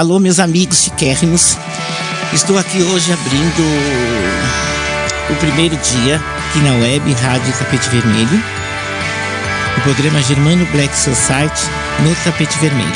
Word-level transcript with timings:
alô, 0.00 0.18
meus 0.18 0.38
amigos 0.38 0.84
chiquérrimos. 0.84 1.58
Estou 2.32 2.56
aqui 2.56 2.82
hoje 2.82 3.12
abrindo 3.12 3.62
o 5.28 5.34
primeiro 5.36 5.76
dia 5.76 6.16
aqui 6.16 6.58
na 6.60 6.72
web 6.76 7.12
Rádio 7.12 7.52
Tapete 7.52 7.90
Vermelho, 7.90 8.42
o 9.76 9.80
programa 9.82 10.22
Germano 10.22 10.66
Black 10.72 10.96
Society 10.96 11.64
no 11.98 12.14
Tapete 12.24 12.58
Vermelho. 12.60 12.88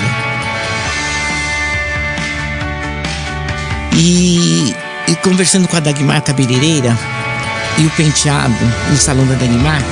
E, 3.99 4.75
e 5.07 5.16
conversando 5.16 5.68
com 5.68 5.77
a 5.77 5.80
Dagmar 5.80 6.22
Cabeleireira 6.22 6.96
e 7.77 7.85
o 7.85 7.91
penteado 7.91 8.55
no 8.91 8.96
salão 8.96 9.27
da 9.27 9.35
Dagmar, 9.35 9.82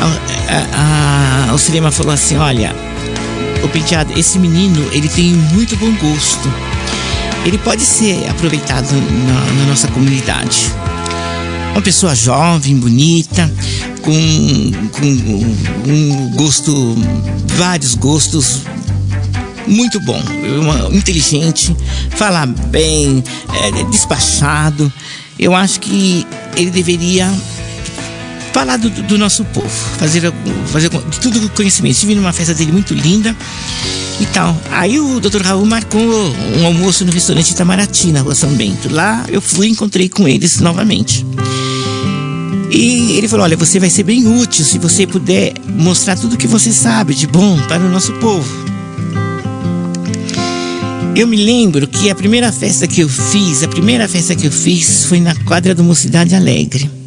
a, 0.00 1.48
a, 1.48 1.50
a, 1.50 1.54
o 1.54 1.58
cinema 1.58 1.90
falou 1.92 2.14
assim: 2.14 2.38
olha, 2.38 2.74
o 3.64 3.68
penteado, 3.68 4.18
esse 4.18 4.38
menino 4.38 4.88
ele 4.92 5.08
tem 5.08 5.32
muito 5.32 5.76
bom 5.76 5.90
gosto. 5.96 6.52
Ele 7.44 7.58
pode 7.58 7.82
ser 7.82 8.28
aproveitado 8.28 8.92
na, 8.92 9.52
na 9.52 9.66
nossa 9.66 9.88
comunidade. 9.88 10.70
Uma 11.72 11.82
pessoa 11.82 12.14
jovem, 12.14 12.76
bonita, 12.76 13.52
com, 14.02 14.12
com 14.92 15.90
um 15.90 16.30
gosto, 16.36 16.96
vários 17.56 17.94
gostos 17.94 18.62
muito 19.66 19.98
bom, 20.00 20.20
inteligente, 20.92 21.74
fala 22.10 22.44
bem, 22.46 23.24
é, 23.62 23.84
despachado. 23.84 24.92
Eu 25.38 25.54
acho 25.54 25.80
que 25.80 26.26
ele 26.54 26.70
deveria 26.70 27.32
falar 28.54 28.76
do, 28.76 28.88
do 28.88 29.18
nosso 29.18 29.44
povo, 29.46 29.68
fazer, 29.98 30.32
fazer 30.66 30.88
tudo 31.20 31.50
conhecimento. 31.50 31.92
Estive 31.92 32.14
numa 32.14 32.32
festa 32.32 32.54
dele 32.54 32.70
muito 32.70 32.94
linda 32.94 33.34
e 34.20 34.26
tal. 34.26 34.56
Aí 34.70 35.00
o 35.00 35.18
Dr. 35.18 35.42
Raul 35.42 35.66
marcou 35.66 36.00
um 36.00 36.64
almoço 36.64 37.04
no 37.04 37.10
restaurante 37.10 37.50
Itamaraty, 37.50 38.12
na 38.12 38.20
rua 38.20 38.32
São 38.32 38.50
Bento. 38.50 38.88
Lá 38.88 39.26
eu 39.28 39.42
fui 39.42 39.66
e 39.66 39.70
encontrei 39.70 40.08
com 40.08 40.28
eles 40.28 40.60
novamente. 40.60 41.26
E 42.70 43.18
ele 43.18 43.26
falou: 43.26 43.42
Olha, 43.42 43.56
você 43.56 43.80
vai 43.80 43.90
ser 43.90 44.04
bem 44.04 44.24
útil 44.24 44.64
se 44.64 44.78
você 44.78 45.04
puder 45.04 45.54
mostrar 45.66 46.16
tudo 46.16 46.36
que 46.36 46.46
você 46.46 46.72
sabe 46.72 47.12
de 47.12 47.26
bom 47.26 47.60
para 47.66 47.82
o 47.82 47.88
nosso 47.88 48.12
povo. 48.14 48.48
Eu 51.16 51.26
me 51.26 51.36
lembro 51.36 51.88
que 51.88 52.08
a 52.08 52.14
primeira 52.14 52.52
festa 52.52 52.86
que 52.86 53.00
eu 53.00 53.08
fiz, 53.08 53.64
a 53.64 53.68
primeira 53.68 54.08
festa 54.08 54.34
que 54.36 54.46
eu 54.46 54.52
fiz 54.52 55.06
foi 55.06 55.18
na 55.18 55.34
quadra 55.34 55.74
do 55.74 55.82
Mocidade 55.82 56.36
Alegre. 56.36 57.03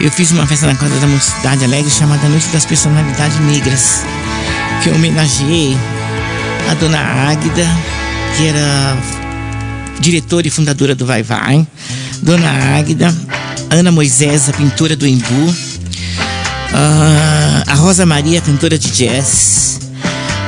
Eu 0.00 0.12
fiz 0.12 0.30
uma 0.30 0.46
festa 0.46 0.64
na 0.64 0.76
quadra 0.76 0.96
da 1.00 1.08
Mocidade 1.08 1.64
Alegre 1.64 1.90
chamada 1.90 2.28
Noite 2.28 2.46
das 2.52 2.64
Personalidades 2.64 3.36
Negras, 3.40 4.04
que 4.80 4.90
eu 4.90 4.94
homenageei 4.94 5.76
a 6.70 6.74
dona 6.74 7.00
Águida, 7.00 7.66
que 8.36 8.46
era 8.46 8.96
diretora 9.98 10.46
e 10.46 10.50
fundadora 10.50 10.94
do 10.94 11.04
Vai 11.04 11.24
Vai, 11.24 11.66
dona 12.22 12.48
Águida, 12.78 13.12
Ana 13.70 13.90
Moisés, 13.90 14.48
a 14.48 14.52
pintora 14.52 14.94
do 14.94 15.04
Embu, 15.04 15.54
a 17.66 17.74
Rosa 17.74 18.06
Maria, 18.06 18.40
cantora 18.40 18.78
de 18.78 18.92
jazz, 18.92 19.80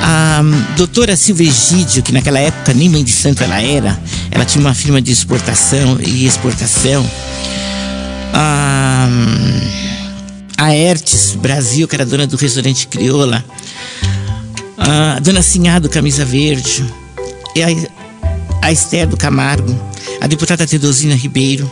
a 0.00 0.42
doutora 0.76 1.16
Silvia 1.16 1.48
Egídio, 1.48 2.04
que 2.04 2.12
naquela 2.12 2.38
época 2.38 2.72
nem 2.72 2.88
mãe 2.88 3.02
de 3.02 3.10
santo 3.10 3.42
ela 3.42 3.60
era, 3.60 3.98
ela 4.30 4.44
tinha 4.44 4.64
uma 4.64 4.74
firma 4.74 5.02
de 5.02 5.10
exportação 5.10 5.98
e 6.00 6.24
exportação 6.24 7.04
a, 8.32 9.08
a 10.56 10.74
Ertes 10.74 11.34
Brasil, 11.34 11.86
que 11.88 11.94
era 11.94 12.06
dona 12.06 12.26
do 12.26 12.36
restaurante 12.36 12.86
Crioula, 12.86 13.44
a 14.76 15.18
dona 15.20 15.42
Sinhado 15.42 15.88
Camisa 15.88 16.24
Verde, 16.24 16.84
a, 18.62 18.66
a 18.66 18.72
Esther 18.72 19.06
do 19.06 19.16
Camargo, 19.16 19.74
a 20.20 20.26
deputada 20.26 20.66
Tedosina 20.66 21.14
Ribeiro. 21.14 21.70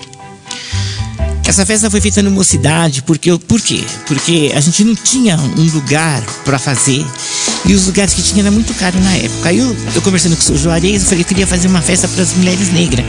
Essa 1.46 1.64
festa 1.64 1.90
foi 1.90 2.00
feita 2.00 2.22
no 2.22 2.30
Mocidade, 2.30 3.02
porque 3.02 3.36
por 3.38 3.60
quê? 3.60 3.82
Porque 4.06 4.52
a 4.54 4.60
gente 4.60 4.84
não 4.84 4.94
tinha 4.94 5.36
um 5.38 5.64
lugar 5.72 6.22
para 6.44 6.58
fazer 6.58 7.04
e 7.64 7.74
os 7.74 7.86
lugares 7.86 8.12
que 8.12 8.22
tinha 8.22 8.42
era 8.42 8.50
muito 8.50 8.74
caro 8.74 9.00
na 9.00 9.14
época. 9.16 9.48
Aí 9.48 9.58
eu, 9.58 9.76
eu 9.94 10.02
conversando 10.02 10.36
com 10.36 10.42
o 10.42 10.44
seu 10.44 10.56
Juarez, 10.58 11.02
eu 11.02 11.08
falei 11.08 11.24
que 11.24 11.28
queria 11.28 11.46
fazer 11.46 11.68
uma 11.68 11.80
festa 11.80 12.06
para 12.06 12.22
as 12.22 12.34
mulheres 12.34 12.70
negras. 12.70 13.04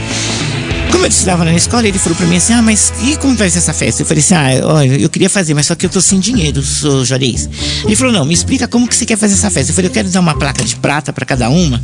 Como 0.90 1.06
eu 1.06 1.08
estudava 1.08 1.44
na 1.44 1.54
escola, 1.54 1.86
ele 1.86 1.98
falou 1.98 2.16
para 2.16 2.26
mim 2.26 2.36
assim: 2.36 2.52
Ah, 2.52 2.62
mas 2.62 2.92
e 3.02 3.16
como 3.16 3.36
vai 3.36 3.48
ser 3.48 3.58
essa 3.58 3.72
festa? 3.72 4.02
Eu 4.02 4.06
falei 4.06 4.22
assim: 4.22 4.34
Ah, 4.34 4.66
olha, 4.66 5.00
eu 5.00 5.08
queria 5.08 5.30
fazer, 5.30 5.54
mas 5.54 5.66
só 5.66 5.74
que 5.74 5.86
eu 5.86 5.90
tô 5.90 6.00
sem 6.00 6.18
dinheiro, 6.18 6.62
sou 6.62 7.04
Juarez. 7.04 7.48
Ele 7.84 7.96
falou: 7.96 8.12
Não, 8.12 8.24
me 8.24 8.34
explica 8.34 8.66
como 8.66 8.88
que 8.88 8.94
você 8.96 9.06
quer 9.06 9.16
fazer 9.16 9.34
essa 9.34 9.50
festa. 9.50 9.70
Eu 9.70 9.74
falei: 9.74 9.88
Eu 9.88 9.92
quero 9.92 10.08
dar 10.08 10.20
uma 10.20 10.34
placa 10.34 10.64
de 10.64 10.76
prata 10.76 11.12
para 11.12 11.24
cada 11.24 11.48
uma, 11.48 11.80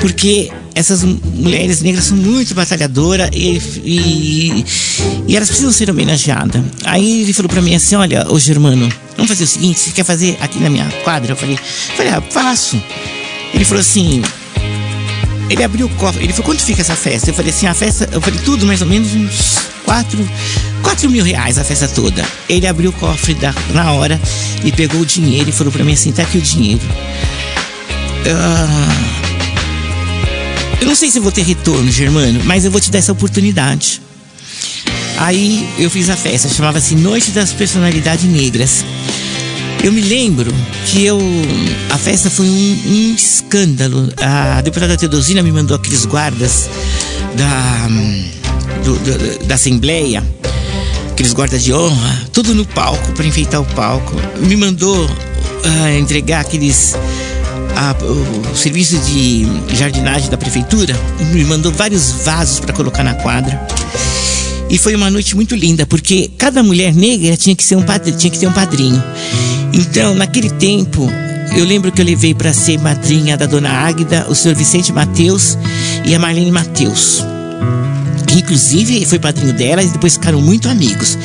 porque 0.00 0.50
essas 0.74 1.02
mulheres 1.02 1.82
negras 1.82 2.04
são 2.04 2.16
muito 2.16 2.54
batalhadoras 2.54 3.30
e, 3.32 3.60
e, 3.84 4.64
e 5.28 5.36
elas 5.36 5.48
precisam 5.48 5.72
ser 5.72 5.90
homenageadas. 5.90 6.62
Aí 6.84 7.22
ele 7.22 7.32
falou 7.32 7.48
para 7.48 7.60
mim 7.62 7.74
assim: 7.74 7.96
Olha, 7.96 8.26
ô 8.30 8.38
Germano, 8.38 8.88
vamos 9.16 9.28
fazer 9.30 9.44
o 9.44 9.48
seguinte: 9.48 9.80
você 9.80 9.90
quer 9.90 10.04
fazer 10.04 10.38
aqui 10.40 10.58
na 10.60 10.70
minha 10.70 10.88
quadra? 11.02 11.32
Eu 11.32 11.36
falei: 11.36 11.56
eu 11.56 11.96
falei 11.96 12.12
Ah, 12.12 12.22
faço. 12.30 12.80
Ele 13.52 13.64
falou 13.64 13.80
assim: 13.80 14.22
ele 15.50 15.62
abriu 15.62 15.86
o 15.86 15.90
cofre, 15.90 16.24
ele 16.24 16.32
falou, 16.32 16.46
quanto 16.46 16.64
fica 16.64 16.80
essa 16.80 16.96
festa? 16.96 17.30
Eu 17.30 17.34
falei 17.34 17.50
assim, 17.50 17.66
a 17.66 17.74
festa, 17.74 18.08
eu 18.12 18.20
falei, 18.20 18.40
tudo 18.40 18.66
mais 18.66 18.80
ou 18.80 18.88
menos 18.88 19.14
uns 19.14 19.58
4, 19.84 20.28
4 20.82 21.10
mil 21.10 21.24
reais 21.24 21.58
a 21.58 21.64
festa 21.64 21.88
toda. 21.88 22.24
Ele 22.48 22.66
abriu 22.66 22.90
o 22.90 22.92
cofre 22.92 23.34
da, 23.34 23.54
na 23.72 23.92
hora 23.92 24.20
e 24.64 24.72
pegou 24.72 25.00
o 25.00 25.06
dinheiro 25.06 25.50
e 25.50 25.52
falou 25.52 25.72
para 25.72 25.84
mim 25.84 25.92
assim, 25.92 26.12
tá 26.12 26.22
aqui 26.22 26.38
o 26.38 26.42
dinheiro. 26.42 26.82
Uh, 28.26 29.24
eu 30.80 30.86
não 30.86 30.94
sei 30.94 31.10
se 31.10 31.20
vou 31.20 31.32
ter 31.32 31.42
retorno, 31.42 31.90
Germano, 31.90 32.40
mas 32.44 32.64
eu 32.64 32.70
vou 32.70 32.80
te 32.80 32.90
dar 32.90 32.98
essa 32.98 33.12
oportunidade. 33.12 34.00
Aí 35.16 35.68
eu 35.78 35.88
fiz 35.90 36.10
a 36.10 36.16
festa, 36.16 36.48
chamava-se 36.48 36.94
Noite 36.94 37.30
das 37.30 37.52
Personalidades 37.52 38.24
Negras. 38.24 38.84
Eu 39.84 39.92
me 39.92 40.00
lembro 40.00 40.50
que 40.86 41.04
eu. 41.04 41.20
A 41.90 41.98
festa 41.98 42.30
foi 42.30 42.46
um, 42.46 42.82
um 42.86 43.14
escândalo. 43.14 44.10
A 44.16 44.62
deputada 44.62 44.96
Teodosina 44.96 45.42
me 45.42 45.52
mandou 45.52 45.76
aqueles 45.76 46.06
guardas 46.06 46.70
da, 47.36 47.86
do, 48.82 49.46
da 49.46 49.56
Assembleia, 49.56 50.24
aqueles 51.12 51.34
guardas 51.34 51.62
de 51.62 51.74
honra, 51.74 52.18
tudo 52.32 52.54
no 52.54 52.64
palco, 52.64 53.12
para 53.12 53.26
enfeitar 53.26 53.60
o 53.60 53.64
palco. 53.74 54.14
Me 54.38 54.56
mandou 54.56 55.04
uh, 55.04 55.98
entregar 56.00 56.40
aqueles. 56.40 56.96
O 58.52 58.56
serviço 58.56 58.96
de 59.00 59.46
jardinagem 59.76 60.30
da 60.30 60.38
prefeitura 60.38 60.98
me 61.30 61.44
mandou 61.44 61.70
vários 61.70 62.10
vasos 62.24 62.58
para 62.58 62.72
colocar 62.72 63.04
na 63.04 63.12
quadra. 63.16 63.60
E 64.70 64.78
foi 64.78 64.94
uma 64.94 65.10
noite 65.10 65.36
muito 65.36 65.54
linda, 65.54 65.84
porque 65.84 66.30
cada 66.38 66.62
mulher 66.62 66.94
negra 66.94 67.36
tinha 67.36 67.54
que, 67.54 67.62
ser 67.62 67.76
um 67.76 67.84
tinha 68.16 68.30
que 68.30 68.38
ter 68.38 68.46
um 68.46 68.52
padrinho. 68.52 69.02
Então, 69.76 70.14
naquele 70.14 70.50
tempo, 70.50 71.10
eu 71.56 71.64
lembro 71.64 71.90
que 71.90 72.00
eu 72.00 72.04
levei 72.04 72.32
para 72.32 72.52
ser 72.52 72.78
madrinha 72.78 73.36
da 73.36 73.44
dona 73.44 73.70
Águida 73.70 74.24
o 74.28 74.34
senhor 74.34 74.54
Vicente 74.54 74.92
Mateus 74.92 75.58
e 76.04 76.14
a 76.14 76.18
Marlene 76.18 76.52
Mateus. 76.52 77.24
Que 78.24 78.38
inclusive 78.38 79.04
foi 79.04 79.18
padrinho 79.18 79.52
dela 79.52 79.82
e 79.82 79.88
depois 79.88 80.14
ficaram 80.14 80.40
muito 80.40 80.68
amigos. 80.68 81.18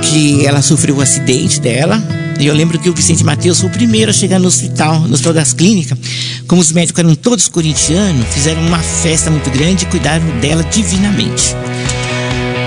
Que 0.00 0.46
ela 0.46 0.62
sofreu 0.62 0.94
o 0.94 0.98
um 0.98 1.00
acidente 1.00 1.60
dela. 1.60 2.00
E 2.38 2.46
eu 2.46 2.54
lembro 2.54 2.78
que 2.78 2.88
o 2.88 2.94
Vicente 2.94 3.24
Mateus 3.24 3.58
foi 3.58 3.70
o 3.70 3.72
primeiro 3.72 4.12
a 4.12 4.14
chegar 4.14 4.38
no 4.38 4.46
hospital, 4.46 5.00
no 5.00 5.14
hospital 5.14 5.32
das 5.32 5.52
clínicas. 5.52 5.98
Como 6.46 6.62
os 6.62 6.70
médicos 6.70 7.00
eram 7.00 7.16
todos 7.16 7.48
corintianos, 7.48 8.24
fizeram 8.28 8.64
uma 8.64 8.78
festa 8.78 9.32
muito 9.32 9.50
grande 9.50 9.84
e 9.84 9.86
cuidaram 9.88 10.24
dela 10.40 10.62
divinamente. 10.62 11.56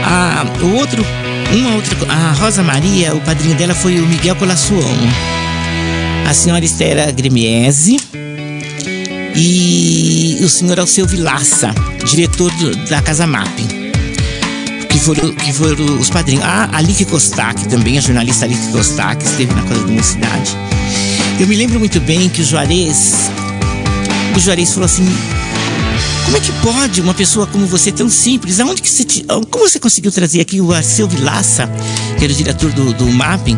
Ah, 0.03 0.43
o 0.61 0.75
outro 0.75 1.05
uma 1.57 1.75
outra, 1.75 1.95
a 2.11 2.31
Rosa 2.33 2.61
Maria, 2.61 3.15
o 3.15 3.21
padrinho 3.21 3.55
dela 3.55 3.73
foi 3.73 3.99
o 3.99 4.05
Miguel 4.05 4.35
Colassuon. 4.35 4.97
A 6.27 6.33
senhora 6.33 6.63
Estera 6.63 7.11
Gremiese 7.11 7.97
e 9.35 10.37
o 10.41 10.49
senhor 10.49 10.79
Alceu 10.79 11.07
Vilaça, 11.07 11.73
diretor 12.05 12.51
do, 12.51 12.75
da 12.87 13.01
Casa 13.01 13.25
Mapping. 13.25 13.67
Que 14.89 14.99
foram, 14.99 15.33
que 15.33 15.51
foram 15.51 15.99
os 15.99 16.09
padrinhos. 16.09 16.43
A 16.45 16.81
Lique 16.81 17.05
Kostak 17.05 17.67
também, 17.67 17.97
a 17.97 18.01
jornalista 18.01 18.45
Lique 18.45 18.71
Kostak, 18.71 19.23
esteve 19.23 19.53
na 19.53 19.63
Casa 19.63 19.85
da 19.85 19.91
Mocidade. 19.91 20.57
Eu 21.39 21.47
me 21.47 21.55
lembro 21.55 21.79
muito 21.79 21.99
bem 22.01 22.29
que 22.29 22.41
o 22.41 22.45
Juarez, 22.45 23.31
o 24.35 24.39
Juarez 24.39 24.71
falou 24.71 24.85
assim, 24.85 25.07
como 26.29 26.37
é 26.37 26.41
que 26.41 26.51
pode 26.61 27.01
uma 27.01 27.15
pessoa 27.15 27.47
como 27.47 27.65
você, 27.65 27.91
tão 27.91 28.07
simples, 28.07 28.59
aonde 28.59 28.83
que 28.83 28.89
você. 28.89 29.03
Como 29.49 29.67
você 29.67 29.79
conseguiu 29.79 30.11
trazer 30.11 30.39
aqui 30.39 30.61
o 30.61 30.71
Arceu 30.71 31.07
Vilaça, 31.07 31.67
que 32.19 32.23
era 32.23 32.31
o 32.31 32.35
diretor 32.35 32.71
do, 32.71 32.93
do 32.93 33.07
Mapping? 33.07 33.57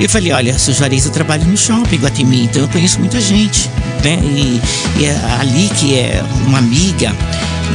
Eu 0.00 0.08
falei, 0.08 0.32
olha, 0.32 0.58
seu 0.58 0.74
Juarez, 0.74 1.06
eu 1.06 1.12
trabalho 1.12 1.44
no 1.44 1.56
shopping 1.56 1.98
Guatemi, 1.98 2.46
então 2.46 2.62
eu 2.62 2.68
conheço 2.68 2.98
muita 2.98 3.20
gente, 3.20 3.70
né? 4.02 4.18
E, 4.24 4.60
e 5.00 5.06
ali 5.38 5.70
que 5.78 5.94
é 5.94 6.20
uma 6.48 6.58
amiga, 6.58 7.14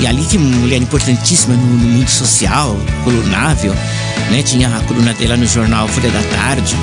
e 0.01 0.05
ali 0.05 0.25
que 0.25 0.35
é 0.35 0.39
uma 0.39 0.57
mulher 0.57 0.81
importantíssima 0.81 1.55
no, 1.55 1.65
no 1.65 1.87
mundo 1.91 2.09
social, 2.09 2.77
colunável, 3.05 3.73
né? 4.31 4.43
Tinha 4.43 4.67
a 4.67 4.81
coluna 4.81 5.13
dela 5.13 5.37
no 5.37 5.45
jornal 5.45 5.87
Folha 5.87 6.11
da 6.11 6.21
Tarde. 6.23 6.75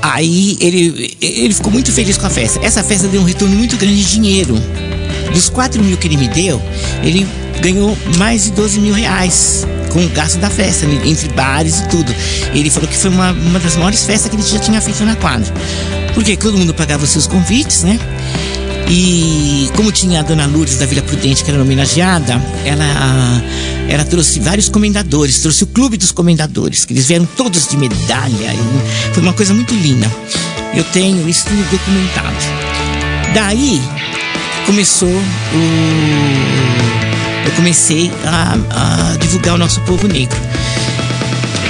Aí 0.00 0.56
ele, 0.60 1.16
ele 1.20 1.52
ficou 1.52 1.72
muito 1.72 1.90
feliz 1.90 2.16
com 2.16 2.26
a 2.26 2.30
festa. 2.30 2.64
Essa 2.64 2.84
festa 2.84 3.08
deu 3.08 3.20
um 3.20 3.24
retorno 3.24 3.56
muito 3.56 3.76
grande 3.76 3.96
de 3.96 4.12
dinheiro. 4.12 4.54
Dos 5.32 5.48
4 5.48 5.82
mil 5.82 5.96
que 5.96 6.08
ele 6.08 6.16
me 6.16 6.28
deu, 6.28 6.60
ele 7.02 7.26
ganhou 7.60 7.96
mais 8.18 8.44
de 8.44 8.52
12 8.52 8.80
mil 8.80 8.94
reais 8.94 9.66
com 9.90 10.04
o 10.04 10.08
gasto 10.10 10.38
da 10.38 10.48
festa, 10.48 10.86
entre 11.04 11.28
bares 11.30 11.80
e 11.80 11.88
tudo. 11.88 12.14
Ele 12.54 12.70
falou 12.70 12.88
que 12.88 12.96
foi 12.96 13.10
uma, 13.10 13.32
uma 13.32 13.58
das 13.58 13.76
maiores 13.76 14.04
festas 14.04 14.30
que 14.30 14.36
ele 14.36 14.42
já 14.42 14.58
tinha 14.58 14.80
feito 14.80 15.04
na 15.04 15.16
quadra. 15.16 15.52
Porque 16.14 16.36
todo 16.36 16.56
mundo 16.56 16.72
pagava 16.72 17.04
os 17.04 17.10
seus 17.10 17.26
convites, 17.26 17.82
né? 17.82 17.98
E 18.88 19.70
como 19.76 19.92
tinha 19.92 20.18
a 20.18 20.22
dona 20.22 20.46
Lourdes 20.46 20.76
da 20.76 20.86
Vila 20.86 21.02
Prudente, 21.02 21.44
que 21.44 21.50
era 21.50 21.62
homenageada, 21.62 22.42
ela, 22.64 23.42
ela 23.88 24.04
trouxe 24.04 24.40
vários 24.40 24.68
comendadores, 24.68 25.38
trouxe 25.38 25.62
o 25.62 25.66
clube 25.68 25.96
dos 25.96 26.10
comendadores, 26.10 26.84
que 26.84 26.92
eles 26.92 27.06
vieram 27.06 27.24
todos 27.36 27.68
de 27.68 27.76
medalha. 27.76 28.52
foi 29.12 29.22
uma 29.22 29.32
coisa 29.32 29.54
muito 29.54 29.74
linda. 29.74 30.10
Eu 30.74 30.82
tenho 30.84 31.28
isso 31.28 31.44
tudo 31.46 31.70
documentado. 31.70 32.36
Daí 33.32 33.80
começou 34.66 35.08
o 35.08 36.70
eu 37.44 37.52
comecei 37.52 38.12
a, 38.24 39.12
a 39.12 39.16
divulgar 39.16 39.54
o 39.54 39.58
nosso 39.58 39.80
povo 39.80 40.06
negro. 40.06 40.38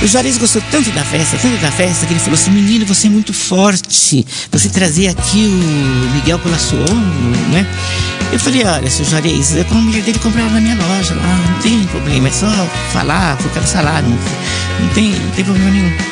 O 0.02 0.06
Juarez 0.06 0.38
gostou 0.38 0.62
tanto 0.70 0.90
da 0.92 1.04
festa, 1.04 1.36
tanto 1.36 1.60
da 1.60 1.70
festa, 1.70 2.06
que 2.06 2.12
ele 2.12 2.20
falou 2.20 2.34
assim: 2.34 2.50
menino, 2.50 2.86
você 2.86 3.06
é 3.06 3.10
muito 3.10 3.34
forte. 3.34 4.26
Você 4.50 4.68
trazer 4.70 5.08
aqui 5.08 5.46
o 5.46 6.14
Miguel 6.14 6.38
Colassuon, 6.38 6.94
né? 7.52 7.66
Eu 8.32 8.38
falei: 8.38 8.64
olha, 8.64 8.90
seu 8.90 9.04
Juarez, 9.04 9.54
é 9.56 9.66
a 9.68 9.74
mulher 9.74 10.02
dele 10.02 10.18
comprava 10.18 10.50
na 10.50 10.60
minha 10.60 10.74
loja 10.74 11.14
lá, 11.14 11.40
não 11.50 11.58
tem 11.60 11.84
problema, 11.84 12.28
é 12.28 12.30
só 12.30 12.46
falar, 12.92 13.36
colocar 13.36 13.60
o 13.60 13.66
salário, 13.66 14.08
não, 14.08 14.88
tem, 14.88 15.10
não 15.10 15.30
tem 15.32 15.44
problema 15.44 15.70
nenhum. 15.70 16.09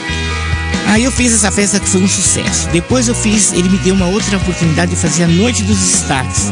Aí 0.88 1.04
eu 1.04 1.12
fiz 1.12 1.32
essa 1.32 1.50
festa 1.50 1.78
que 1.78 1.88
foi 1.88 2.02
um 2.02 2.08
sucesso. 2.08 2.68
Depois 2.70 3.08
eu 3.08 3.14
fiz, 3.14 3.52
ele 3.52 3.68
me 3.68 3.78
deu 3.78 3.94
uma 3.94 4.06
outra 4.06 4.36
oportunidade 4.38 4.90
de 4.90 4.96
fazer 4.96 5.24
a 5.24 5.28
Noite 5.28 5.62
dos 5.62 5.76
Destaques, 5.78 6.50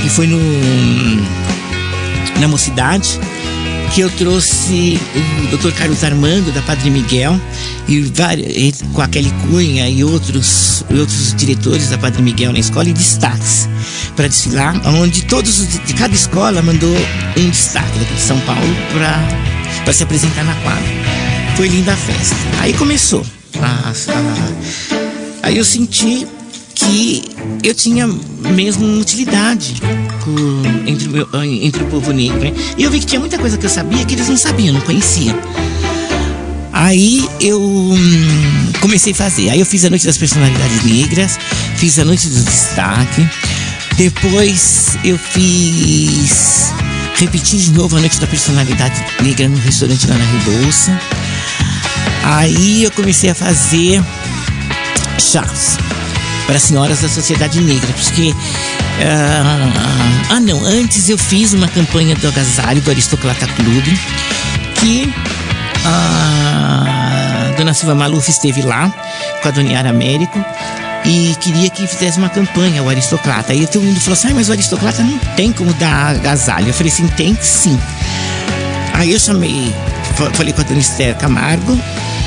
que 0.00 0.08
foi 0.08 0.26
no 0.26 0.38
na 2.40 2.48
mocidade, 2.48 3.20
que 3.94 4.00
eu 4.00 4.10
trouxe 4.10 4.98
o 5.52 5.56
Dr. 5.56 5.70
Carlos 5.72 6.02
Armando, 6.02 6.52
da 6.52 6.62
Padre 6.62 6.90
Miguel, 6.90 7.40
e 7.86 8.00
vários, 8.00 8.82
com 8.92 9.02
a 9.02 9.06
Kelly 9.06 9.32
Cunha 9.42 9.88
e 9.88 10.02
outros, 10.02 10.84
outros 10.90 11.34
diretores 11.34 11.90
da 11.90 11.98
Padre 11.98 12.22
Miguel 12.22 12.52
na 12.52 12.58
escola, 12.58 12.88
e 12.88 12.92
destaques 12.92 13.68
para 14.16 14.26
desfilar, 14.26 14.80
onde 14.86 15.22
todos, 15.26 15.68
de 15.86 15.94
cada 15.94 16.14
escola, 16.14 16.60
mandou 16.62 16.96
um 17.36 17.50
destaque 17.50 17.98
daqui 17.98 18.14
de 18.14 18.20
São 18.20 18.40
Paulo 18.40 18.76
para 19.84 19.92
se 19.92 20.02
apresentar 20.02 20.42
na 20.42 20.54
quadra. 20.56 20.82
Foi 21.56 21.68
linda 21.68 21.92
a 21.92 21.96
festa. 21.96 22.34
Aí 22.60 22.72
começou. 22.72 23.24
A, 23.60 23.92
aí 25.42 25.56
eu 25.56 25.64
senti 25.64 26.26
que 26.74 27.24
eu 27.62 27.74
tinha 27.74 28.06
mesmo 28.06 29.00
utilidade 29.00 29.80
entre, 30.86 31.08
entre 31.64 31.82
o 31.82 31.86
povo 31.86 32.12
negro. 32.12 32.40
Né? 32.40 32.52
E 32.76 32.82
eu 32.82 32.90
vi 32.90 33.00
que 33.00 33.06
tinha 33.06 33.20
muita 33.20 33.38
coisa 33.38 33.56
que 33.56 33.64
eu 33.64 33.70
sabia 33.70 34.04
que 34.04 34.14
eles 34.14 34.28
não 34.28 34.36
sabiam, 34.36 34.74
não 34.74 34.80
conheciam. 34.80 35.38
Aí 36.72 37.28
eu 37.40 37.60
hum, 37.60 38.72
comecei 38.80 39.12
a 39.12 39.16
fazer. 39.16 39.50
Aí 39.50 39.60
eu 39.60 39.66
fiz 39.66 39.84
a 39.84 39.90
Noite 39.90 40.06
das 40.06 40.18
Personalidades 40.18 40.82
Negras, 40.84 41.38
fiz 41.76 41.98
a 41.98 42.04
Noite 42.04 42.28
do 42.28 42.42
Destaque. 42.42 43.26
Depois 43.96 44.98
eu 45.04 45.16
fiz. 45.16 46.72
Repeti 47.14 47.58
de 47.58 47.72
novo 47.72 47.96
a 47.96 48.00
Noite 48.00 48.20
da 48.20 48.26
Personalidade 48.26 49.04
Negra 49.22 49.48
no 49.48 49.56
restaurante 49.58 50.06
lá 50.08 50.16
na 50.16 50.24
Rebouça. 50.24 51.00
Aí 52.24 52.84
eu 52.84 52.90
comecei 52.90 53.30
a 53.30 53.34
fazer 53.34 54.02
chás 55.18 55.76
para 56.46 56.58
senhoras 56.58 57.00
da 57.00 57.08
sociedade 57.08 57.60
negra, 57.60 57.92
porque 57.92 58.30
uh, 58.30 58.34
ah 60.30 60.40
não, 60.40 60.64
antes 60.64 61.08
eu 61.08 61.18
fiz 61.18 61.52
uma 61.52 61.68
campanha 61.68 62.14
do 62.16 62.28
agasalho 62.28 62.80
do 62.80 62.90
Aristocrata 62.90 63.46
Clube 63.46 63.98
que 64.76 65.12
a 65.84 67.52
Dona 67.56 67.74
Silva 67.74 67.94
Maluf 67.94 68.30
esteve 68.30 68.62
lá 68.62 68.92
com 69.42 69.48
a 69.48 69.50
Dona 69.50 69.72
Yara 69.72 69.90
Américo 69.90 70.42
e 71.04 71.36
queria 71.40 71.68
que 71.68 71.86
fizesse 71.86 72.18
uma 72.18 72.30
campanha, 72.30 72.82
o 72.82 72.88
aristocrata. 72.88 73.52
Aí 73.52 73.66
todo 73.66 73.82
mundo 73.82 74.00
falou 74.00 74.14
assim: 74.14 74.28
ah, 74.28 74.34
mas 74.34 74.48
o 74.48 74.52
aristocrata 74.52 75.02
não 75.02 75.18
tem 75.36 75.52
como 75.52 75.72
dar 75.74 76.16
agasalho. 76.16 76.68
Eu 76.68 76.74
falei 76.74 76.90
assim: 76.90 77.06
tem 77.08 77.36
sim. 77.40 77.78
Aí 78.94 79.12
eu 79.12 79.20
chamei, 79.20 79.74
falei 80.32 80.52
com 80.52 80.62
a 80.62 80.64
Dona 80.64 80.80
Esther 80.80 81.14
Camargo, 81.16 81.78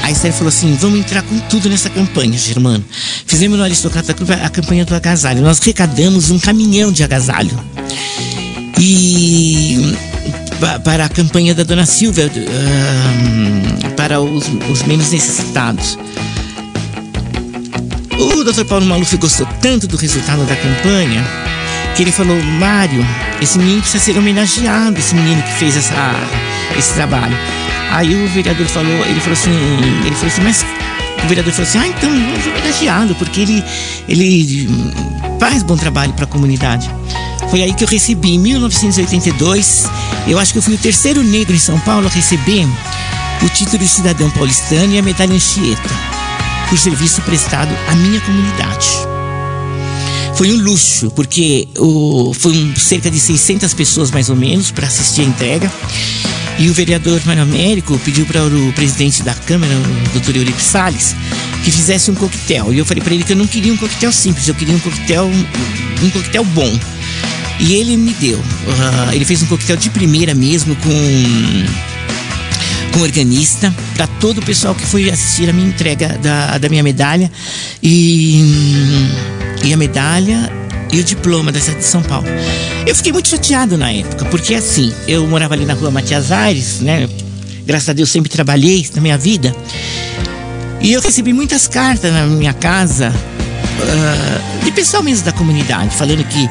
a 0.07 0.11
Esther 0.11 0.31
falou 0.31 0.47
assim: 0.47 0.73
vamos 0.75 0.99
entrar 0.99 1.21
com 1.21 1.37
tudo 1.39 1.69
nessa 1.69 1.89
campanha, 1.89 2.37
Germano. 2.37 2.83
Fizemos 3.25 3.57
no 3.57 3.63
Aristocrata 3.63 4.13
Clube 4.13 4.33
a 4.33 4.49
campanha 4.49 4.85
do 4.85 4.95
agasalho. 4.95 5.41
Nós 5.41 5.59
arrecadamos 5.61 6.31
um 6.31 6.39
caminhão 6.39 6.91
de 6.91 7.03
agasalho. 7.03 7.57
E 8.79 9.95
para 10.83 11.05
a 11.05 11.09
campanha 11.09 11.53
da 11.53 11.63
Dona 11.63 11.85
Silvia, 11.85 12.31
para 13.97 14.21
os, 14.21 14.45
os 14.71 14.83
menos 14.83 15.11
necessitados. 15.11 15.97
O 18.17 18.43
Dr. 18.43 18.63
Paulo 18.63 18.85
Maluf 18.85 19.15
gostou 19.17 19.47
tanto 19.61 19.87
do 19.87 19.97
resultado 19.97 20.45
da 20.45 20.55
campanha 20.55 21.23
que 21.97 22.03
ele 22.03 22.13
falou: 22.13 22.41
Mário, 22.41 23.05
esse 23.41 23.57
menino 23.57 23.81
precisa 23.81 24.01
ser 24.01 24.17
homenageado, 24.17 24.97
esse 24.97 25.13
menino 25.13 25.43
que 25.43 25.51
fez 25.53 25.75
essa, 25.75 26.15
esse 26.77 26.93
trabalho. 26.93 27.35
Aí 27.91 28.13
o 28.13 28.27
vereador 28.27 28.67
falou, 28.67 29.05
ele 29.05 29.19
falou 29.19 29.33
assim, 29.33 29.51
ele 30.05 30.15
falou 30.15 30.27
assim, 30.27 30.41
mas 30.41 30.65
o 31.23 31.27
vereador 31.27 31.53
falou 31.53 31.67
assim, 31.67 31.77
ah, 31.79 31.87
então 31.87 32.09
vamos 32.09 32.45
homenageado, 32.45 33.15
porque 33.15 33.41
ele, 33.41 33.63
ele 34.07 34.69
faz 35.39 35.63
bom 35.63 35.77
trabalho 35.77 36.13
para 36.13 36.25
a 36.25 36.27
comunidade. 36.27 36.89
Foi 37.49 37.61
aí 37.61 37.73
que 37.73 37.83
eu 37.83 37.87
recebi, 37.87 38.35
em 38.35 38.39
1982, 38.39 39.85
eu 40.27 40.37
acho 40.37 40.51
que 40.51 40.59
eu 40.59 40.63
fui 40.63 40.75
o 40.75 40.77
terceiro 40.77 41.23
negro 41.23 41.55
em 41.55 41.59
São 41.59 41.79
Paulo 41.79 42.07
a 42.07 42.09
receber 42.09 42.67
o 43.41 43.49
título 43.49 43.77
de 43.79 43.87
cidadão 43.87 44.29
paulistano 44.31 44.93
e 44.93 44.99
a 44.99 45.01
medalha 45.01 45.33
Anchieta, 45.33 45.89
por 46.69 46.77
serviço 46.77 47.21
prestado 47.21 47.73
à 47.87 47.95
minha 47.95 48.19
comunidade. 48.21 48.87
Foi 50.35 50.51
um 50.51 50.61
luxo, 50.61 51.09
porque 51.11 51.67
o, 51.77 52.31
foi 52.33 52.73
cerca 52.77 53.09
de 53.09 53.19
600 53.19 53.73
pessoas 53.73 54.11
mais 54.11 54.29
ou 54.29 54.35
menos 54.35 54.69
para 54.69 54.85
assistir 54.85 55.21
a 55.21 55.25
entrega. 55.25 55.71
E 56.59 56.69
o 56.69 56.73
vereador 56.73 57.21
Mário 57.25 57.43
Américo 57.43 57.99
pediu 57.99 58.25
para 58.25 58.43
o 58.43 58.73
presidente 58.73 59.21
da 59.21 59.33
Câmara, 59.33 59.71
o 59.71 60.09
doutor 60.13 60.35
Eurico 60.35 60.59
Salles, 60.59 61.15
que 61.63 61.71
fizesse 61.71 62.09
um 62.09 62.15
coquetel. 62.15 62.73
E 62.73 62.79
eu 62.79 62.85
falei 62.85 63.03
para 63.03 63.13
ele 63.13 63.23
que 63.23 63.33
eu 63.33 63.37
não 63.37 63.45
queria 63.45 63.71
um 63.71 63.77
coquetel 63.77 64.11
simples, 64.11 64.47
eu 64.47 64.55
queria 64.55 64.75
um 64.75 64.79
coquetel, 64.79 65.29
um 66.03 66.09
coquetel 66.09 66.43
bom. 66.43 66.71
E 67.59 67.73
ele 67.73 67.95
me 67.95 68.13
deu. 68.13 68.37
Uh, 68.37 69.13
ele 69.13 69.25
fez 69.25 69.43
um 69.43 69.45
coquetel 69.45 69.77
de 69.77 69.89
primeira 69.89 70.33
mesmo, 70.33 70.75
com 70.77 70.91
com 72.93 73.03
organista, 73.03 73.73
para 73.95 74.07
todo 74.07 74.39
o 74.39 74.41
pessoal 74.41 74.73
que 74.73 74.83
foi 74.83 75.09
assistir 75.09 75.47
a 75.47 75.53
minha 75.53 75.67
entrega 75.67 76.17
da, 76.17 76.57
da 76.57 76.67
minha 76.67 76.81
medalha. 76.81 77.31
E, 77.83 78.41
e 79.63 79.71
a 79.71 79.77
medalha 79.77 80.51
e 80.91 80.99
o 80.99 81.03
diploma 81.03 81.51
da 81.51 81.59
cidade 81.59 81.79
de 81.79 81.85
São 81.85 82.01
Paulo. 82.01 82.27
Eu 82.85 82.95
fiquei 82.95 83.11
muito 83.11 83.29
chateado 83.29 83.77
na 83.77 83.91
época, 83.91 84.25
porque 84.25 84.55
assim, 84.55 84.93
eu 85.07 85.27
morava 85.27 85.53
ali 85.53 85.65
na 85.65 85.73
rua 85.73 85.91
Matias 85.91 86.31
Aires, 86.31 86.79
né? 86.79 87.07
Graças 87.65 87.89
a 87.89 87.93
Deus 87.93 88.09
sempre 88.09 88.29
trabalhei 88.29 88.87
na 88.95 89.01
minha 89.01 89.17
vida. 89.17 89.55
E 90.79 90.93
eu 90.93 91.01
recebi 91.01 91.33
muitas 91.33 91.67
cartas 91.67 92.13
na 92.13 92.25
minha 92.25 92.53
casa 92.53 93.11
uh, 93.11 94.63
de 94.63 94.71
pessoal 94.71 95.03
mesmo 95.03 95.25
da 95.25 95.31
comunidade, 95.31 95.95
falando 95.95 96.23
que, 96.23 96.49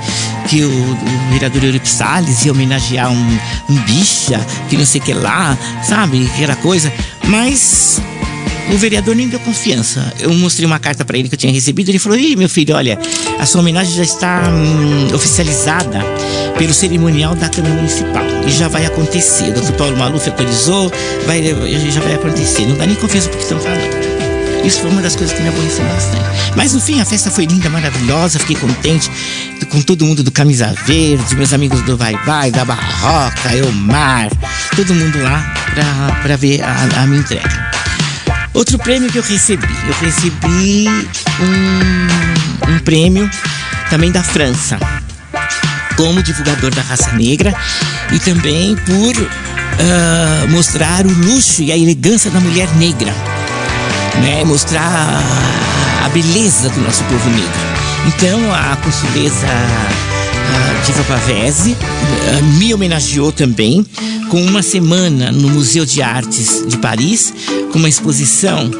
que 0.49 0.63
o, 0.63 0.71
o 0.71 1.33
vereador 1.33 1.65
Eurico 1.65 1.89
Salles 1.89 2.45
ia 2.45 2.53
homenagear 2.53 3.11
um, 3.11 3.39
um 3.71 3.77
bicha, 3.85 4.39
que 4.69 4.77
não 4.77 4.85
sei 4.85 5.01
o 5.01 5.05
que 5.05 5.15
lá, 5.15 5.57
sabe? 5.83 6.29
Que 6.37 6.43
era 6.43 6.57
coisa. 6.57 6.93
Mas 7.29 8.01
o 8.73 8.79
vereador 8.79 9.15
nem 9.15 9.29
deu 9.29 9.39
confiança. 9.41 10.13
Eu 10.19 10.33
mostrei 10.35 10.67
uma 10.67 10.79
carta 10.79 11.05
para 11.05 11.19
ele 11.19 11.29
que 11.29 11.35
eu 11.35 11.39
tinha 11.39 11.53
recebido. 11.53 11.89
Ele 11.91 11.99
falou: 11.99 12.19
Ih, 12.19 12.37
meu 12.37 12.49
filho, 12.49 12.75
olha, 12.75 12.99
a 13.39 13.47
sua 13.47 13.61
homenagem 13.61 13.95
já 13.95 14.03
está 14.03 14.51
hum, 14.51 15.15
oficializada 15.15 16.01
pelo 16.59 16.75
cerimonial 16.75 17.35
da 17.35 17.49
Câmara 17.49 17.75
Municipal. 17.75 18.25
E 18.47 18.51
já 18.51 18.69
vai 18.69 18.87
acontecer. 18.87 19.51
O 19.51 19.55
doutor 19.55 19.73
Paulo 19.73 19.97
Maluf 19.97 20.29
autorizou, 20.29 20.91
vai, 21.27 21.43
já 21.91 22.01
vai 22.01 22.15
acontecer. 22.15 22.67
Não 22.67 22.77
dá 22.77 22.87
nem 22.87 22.97
confiança 22.97 23.29
porque 23.29 23.43
estão 23.43 23.59
falando. 23.59 24.17
Isso 24.65 24.81
foi 24.81 24.91
uma 24.91 25.01
das 25.01 25.15
coisas 25.15 25.37
que 25.37 25.43
me 25.43 25.49
aborreceu 25.49 25.85
bastante. 25.85 26.25
Mas 26.57 26.73
no 26.73 26.81
fim 26.81 27.01
a 27.01 27.05
festa 27.05 27.31
foi 27.31 27.45
linda, 27.45 27.71
maravilhosa, 27.71 28.41
fiquei 28.41 28.57
contente 28.57 29.09
com 29.71 29.81
todo 29.81 30.05
mundo 30.05 30.25
do 30.25 30.33
Camisa 30.33 30.75
Verde, 30.85 31.37
meus 31.37 31.53
amigos 31.53 31.83
do 31.83 31.97
Vai 31.97 32.17
Vai, 32.25 32.51
da 32.51 32.65
Barroca, 32.65 33.55
Elmar, 33.55 34.29
todo 34.75 34.93
mundo 34.93 35.23
lá 35.23 35.55
para 36.23 36.37
ver 36.37 36.63
a, 36.63 37.03
a 37.03 37.07
minha 37.07 37.21
entrega. 37.21 37.76
Outro 38.57 38.79
prêmio 38.79 39.13
que 39.13 39.19
eu 39.19 39.23
recebi, 39.23 39.69
eu 39.87 39.95
recebi 40.01 40.89
um, 40.89 42.73
um 42.73 42.79
prêmio 42.79 43.31
também 43.91 44.11
da 44.11 44.23
França, 44.23 44.79
como 45.95 46.23
divulgador 46.23 46.75
da 46.75 46.81
raça 46.81 47.13
negra 47.13 47.55
e 48.11 48.19
também 48.19 48.75
por 48.75 49.15
uh, 49.15 50.49
mostrar 50.49 51.05
o 51.05 51.13
luxo 51.13 51.65
e 51.65 51.71
a 51.71 51.77
elegância 51.77 52.31
da 52.31 52.41
mulher 52.41 52.67
negra, 52.77 53.15
né? 54.23 54.43
Mostrar 54.43 55.23
a 56.03 56.09
beleza 56.09 56.71
do 56.71 56.81
nosso 56.81 57.05
povo 57.05 57.29
negro. 57.29 57.61
Então 58.07 58.55
a 58.55 58.75
consuleza 58.77 59.47
a 60.47 60.87
Diva 60.87 61.05
Pavese 61.05 61.77
me 62.59 62.73
homenageou 62.73 63.33
também 63.33 63.85
com 64.29 64.43
uma 64.43 64.63
semana 64.63 65.31
no 65.31 65.49
Museu 65.49 65.85
de 65.85 66.03
Artes 66.03 66.65
de 66.67 66.77
Paris, 66.79 67.33
com 67.73 67.79
uma 67.79 67.89
exposição 67.89 68.71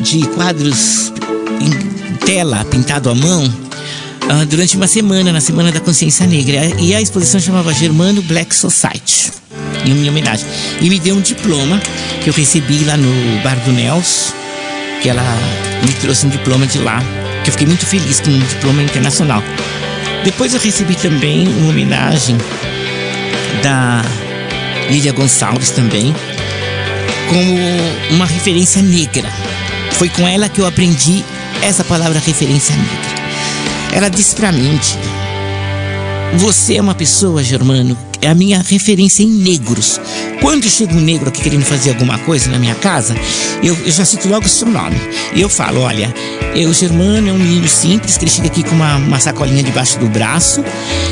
de 0.00 0.26
quadros 0.28 1.12
em 1.60 2.16
tela 2.24 2.64
pintado 2.64 3.10
à 3.10 3.14
mão 3.14 3.44
uh, 3.44 4.46
durante 4.46 4.76
uma 4.76 4.86
semana, 4.86 5.32
na 5.32 5.40
Semana 5.40 5.72
da 5.72 5.80
Consciência 5.80 6.26
Negra. 6.26 6.60
E 6.78 6.94
a 6.94 7.00
exposição 7.00 7.40
chamava 7.40 7.72
Germano 7.72 8.22
Black 8.22 8.54
Society, 8.54 9.32
em 9.84 9.94
minha 9.94 10.10
homenagem. 10.10 10.46
E 10.80 10.88
me 10.88 10.98
deu 10.98 11.16
um 11.16 11.20
diploma 11.20 11.80
que 12.22 12.28
eu 12.28 12.34
recebi 12.34 12.84
lá 12.84 12.96
no 12.96 13.42
Bar 13.42 13.58
do 13.64 13.72
Nels, 13.72 14.34
que 15.02 15.08
ela 15.08 15.22
me 15.86 15.92
trouxe 15.94 16.26
um 16.26 16.30
diploma 16.30 16.66
de 16.66 16.78
lá, 16.78 17.02
que 17.42 17.50
eu 17.50 17.52
fiquei 17.52 17.66
muito 17.66 17.86
feliz 17.86 18.20
com 18.20 18.30
um 18.30 18.38
diploma 18.40 18.82
internacional. 18.82 19.42
Depois 20.24 20.52
eu 20.52 20.60
recebi 20.60 20.94
também 20.94 21.48
uma 21.48 21.70
homenagem 21.70 22.36
da 23.62 24.02
Lília 24.90 25.12
Gonçalves 25.12 25.70
também, 25.70 26.14
como 27.28 28.14
uma 28.14 28.26
referência 28.26 28.82
negra. 28.82 29.30
Foi 29.92 30.08
com 30.08 30.26
ela 30.26 30.48
que 30.48 30.60
eu 30.60 30.66
aprendi 30.66 31.24
essa 31.62 31.84
palavra 31.84 32.18
referência 32.18 32.74
negra. 32.74 33.10
Ela 33.92 34.08
disse 34.08 34.34
para 34.34 34.50
mim 34.50 34.78
Você 36.36 36.76
é 36.76 36.80
uma 36.80 36.94
pessoa, 36.94 37.42
Germano, 37.42 37.96
é 38.20 38.28
a 38.28 38.34
minha 38.34 38.62
referência 38.62 39.22
em 39.22 39.28
negros. 39.28 40.00
Quando 40.40 40.68
chega 40.68 40.94
um 40.94 41.00
negro 41.00 41.28
aqui 41.28 41.40
querendo 41.42 41.64
fazer 41.64 41.90
alguma 41.90 42.18
coisa 42.18 42.50
na 42.50 42.58
minha 42.58 42.74
casa, 42.74 43.14
eu, 43.62 43.76
eu 43.84 43.92
já 43.92 44.04
cito 44.04 44.28
logo 44.28 44.46
o 44.46 44.48
seu 44.48 44.68
nome. 44.68 44.96
E 45.34 45.40
eu 45.40 45.48
falo: 45.48 45.80
Olha, 45.82 46.12
eu, 46.54 46.72
Germano 46.72 47.28
é 47.28 47.32
um 47.32 47.38
menino 47.38 47.68
simples 47.68 48.16
que 48.16 48.24
ele 48.24 48.30
chega 48.30 48.48
aqui 48.48 48.62
com 48.62 48.74
uma, 48.74 48.96
uma 48.96 49.20
sacolinha 49.20 49.62
debaixo 49.62 49.98
do 49.98 50.08
braço. 50.08 50.64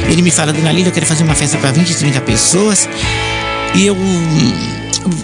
Ele 0.09 0.23
me 0.23 0.31
fala: 0.31 0.53
Dona 0.53 0.73
Lília, 0.73 0.89
eu 0.89 0.93
quero 0.93 1.07
fazer 1.07 1.23
uma 1.23 1.35
festa 1.35 1.57
para 1.59 1.71
20, 1.71 1.97
30 1.97 2.21
pessoas. 2.23 2.89
E 3.75 3.87
eu 3.87 3.97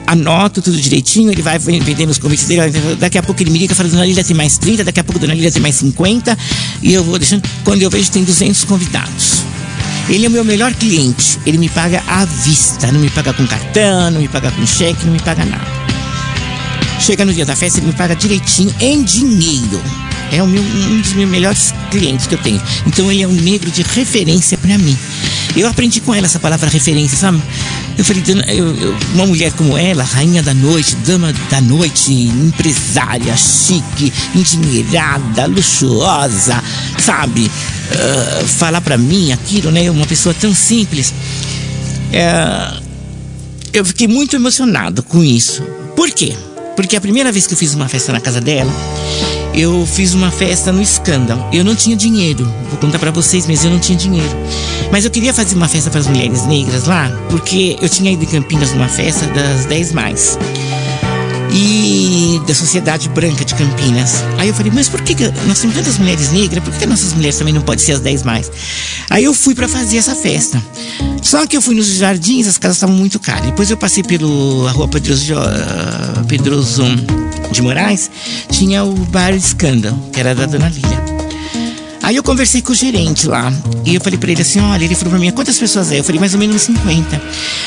anoto 0.07 0.63
tudo 0.63 0.77
direitinho, 0.77 1.31
ele 1.31 1.43
vai 1.43 1.59
vendendo 1.59 2.11
os 2.11 2.19
convites 2.19 2.47
dele. 2.47 2.63
Daqui 2.99 3.19
a 3.19 3.23
pouco 3.23 3.43
ele 3.43 3.51
me 3.51 3.59
liga, 3.59 3.75
fala, 3.75 3.89
Dona 3.89 4.05
Lília 4.05 4.25
tem 4.25 4.37
mais 4.37 4.59
30, 4.59 4.85
daqui 4.85 5.01
a 5.01 5.05
pouco 5.05 5.19
Dona 5.19 5.35
Lília 5.35 5.51
tem 5.51 5.61
mais 5.61 5.75
50. 5.77 6.37
E 6.83 6.93
eu 6.93 7.03
vou 7.03 7.19
deixando. 7.19 7.43
Quando 7.65 7.83
eu 7.83 7.91
vejo, 7.91 8.11
tem 8.11 8.25
200 8.25 8.65
convidados. 8.65 9.43
Ele 10.09 10.27
é 10.27 10.29
o 10.29 10.31
meu 10.31 10.45
melhor 10.45 10.73
cliente. 10.75 11.39
Ele 11.47 11.59
me 11.59 11.69
paga 11.69 12.03
à 12.07 12.25
vista. 12.25 12.93
Não 12.93 13.01
me 13.01 13.11
paga 13.11 13.33
com 13.33 13.47
cartão, 13.47 14.11
não 14.11 14.21
me 14.21 14.29
paga 14.29 14.51
com 14.51 14.67
cheque, 14.67 15.05
não 15.07 15.13
me 15.13 15.21
paga 15.21 15.45
nada. 15.45 15.67
Chega 17.01 17.25
no 17.25 17.33
dia 17.33 17.45
da 17.45 17.57
festa, 17.57 17.81
ele 17.81 17.89
me 17.89 17.93
paga 17.93 18.15
direitinho 18.15 18.75
em 18.81 19.03
dinheiro. 19.03 19.83
É 20.33 20.43
meu, 20.43 20.63
um 20.63 21.01
dos 21.01 21.13
meus 21.13 21.31
melhores 21.31 21.75
clientes 21.91 22.27
que 22.27 22.35
eu 22.35 22.39
tenho. 22.39 22.61
Então 22.87 23.11
ele 23.11 23.23
é 23.23 23.29
um 23.29 23.33
negro 23.33 23.71
de 23.71 23.83
referência 23.83 24.57
para 24.59 24.77
mim. 24.79 24.97
Eu 25.57 25.69
aprendi 25.69 26.01
com 26.01 26.13
ela 26.15 26.27
essa 26.27 26.41
palavra 26.41 26.69
referência, 26.69 27.17
sabe? 27.17 27.41
Eu 27.97 28.05
falei, 28.05 28.23
eu, 28.49 28.77
eu, 28.77 28.97
uma 29.15 29.27
mulher 29.27 29.53
como 29.53 29.79
ela, 29.79 30.03
rainha 30.03 30.43
da 30.43 30.53
noite, 30.53 30.97
dama 30.97 31.33
da 31.49 31.61
noite, 31.61 32.13
empresária, 32.13 33.37
chique, 33.37 34.13
endinheirada, 34.35 35.47
luxuosa, 35.47 36.63
sabe? 36.99 37.45
Uh, 37.45 38.49
falar 38.49 38.81
para 38.81 38.99
mim 38.99 39.33
aquilo, 39.33 39.71
né? 39.71 39.89
Uma 39.91 40.07
pessoa 40.07 40.35
tão 40.35 40.53
simples. 40.53 41.15
Uh, 42.11 42.83
eu 43.73 43.85
fiquei 43.85 44.09
muito 44.09 44.35
emocionado 44.35 45.03
com 45.03 45.23
isso. 45.23 45.63
Por 45.95 46.11
quê? 46.11 46.35
Porque 46.75 46.97
a 46.97 47.01
primeira 47.01 47.31
vez 47.31 47.47
que 47.47 47.55
eu 47.55 47.59
fiz 47.59 47.75
uma 47.75 47.89
festa 47.89 48.13
na 48.13 48.21
casa 48.21 48.41
dela, 48.41 48.73
eu 49.55 49.87
fiz 49.87 50.15
uma 50.15 50.31
festa 50.31 50.73
no 50.73 50.85
Scandal. 50.85 51.49
Eu 51.53 51.65
não 51.65 51.77
tinha 51.77 51.97
dinheiro, 51.97 52.45
vou 52.69 52.79
contar 52.79 52.99
para 52.99 53.13
vocês, 53.13 53.47
mas 53.47 53.65
eu 53.65 53.71
não 53.71 53.79
tinha 53.79 53.97
dinheiro. 53.97 54.37
Mas 54.95 55.05
eu 55.05 55.11
queria 55.11 55.35
fazer 55.35 55.57
uma 55.57 55.67
festa 55.67 55.91
para 55.91 55.99
as 55.99 56.07
mulheres 56.07 56.47
negras 56.47 56.85
lá, 56.85 57.11
porque 57.29 57.77
eu 57.83 57.89
tinha 57.89 58.13
ido 58.13 58.23
em 58.23 58.29
Campinas 58.29 58.71
numa 58.75 58.87
festa 58.87 59.27
das 59.27 59.65
10 59.65 59.91
mais. 59.91 60.39
E 61.53 62.41
da 62.47 62.55
Sociedade 62.55 63.09
Branca 63.09 63.45
de 63.45 63.57
Campinas. 63.57 64.23
Aí 64.39 64.47
eu 64.47 64.55
falei, 64.55 64.71
mas 64.73 64.89
por 64.89 65.01
que, 65.03 65.17
que 65.17 65.25
nós 65.49 65.59
temos 65.59 65.75
tantas 65.75 65.99
mulheres 65.99 66.31
negras, 66.31 66.63
por 66.63 66.73
que, 66.73 66.79
que 66.79 66.87
nossas 66.87 67.13
mulheres 67.13 67.37
também 67.37 67.53
não 67.53 67.63
podem 67.63 67.85
ser 67.85 67.95
as 67.95 68.01
10 68.03 68.23
mais? 68.23 68.49
Aí 69.11 69.25
eu 69.25 69.35
fui 69.35 69.53
para 69.53 69.67
fazer 69.67 69.97
essa 69.97 70.15
festa. 70.15 70.63
Só 71.21 71.45
que 71.45 71.57
eu 71.57 71.61
fui 71.61 71.75
nos 71.75 71.89
jardins, 71.89 72.47
as 72.47 72.57
casas 72.57 72.77
estavam 72.77 72.95
muito 72.95 73.19
caras. 73.19 73.47
Depois 73.47 73.69
eu 73.69 73.77
passei 73.77 74.05
pela 74.05 74.71
rua 74.71 74.87
Pedroso, 74.87 75.35
Pedroso 76.29 76.85
de 77.51 77.63
Moraes, 77.63 78.09
tinha 78.49 78.85
o 78.85 78.95
bar 78.95 79.37
Scandal, 79.41 79.99
que 80.13 80.21
era 80.21 80.37
da 80.37 80.47
Dona 80.47 80.69
Lília. 80.69 81.04
Aí 82.05 82.17
eu 82.17 82.23
conversei 82.23 82.61
com 82.61 82.73
o 82.73 82.75
gerente 82.75 83.27
lá. 83.27 83.51
E 83.83 83.95
eu 83.95 84.01
falei 84.01 84.19
pra 84.19 84.31
ele 84.31 84.43
assim: 84.43 84.61
olha, 84.61 84.85
ele 84.85 84.95
falou 84.95 85.11
pra 85.11 85.19
mim, 85.19 85.31
quantas 85.31 85.59
pessoas 85.59 85.91
é? 85.91 86.01
Eu 86.01 86.05
falei, 86.05 86.21
mais 86.21 86.35
ou 86.35 86.39
menos 86.39 86.61
50. 86.61 87.23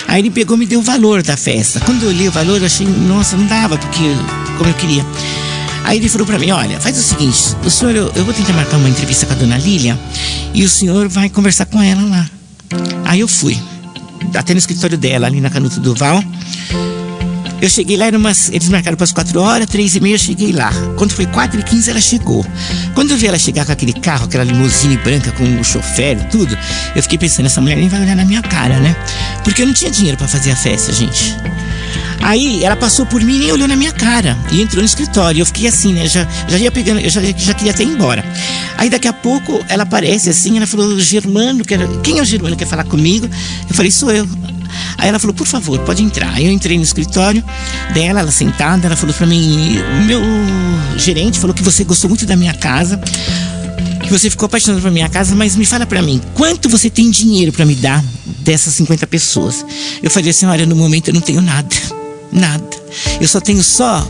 Aí 0.07 0.21
ele 0.21 0.29
pegou 0.29 0.55
me 0.55 0.67
deu 0.67 0.79
o 0.79 0.83
valor 0.83 1.23
da 1.23 1.35
festa. 1.35 1.79
Quando 1.79 2.03
eu 2.03 2.09
olhei 2.09 2.27
o 2.27 2.31
valor, 2.31 2.59
eu 2.59 2.67
achei, 2.67 2.85
nossa, 2.85 3.35
não 3.35 3.47
dava, 3.47 3.79
porque 3.79 4.03
como 4.59 4.69
eu 4.69 4.75
queria. 4.75 5.03
Aí 5.83 5.97
ele 5.97 6.07
falou 6.07 6.27
pra 6.27 6.37
mim: 6.37 6.51
olha, 6.51 6.79
faz 6.79 6.99
o 6.99 7.01
seguinte, 7.01 7.55
o 7.65 7.69
senhor, 7.71 7.95
eu, 7.95 8.11
eu 8.15 8.23
vou 8.23 8.33
tentar 8.33 8.53
marcar 8.53 8.77
uma 8.77 8.89
entrevista 8.89 9.25
com 9.25 9.33
a 9.33 9.35
dona 9.35 9.57
Lília 9.57 9.99
e 10.53 10.63
o 10.63 10.69
senhor 10.69 11.07
vai 11.07 11.29
conversar 11.29 11.65
com 11.65 11.81
ela 11.81 12.03
lá. 12.03 12.29
Aí 13.05 13.21
eu 13.21 13.27
fui, 13.27 13.57
até 14.35 14.53
no 14.53 14.59
escritório 14.59 14.99
dela, 14.99 15.25
ali 15.25 15.41
na 15.41 15.49
Canuto 15.49 15.79
do 15.79 15.95
Val. 15.95 16.23
Eu 17.61 17.69
cheguei 17.69 17.97
lá, 17.97 18.07
umas, 18.09 18.49
eles 18.49 18.69
marcaram 18.69 18.95
para 18.95 19.03
as 19.03 19.11
4 19.11 19.39
horas, 19.41 19.67
3 19.67 19.95
e 19.95 19.99
meia 19.99 20.15
eu 20.15 20.19
cheguei 20.19 20.51
lá. 20.51 20.71
Quando 20.95 21.11
foi 21.11 21.25
4 21.25 21.59
e 21.59 21.63
15 21.63 21.89
ela 21.89 22.01
chegou. 22.01 22.45
Quando 22.93 23.11
eu 23.11 23.17
vi 23.17 23.27
ela 23.27 23.39
chegar 23.39 23.65
com 23.65 23.71
aquele 23.71 23.93
carro, 23.93 24.25
aquela 24.25 24.43
limusine 24.43 24.97
branca 24.97 25.31
com 25.31 25.43
o 25.59 25.63
chofer 25.63 26.17
e 26.19 26.29
tudo, 26.29 26.57
eu 26.95 27.01
fiquei 27.01 27.17
pensando, 27.17 27.47
essa 27.47 27.59
mulher 27.59 27.77
nem 27.77 27.89
vai 27.89 28.01
olhar 28.01 28.15
na 28.15 28.25
minha 28.25 28.41
cara, 28.41 28.79
né? 28.79 28.95
Porque 29.43 29.63
eu 29.63 29.65
não 29.65 29.73
tinha 29.73 29.89
dinheiro 29.89 30.17
para 30.17 30.27
fazer 30.27 30.51
a 30.51 30.55
festa, 30.55 30.93
gente. 30.93 31.35
Aí 32.21 32.63
ela 32.63 32.75
passou 32.75 33.05
por 33.05 33.21
mim 33.21 33.35
e 33.35 33.39
nem 33.39 33.51
olhou 33.51 33.67
na 33.67 33.75
minha 33.75 33.91
cara 33.91 34.37
e 34.51 34.61
entrou 34.61 34.81
no 34.81 34.85
escritório. 34.85 35.41
Eu 35.41 35.45
fiquei 35.45 35.67
assim, 35.67 35.93
né? 35.93 36.07
Já, 36.07 36.27
já 36.47 36.57
ia 36.57 36.71
pegando, 36.71 36.99
eu 36.99 37.09
já, 37.09 37.21
já 37.21 37.53
queria 37.53 37.71
até 37.71 37.83
ir 37.83 37.87
embora. 37.87 38.23
Aí 38.77 38.89
daqui 38.89 39.07
a 39.07 39.13
pouco 39.13 39.63
ela 39.67 39.83
aparece 39.83 40.29
assim, 40.29 40.57
ela 40.57 40.67
falou, 40.67 40.99
Germano, 40.99 41.63
quer, 41.63 41.79
quem 42.03 42.19
é 42.19 42.21
o 42.21 42.25
Germano 42.25 42.55
que 42.55 42.63
quer 42.63 42.69
falar 42.69 42.83
comigo? 42.83 43.29
Eu 43.69 43.75
falei, 43.75 43.91
sou 43.91 44.11
eu. 44.11 44.27
Aí 44.97 45.09
ela 45.09 45.19
falou, 45.19 45.33
por 45.33 45.47
favor, 45.47 45.79
pode 45.79 46.03
entrar. 46.03 46.33
Aí 46.33 46.45
eu 46.45 46.51
entrei 46.51 46.77
no 46.77 46.83
escritório 46.83 47.43
dela, 47.93 48.19
ela 48.19 48.31
sentada, 48.31 48.87
ela 48.87 48.95
falou 48.95 49.13
para 49.13 49.25
mim, 49.25 49.77
meu 50.05 50.21
gerente 50.97 51.39
falou 51.39 51.53
que 51.53 51.63
você 51.63 51.83
gostou 51.83 52.09
muito 52.09 52.25
da 52.25 52.35
minha 52.35 52.53
casa, 52.53 52.99
que 54.01 54.11
você 54.11 54.29
ficou 54.29 54.45
apaixonado 54.45 54.81
por 54.81 54.91
minha 54.91 55.09
casa, 55.09 55.35
mas 55.35 55.55
me 55.55 55.65
fala 55.65 55.85
para 55.85 56.01
mim, 56.01 56.21
quanto 56.33 56.69
você 56.69 56.89
tem 56.89 57.09
dinheiro 57.11 57.51
para 57.51 57.65
me 57.65 57.75
dar 57.75 58.03
dessas 58.39 58.73
50 58.75 59.05
pessoas? 59.07 59.65
Eu 60.01 60.09
falei 60.09 60.31
assim, 60.31 60.45
olha, 60.45 60.65
no 60.65 60.75
momento 60.75 61.09
eu 61.09 61.13
não 61.13 61.21
tenho 61.21 61.41
nada, 61.41 61.75
nada. 62.31 62.77
Eu 63.19 63.27
só 63.27 63.39
tenho 63.39 63.61
só 63.63 64.07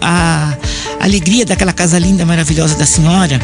a, 0.00 0.56
a 1.00 1.04
alegria 1.04 1.44
daquela 1.44 1.72
casa 1.72 1.98
linda, 1.98 2.24
maravilhosa 2.24 2.76
da 2.76 2.86
senhora 2.86 3.40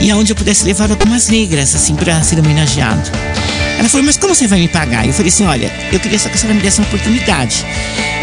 e 0.00 0.10
aonde 0.10 0.32
eu 0.32 0.36
pudesse 0.36 0.64
levar 0.64 0.90
algumas 0.90 1.28
negras, 1.28 1.74
assim, 1.74 1.94
para 1.94 2.22
ser 2.22 2.38
homenageado. 2.38 3.10
Ela 3.78 3.88
falou, 3.88 4.04
mas 4.04 4.16
como 4.16 4.34
você 4.34 4.48
vai 4.48 4.58
me 4.58 4.68
pagar? 4.68 5.06
Eu 5.06 5.12
falei 5.12 5.28
assim, 5.28 5.46
olha, 5.46 5.72
eu 5.92 6.00
queria 6.00 6.18
só 6.18 6.28
que 6.28 6.34
a 6.34 6.38
senhora 6.38 6.56
me 6.56 6.62
desse 6.62 6.80
uma 6.80 6.88
oportunidade. 6.88 7.64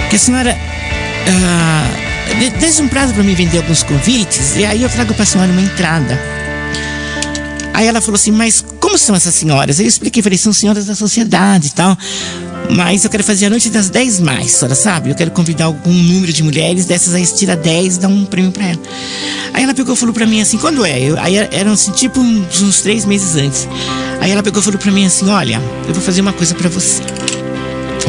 Que 0.10 0.18
a 0.18 0.20
senhora 0.20 0.56
uh, 0.56 2.60
desse 2.60 2.82
um 2.82 2.88
prazo 2.88 3.14
para 3.14 3.24
me 3.24 3.34
vender 3.34 3.58
alguns 3.58 3.82
convites 3.82 4.58
e 4.58 4.66
aí 4.66 4.84
eu 4.84 4.90
trago 4.90 5.14
para 5.14 5.24
a 5.24 5.26
senhora 5.26 5.52
uma 5.52 5.62
entrada. 5.62 6.20
Aí 7.76 7.88
ela 7.88 8.00
falou 8.00 8.16
assim, 8.16 8.32
mas 8.32 8.64
como 8.80 8.98
são 8.98 9.14
essas 9.14 9.36
senhoras? 9.36 9.82
Eu 9.82 9.86
expliquei, 9.86 10.24
falei, 10.24 10.38
são 10.38 10.54
senhoras 10.54 10.86
da 10.86 10.96
sociedade 10.96 11.68
e 11.68 11.72
tal. 11.72 11.98
Mas 12.74 13.04
eu 13.04 13.10
quero 13.10 13.22
fazer 13.22 13.48
a 13.48 13.50
noite 13.50 13.70
das 13.70 13.90
10 13.90 14.22
mais, 14.22 14.52
senhora 14.52 14.74
sabe? 14.74 15.10
Eu 15.10 15.16
quero 15.16 15.30
convidar 15.32 15.66
algum 15.66 15.92
número 15.92 16.32
de 16.32 16.42
mulheres, 16.42 16.86
dessas 16.86 17.14
aí 17.14 17.26
tira 17.28 17.54
10 17.54 17.98
dá 17.98 18.08
um 18.08 18.24
prêmio 18.24 18.54
pra 18.54 18.66
ela. 18.66 18.80
Aí 19.54 19.64
ela 19.64 19.74
pegou 19.74 19.94
e 19.94 19.98
falou 19.98 20.14
pra 20.14 20.26
mim 20.26 20.40
assim, 20.40 20.58
quando 20.58 20.86
é? 20.86 21.02
Eu, 21.02 21.20
aí 21.20 21.36
eram 21.36 21.74
assim, 21.74 21.92
tipo 21.92 22.22
uns, 22.22 22.62
uns 22.62 22.80
três 22.80 23.04
meses 23.04 23.36
antes. 23.36 23.68
Aí 24.22 24.32
ela 24.32 24.42
pegou 24.42 24.62
e 24.62 24.64
falou 24.64 24.80
pra 24.80 24.90
mim 24.90 25.06
assim, 25.06 25.28
olha, 25.28 25.62
eu 25.86 25.94
vou 25.94 26.02
fazer 26.02 26.22
uma 26.22 26.34
coisa 26.34 26.56
pra 26.56 26.70
você. 26.70 27.04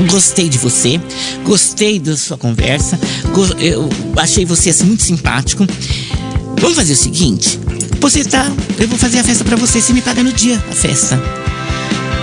Gostei 0.08 0.48
de 0.48 0.58
você, 0.58 1.00
gostei 1.42 1.98
da 1.98 2.16
sua 2.16 2.38
conversa, 2.38 3.00
eu 3.58 3.88
achei 4.16 4.44
você 4.44 4.70
assim 4.70 4.84
muito 4.84 5.02
simpático. 5.02 5.66
Vamos 6.60 6.76
fazer 6.76 6.92
o 6.92 6.96
seguinte: 6.96 7.58
você 8.00 8.24
tá, 8.24 8.50
eu 8.78 8.88
vou 8.88 8.98
fazer 8.98 9.18
a 9.18 9.24
festa 9.24 9.44
para 9.44 9.56
você, 9.56 9.80
você 9.80 9.92
me 9.92 10.02
paga 10.02 10.22
no 10.22 10.32
dia 10.32 10.62
a 10.70 10.74
festa. 10.74 11.20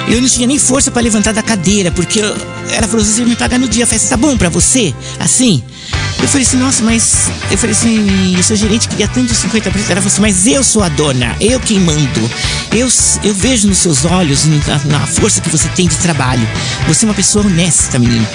Eu 0.07 0.21
não 0.21 0.27
tinha 0.27 0.45
nem 0.45 0.59
força 0.59 0.91
para 0.91 1.01
levantar 1.01 1.33
da 1.33 1.41
cadeira, 1.41 1.91
porque 1.91 2.19
eu, 2.19 2.35
ela 2.71 2.87
falou: 2.87 3.03
você 3.03 3.23
me 3.23 3.35
paga 3.35 3.57
no 3.57 3.67
dia, 3.67 3.83
a 3.83 3.87
festa 3.87 4.09
tá 4.09 4.17
bom 4.17 4.37
para 4.37 4.49
você? 4.49 4.93
Assim? 5.19 5.63
Eu 6.23 6.29
falei 6.29 6.47
assim, 6.47 6.57
nossa, 6.57 6.81
mas. 6.85 7.29
Eu 7.51 7.57
falei 7.57 7.75
assim, 7.75 8.37
o 8.39 8.41
seu 8.41 8.55
gerente 8.55 8.87
queria 8.87 9.09
tanto 9.09 9.33
50%. 9.33 9.65
Ela 9.65 9.73
falou 9.73 10.07
assim, 10.07 10.21
mas 10.21 10.47
eu 10.47 10.63
sou 10.63 10.81
a 10.81 10.87
dona, 10.87 11.35
eu 11.41 11.59
quem 11.59 11.81
mando. 11.81 12.31
Eu, 12.71 12.87
eu 13.23 13.35
vejo 13.35 13.67
nos 13.67 13.79
seus 13.79 14.05
olhos, 14.05 14.45
na, 14.45 14.79
na 14.85 15.05
força 15.05 15.41
que 15.41 15.49
você 15.49 15.67
tem 15.69 15.85
de 15.85 15.97
trabalho. 15.97 16.47
Você 16.87 17.03
é 17.03 17.09
uma 17.09 17.13
pessoa 17.13 17.45
honesta, 17.45 17.99
menino. 17.99 18.25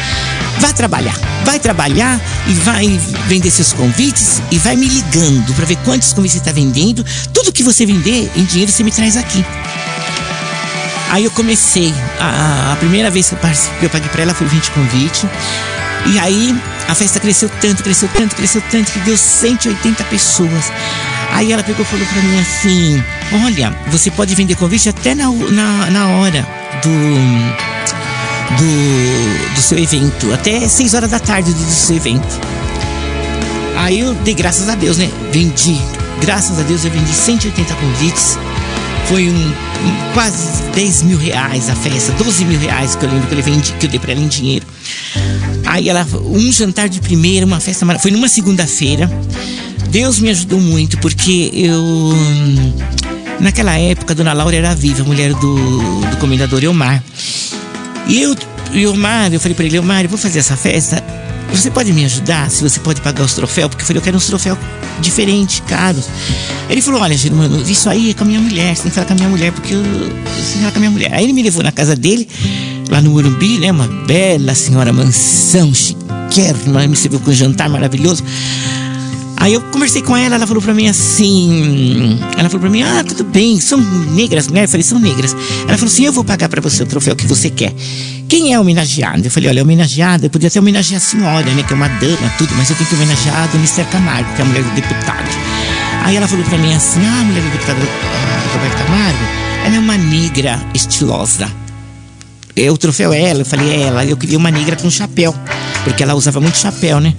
Vai 0.60 0.74
trabalhar, 0.74 1.18
vai 1.46 1.58
trabalhar 1.58 2.20
e 2.46 2.52
vai 2.52 2.86
vender 3.26 3.50
seus 3.50 3.72
convites 3.72 4.42
e 4.50 4.58
vai 4.58 4.76
me 4.76 4.86
ligando 4.86 5.54
para 5.54 5.64
ver 5.64 5.76
quantos 5.78 6.12
convites 6.12 6.34
você 6.34 6.40
está 6.40 6.52
vendendo. 6.52 7.02
Tudo 7.32 7.50
que 7.50 7.64
você 7.64 7.86
vender 7.86 8.30
em 8.36 8.44
dinheiro 8.44 8.70
você 8.70 8.84
me 8.84 8.92
traz 8.92 9.16
aqui. 9.16 9.42
Aí 11.08 11.24
eu 11.24 11.30
comecei. 11.30 11.94
A, 12.20 12.74
a 12.74 12.76
primeira 12.76 13.10
vez 13.10 13.30
que 13.30 13.34
eu, 13.34 13.38
que 13.80 13.86
eu 13.86 13.90
paguei 13.90 14.10
para 14.10 14.22
ela 14.24 14.34
foi 14.34 14.46
20 14.46 14.72
convites. 14.72 15.24
E 16.06 16.18
aí 16.18 16.54
a 16.88 16.94
festa 16.94 17.20
cresceu 17.20 17.50
tanto, 17.60 17.82
cresceu 17.82 18.08
tanto, 18.14 18.34
cresceu 18.34 18.62
tanto 18.70 18.90
que 18.90 18.98
deu 19.00 19.16
180 19.16 20.04
pessoas. 20.04 20.72
Aí 21.30 21.52
ela 21.52 21.62
pegou 21.62 21.84
e 21.84 21.88
falou 21.88 22.06
para 22.06 22.22
mim 22.22 22.40
assim: 22.40 23.04
Olha, 23.44 23.76
você 23.88 24.10
pode 24.10 24.34
vender 24.34 24.56
convite 24.56 24.88
até 24.88 25.14
na, 25.14 25.30
na, 25.30 25.90
na 25.90 26.08
hora 26.08 26.46
do 26.82 27.68
do, 28.56 29.54
do 29.54 29.60
seu 29.60 29.78
evento, 29.78 30.32
até 30.32 30.66
6 30.66 30.94
horas 30.94 31.10
da 31.10 31.18
tarde 31.18 31.52
do 31.52 31.70
seu 31.70 31.96
evento. 31.96 32.40
Aí 33.76 34.00
eu 34.00 34.14
dei 34.14 34.32
graças 34.34 34.68
a 34.70 34.74
Deus, 34.74 34.96
né? 34.96 35.10
Vendi. 35.30 35.78
Graças 36.20 36.58
a 36.58 36.62
Deus 36.62 36.84
eu 36.84 36.90
vendi 36.90 37.12
180 37.12 37.74
convites. 37.74 38.38
Foi 39.06 39.28
um, 39.28 39.34
um, 39.34 40.12
quase 40.14 40.62
10 40.74 41.02
mil 41.02 41.18
reais 41.18 41.68
a 41.70 41.74
festa, 41.74 42.12
12 42.12 42.44
mil 42.44 42.58
reais 42.58 42.96
que 42.96 43.04
eu 43.04 43.10
lembro 43.10 43.28
que 43.28 43.34
eu, 43.34 43.42
vendi, 43.42 43.72
que 43.74 43.86
eu 43.86 43.90
dei 43.90 44.00
pra 44.00 44.12
ela 44.12 44.20
em 44.20 44.28
dinheiro. 44.28 44.66
Aí 45.68 45.90
ela, 45.90 46.06
um 46.24 46.50
jantar 46.50 46.88
de 46.88 46.98
primeira, 46.98 47.44
uma 47.44 47.60
festa 47.60 47.84
maravilhosa. 47.84 48.02
Foi 48.02 48.10
numa 48.10 48.26
segunda-feira. 48.28 49.10
Deus 49.90 50.18
me 50.18 50.30
ajudou 50.30 50.58
muito 50.58 50.96
porque 50.98 51.50
eu. 51.52 52.12
Naquela 53.38 53.78
época, 53.78 54.14
a 54.14 54.16
dona 54.16 54.32
Laura 54.32 54.56
era 54.56 54.74
viva, 54.74 55.04
mulher 55.04 55.34
do, 55.34 55.56
do 56.06 56.16
comendador 56.16 56.64
Elmar. 56.64 57.04
E 58.06 58.22
eu, 58.22 58.34
e 58.72 58.86
Mário, 58.96 59.36
eu 59.36 59.40
falei 59.40 59.54
para 59.54 59.66
ele, 59.66 59.78
Mário, 59.82 60.08
vou 60.08 60.18
fazer 60.18 60.38
essa 60.38 60.56
festa. 60.56 61.04
Você 61.52 61.70
pode 61.70 61.92
me 61.92 62.04
ajudar? 62.06 62.50
Se 62.50 62.62
você 62.62 62.80
pode 62.80 63.02
pagar 63.02 63.24
os 63.24 63.34
troféus? 63.34 63.68
Porque 63.68 63.82
eu 63.82 63.86
falei, 63.86 64.00
eu 64.00 64.04
quero 64.04 64.16
uns 64.16 64.26
troféus 64.26 64.58
diferentes, 65.00 65.60
caros. 65.68 66.06
Ele 66.68 66.80
falou, 66.80 67.02
olha, 67.02 67.16
Germano, 67.16 67.62
isso 67.62 67.88
aí 67.88 68.10
é 68.10 68.14
com 68.14 68.24
a 68.24 68.26
minha 68.26 68.40
mulher, 68.40 68.74
você 68.74 68.82
tem 68.82 68.90
que 68.90 68.94
falar 68.94 69.06
com 69.06 69.12
a 69.12 69.16
minha 69.16 69.28
mulher, 69.28 69.52
porque 69.52 69.74
eu, 69.74 69.82
você 69.82 69.92
tem 69.92 70.52
que 70.52 70.58
falar 70.58 70.70
com 70.72 70.78
a 70.78 70.80
minha 70.80 70.90
mulher. 70.90 71.14
Aí 71.14 71.24
ele 71.24 71.32
me 71.34 71.42
levou 71.42 71.62
na 71.62 71.72
casa 71.72 71.94
dele, 71.94 72.28
lá 72.90 73.00
no 73.00 73.10
Morumbi, 73.10 73.58
né? 73.58 73.70
Uma 73.70 73.86
bela 74.06 74.54
senhora 74.54 74.92
mansão, 74.92 75.72
chiquérrima, 75.74 76.86
me 76.86 76.96
serviu 76.96 77.20
com 77.20 77.30
um 77.30 77.34
jantar 77.34 77.68
maravilhoso. 77.68 78.24
Aí 79.40 79.54
eu 79.54 79.60
conversei 79.60 80.02
com 80.02 80.16
ela, 80.16 80.34
ela 80.34 80.46
falou 80.46 80.60
pra 80.60 80.74
mim 80.74 80.88
assim. 80.88 82.18
Ela 82.36 82.48
falou 82.48 82.60
pra 82.60 82.70
mim: 82.70 82.82
Ah, 82.82 83.04
tudo 83.04 83.22
bem, 83.22 83.60
são 83.60 83.78
negras, 84.12 84.48
né? 84.48 84.64
Eu 84.64 84.68
falei: 84.68 84.82
São 84.82 84.98
negras. 84.98 85.34
Ela 85.66 85.78
falou 85.78 85.86
assim: 85.86 86.04
Eu 86.04 86.12
vou 86.12 86.24
pagar 86.24 86.48
pra 86.48 86.60
você 86.60 86.82
o 86.82 86.86
troféu 86.86 87.14
que 87.14 87.26
você 87.26 87.48
quer. 87.48 87.72
Quem 88.28 88.52
é 88.52 88.58
homenageado? 88.58 89.24
Eu 89.24 89.30
falei: 89.30 89.48
Olha, 89.48 89.62
homenageada, 89.62 90.26
eu 90.26 90.30
podia 90.30 90.48
até 90.48 90.58
homenagear 90.58 91.00
a 91.00 91.04
senhora, 91.04 91.50
né? 91.54 91.62
Que 91.62 91.72
é 91.72 91.76
uma 91.76 91.88
dama, 91.88 92.28
tudo, 92.36 92.52
mas 92.56 92.68
eu 92.68 92.76
tenho 92.76 92.88
que 92.88 92.96
homenagear 92.96 93.48
a 93.48 93.56
Mr. 93.56 93.84
Camargo, 93.84 94.34
que 94.34 94.42
é 94.42 94.44
a 94.44 94.48
mulher 94.48 94.64
do 94.64 94.70
deputado. 94.74 95.28
Aí 96.02 96.16
ela 96.16 96.26
falou 96.26 96.44
pra 96.44 96.58
mim 96.58 96.74
assim: 96.74 97.00
Ah, 97.04 97.20
a 97.20 97.24
mulher 97.24 97.42
do 97.42 97.50
deputado 97.50 97.78
uh, 97.78 98.54
Roberto 98.54 98.84
Camargo, 98.84 99.24
ela 99.64 99.76
é 99.76 99.78
uma 99.78 99.96
negra 99.96 100.60
estilosa. 100.74 101.48
Eu, 102.58 102.74
o 102.74 102.78
troféu 102.78 103.12
é 103.12 103.22
ela, 103.22 103.40
eu 103.40 103.44
falei: 103.44 103.70
É 103.70 103.80
ela, 103.82 104.04
eu 104.04 104.16
queria 104.16 104.36
uma 104.36 104.50
negra 104.50 104.76
com 104.76 104.90
chapéu, 104.90 105.34
porque 105.84 106.02
ela 106.02 106.14
usava 106.14 106.40
muito 106.40 106.58
chapéu, 106.58 107.00
né? 107.00 107.14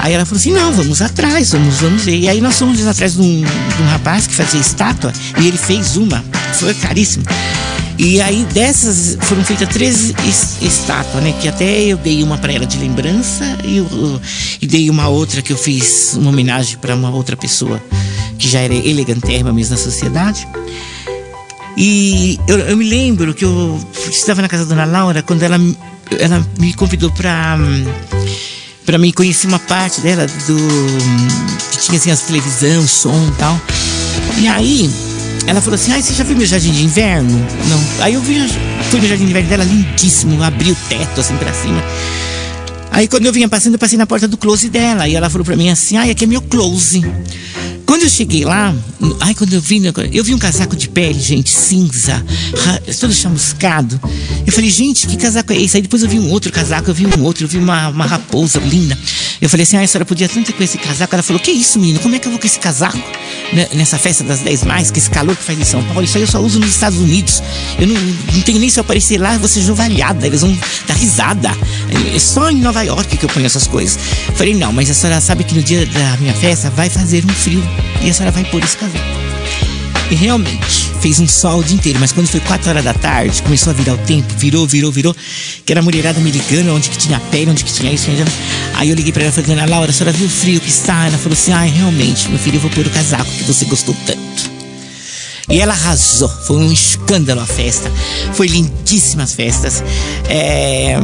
Aí 0.00 0.12
ela 0.12 0.24
falou 0.24 0.38
assim: 0.38 0.52
não, 0.52 0.72
vamos 0.72 1.02
atrás, 1.02 1.50
vamos, 1.50 1.80
vamos 1.80 2.02
ver. 2.04 2.16
E 2.16 2.28
aí 2.28 2.40
nós 2.40 2.58
fomos 2.58 2.86
atrás 2.86 3.14
de 3.14 3.20
um, 3.20 3.42
de 3.42 3.82
um 3.82 3.86
rapaz 3.86 4.26
que 4.26 4.34
fazia 4.34 4.60
estátua 4.60 5.12
e 5.40 5.46
ele 5.48 5.58
fez 5.58 5.96
uma, 5.96 6.24
foi 6.54 6.74
caríssimo. 6.74 7.24
E 7.98 8.20
aí 8.20 8.44
dessas 8.54 9.18
foram 9.22 9.44
feitas 9.44 9.68
três 9.70 10.14
estátuas, 10.62 11.22
né? 11.22 11.34
Que 11.40 11.48
até 11.48 11.80
eu 11.80 11.96
dei 11.96 12.22
uma 12.22 12.38
para 12.38 12.52
ela 12.52 12.64
de 12.64 12.78
lembrança 12.78 13.44
e, 13.64 13.78
eu, 13.78 14.20
e 14.62 14.66
dei 14.68 14.88
uma 14.88 15.08
outra 15.08 15.42
que 15.42 15.52
eu 15.52 15.58
fiz 15.58 16.14
uma 16.14 16.30
homenagem 16.30 16.78
para 16.78 16.94
uma 16.94 17.10
outra 17.10 17.36
pessoa 17.36 17.82
que 18.38 18.48
já 18.48 18.60
era 18.60 18.72
elegantérrima 18.72 19.52
mesmo 19.52 19.74
na 19.74 19.82
sociedade. 19.82 20.46
E 21.80 22.40
eu, 22.48 22.58
eu, 22.58 22.76
me 22.76 22.88
lembro 22.88 23.32
que 23.32 23.44
eu 23.44 23.80
estava 24.10 24.42
na 24.42 24.48
casa 24.48 24.64
da 24.64 24.74
dona 24.74 24.84
Laura 24.84 25.22
quando 25.22 25.44
ela, 25.44 25.60
ela 26.18 26.44
me 26.58 26.74
convidou 26.74 27.08
para 27.12 27.56
para 28.84 28.98
mim 28.98 29.12
conhecer 29.12 29.46
uma 29.46 29.60
parte 29.60 30.00
dela 30.00 30.26
do 30.26 30.56
que 31.70 31.78
tinha 31.78 31.98
assim 31.98 32.10
as 32.10 32.22
televisão, 32.22 32.84
som 32.88 33.28
e 33.28 33.38
tal. 33.38 33.60
E 34.38 34.48
aí 34.48 34.90
ela 35.46 35.60
falou 35.60 35.76
assim: 35.76 35.92
"Ah, 35.92 36.02
você 36.02 36.14
já 36.14 36.24
viu 36.24 36.36
meu 36.36 36.46
jardim 36.46 36.72
de 36.72 36.82
inverno?" 36.82 37.38
Não. 37.68 37.84
Aí 38.00 38.14
eu 38.14 38.22
vi, 38.22 38.48
fui 38.90 39.00
no 39.00 39.06
jardim 39.06 39.26
de 39.26 39.30
inverno 39.30 39.48
dela 39.48 39.62
lindíssimo, 39.64 40.42
abri 40.42 40.72
o 40.72 40.76
teto 40.88 41.20
assim 41.20 41.36
para 41.36 41.52
cima. 41.52 41.80
Aí 42.90 43.06
quando 43.06 43.26
eu 43.26 43.32
vinha 43.32 43.48
passando, 43.48 43.74
eu 43.74 43.78
passei 43.78 43.96
na 43.96 44.06
porta 44.06 44.26
do 44.26 44.36
close 44.36 44.68
dela 44.68 45.06
e 45.06 45.14
ela 45.14 45.30
falou 45.30 45.44
para 45.44 45.54
mim 45.54 45.70
assim: 45.70 45.96
"Ah, 45.96 46.10
aqui 46.10 46.24
é 46.24 46.26
meu 46.26 46.42
close". 46.42 47.04
Quando 47.88 48.02
eu 48.02 48.10
cheguei 48.10 48.44
lá, 48.44 48.74
ai, 49.18 49.34
quando 49.34 49.54
eu 49.54 49.62
vi, 49.62 49.80
eu 50.12 50.22
vi 50.22 50.34
um 50.34 50.38
casaco 50.38 50.76
de 50.76 50.90
pele, 50.90 51.18
gente, 51.18 51.48
cinza, 51.48 52.22
todo 53.00 53.14
chamuscado. 53.14 53.98
Eu 54.46 54.52
falei, 54.52 54.68
gente, 54.68 55.06
que 55.06 55.16
casaco 55.16 55.54
é 55.54 55.56
esse? 55.56 55.78
Aí 55.78 55.82
depois 55.82 56.02
eu 56.02 56.08
vi 56.08 56.18
um 56.20 56.30
outro 56.30 56.52
casaco, 56.52 56.90
eu 56.90 56.94
vi 56.94 57.06
um 57.06 57.22
outro, 57.22 57.44
eu 57.44 57.48
vi 57.48 57.56
uma, 57.56 57.88
uma 57.88 58.04
raposa 58.04 58.58
linda. 58.58 58.96
Eu 59.40 59.48
falei 59.48 59.62
assim, 59.62 59.78
a 59.78 59.86
senhora 59.86 60.04
podia 60.04 60.28
tanto 60.28 60.50
ir 60.50 60.52
com 60.52 60.62
esse 60.62 60.76
casaco. 60.76 61.14
Ela 61.14 61.22
falou, 61.22 61.40
que 61.40 61.50
isso, 61.50 61.78
menino? 61.78 61.98
Como 62.00 62.14
é 62.14 62.18
que 62.18 62.28
eu 62.28 62.30
vou 62.30 62.38
com 62.38 62.46
esse 62.46 62.58
casaco? 62.58 62.98
Nessa 63.74 63.96
festa 63.96 64.22
das 64.22 64.40
10 64.40 64.64
mais, 64.64 64.90
com 64.90 64.98
esse 64.98 65.08
calor 65.08 65.34
que 65.34 65.42
faz 65.42 65.58
em 65.58 65.64
São 65.64 65.82
Paulo, 65.84 66.02
isso 66.02 66.18
aí 66.18 66.24
eu 66.24 66.28
só 66.28 66.40
uso 66.40 66.60
nos 66.60 66.68
Estados 66.68 66.98
Unidos. 66.98 67.42
Eu 67.78 67.86
não, 67.86 67.94
não 67.94 68.40
tenho 68.42 68.58
nem 68.58 68.68
se 68.68 68.78
eu 68.78 68.82
aparecer 68.82 69.18
lá, 69.18 69.38
você 69.38 69.62
jovalhada, 69.62 70.26
eles 70.26 70.42
vão 70.42 70.54
dar 70.86 70.94
risada. 70.94 71.50
É 72.14 72.18
só 72.18 72.50
em 72.50 72.60
Nova 72.60 72.82
York 72.82 73.16
que 73.16 73.24
eu 73.24 73.30
ponho 73.30 73.46
essas 73.46 73.66
coisas. 73.66 73.98
Eu 74.28 74.34
falei, 74.34 74.54
não, 74.54 74.72
mas 74.72 74.90
a 74.90 74.94
senhora 74.94 75.20
sabe 75.22 75.44
que 75.44 75.54
no 75.54 75.62
dia 75.62 75.86
da 75.86 76.16
minha 76.18 76.34
festa 76.34 76.68
vai 76.68 76.90
fazer 76.90 77.24
um 77.24 77.32
frio 77.32 77.62
e 78.02 78.10
a 78.10 78.14
senhora 78.14 78.32
vai 78.32 78.44
pôr 78.44 78.62
esse 78.62 78.76
casaco. 78.76 79.04
E 80.10 80.14
realmente, 80.14 80.90
fez 81.00 81.20
um 81.20 81.28
sol 81.28 81.60
o 81.60 81.64
dia 81.64 81.74
inteiro, 81.74 81.98
mas 82.00 82.12
quando 82.12 82.28
foi 82.28 82.40
4 82.40 82.70
horas 82.70 82.82
da 82.82 82.94
tarde, 82.94 83.42
começou 83.42 83.72
a 83.72 83.74
virar 83.74 83.92
o 83.94 83.98
tempo, 83.98 84.26
virou, 84.38 84.66
virou, 84.66 84.90
virou, 84.90 85.14
que 85.66 85.72
era 85.72 85.80
a 85.80 85.82
mulherada 85.82 86.18
me 86.20 86.30
ligando, 86.30 86.74
onde 86.74 86.88
que 86.88 86.96
tinha 86.96 87.20
pele, 87.30 87.50
onde 87.50 87.62
que 87.62 87.72
tinha 87.72 87.92
isso, 87.92 88.10
onde... 88.10 88.24
Aí 88.74 88.88
eu 88.88 88.94
liguei 88.94 89.12
pra 89.12 89.22
ela 89.22 89.32
e 89.36 89.42
falei, 89.42 89.66
Laura, 89.66 89.90
a 89.90 89.92
senhora 89.92 90.16
viu 90.16 90.26
o 90.26 90.30
frio 90.30 90.60
que 90.60 90.68
está? 90.68 91.06
Ela 91.06 91.18
falou 91.18 91.34
assim, 91.34 91.52
ai, 91.52 91.68
realmente, 91.68 92.28
meu 92.30 92.38
filho, 92.38 92.56
eu 92.56 92.60
vou 92.60 92.70
pôr 92.70 92.86
o 92.86 92.90
casaco 92.90 93.30
que 93.30 93.44
você 93.44 93.66
gostou 93.66 93.94
tanto. 94.06 94.27
E 95.48 95.60
ela 95.60 95.72
arrasou. 95.72 96.28
Foi 96.28 96.56
um 96.56 96.72
escândalo 96.72 97.40
a 97.40 97.46
festa. 97.46 97.90
Foi 98.34 98.46
lindíssima 98.46 99.22
as 99.22 99.32
festas. 99.34 99.82
É, 100.28 100.96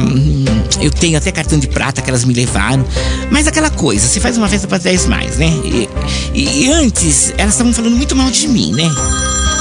eu 0.81 0.91
tenho 0.91 1.17
até 1.17 1.31
cartão 1.31 1.57
de 1.57 1.67
prata 1.67 2.01
que 2.01 2.09
elas 2.09 2.23
me 2.23 2.33
levaram. 2.33 2.85
Mas 3.31 3.47
aquela 3.47 3.69
coisa, 3.69 4.07
você 4.07 4.19
faz 4.19 4.37
uma 4.37 4.47
festa 4.47 4.67
para 4.67 4.77
10 4.77 5.07
mais, 5.07 5.37
né? 5.37 5.47
E, 5.63 5.89
e, 6.33 6.65
e 6.65 6.71
antes, 6.71 7.33
elas 7.37 7.53
estavam 7.53 7.73
falando 7.73 7.95
muito 7.95 8.15
mal 8.15 8.29
de 8.29 8.47
mim, 8.47 8.71
né? 8.73 8.89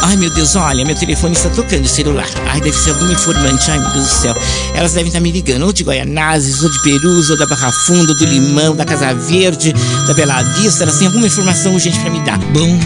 Ai 0.02 0.16
meu 0.16 0.28
Deus, 0.28 0.54
olha, 0.54 0.84
meu 0.84 0.94
telefone 0.94 1.34
está 1.34 1.48
tocando 1.48 1.86
o 1.86 1.88
celular. 1.88 2.28
Ai, 2.50 2.60
deve 2.60 2.76
ser 2.76 2.90
algum 2.90 3.10
informante. 3.10 3.70
Ai 3.70 3.78
meu 3.78 3.90
Deus 3.90 4.06
do 4.06 4.12
céu. 4.12 4.36
Elas 4.74 4.92
devem 4.92 5.08
estar 5.08 5.20
me 5.20 5.32
ligando, 5.32 5.62
ou 5.62 5.72
de 5.72 5.82
Goianazes, 5.82 6.62
ou 6.62 6.70
de 6.70 6.82
Perus, 6.82 7.30
ou 7.30 7.38
da 7.38 7.46
Barra 7.46 7.72
Funda, 7.72 8.12
ou 8.12 8.18
do 8.18 8.26
Limão, 8.26 8.76
da 8.76 8.84
Casa 8.84 9.14
Verde, 9.14 9.72
da 10.06 10.12
Bela 10.12 10.42
Vista. 10.42 10.82
Elas 10.82 10.98
têm 10.98 11.06
alguma 11.06 11.26
informação 11.26 11.72
urgente 11.72 11.98
para 12.00 12.10
me 12.10 12.20
dar. 12.20 12.36
Bom, 12.36 12.78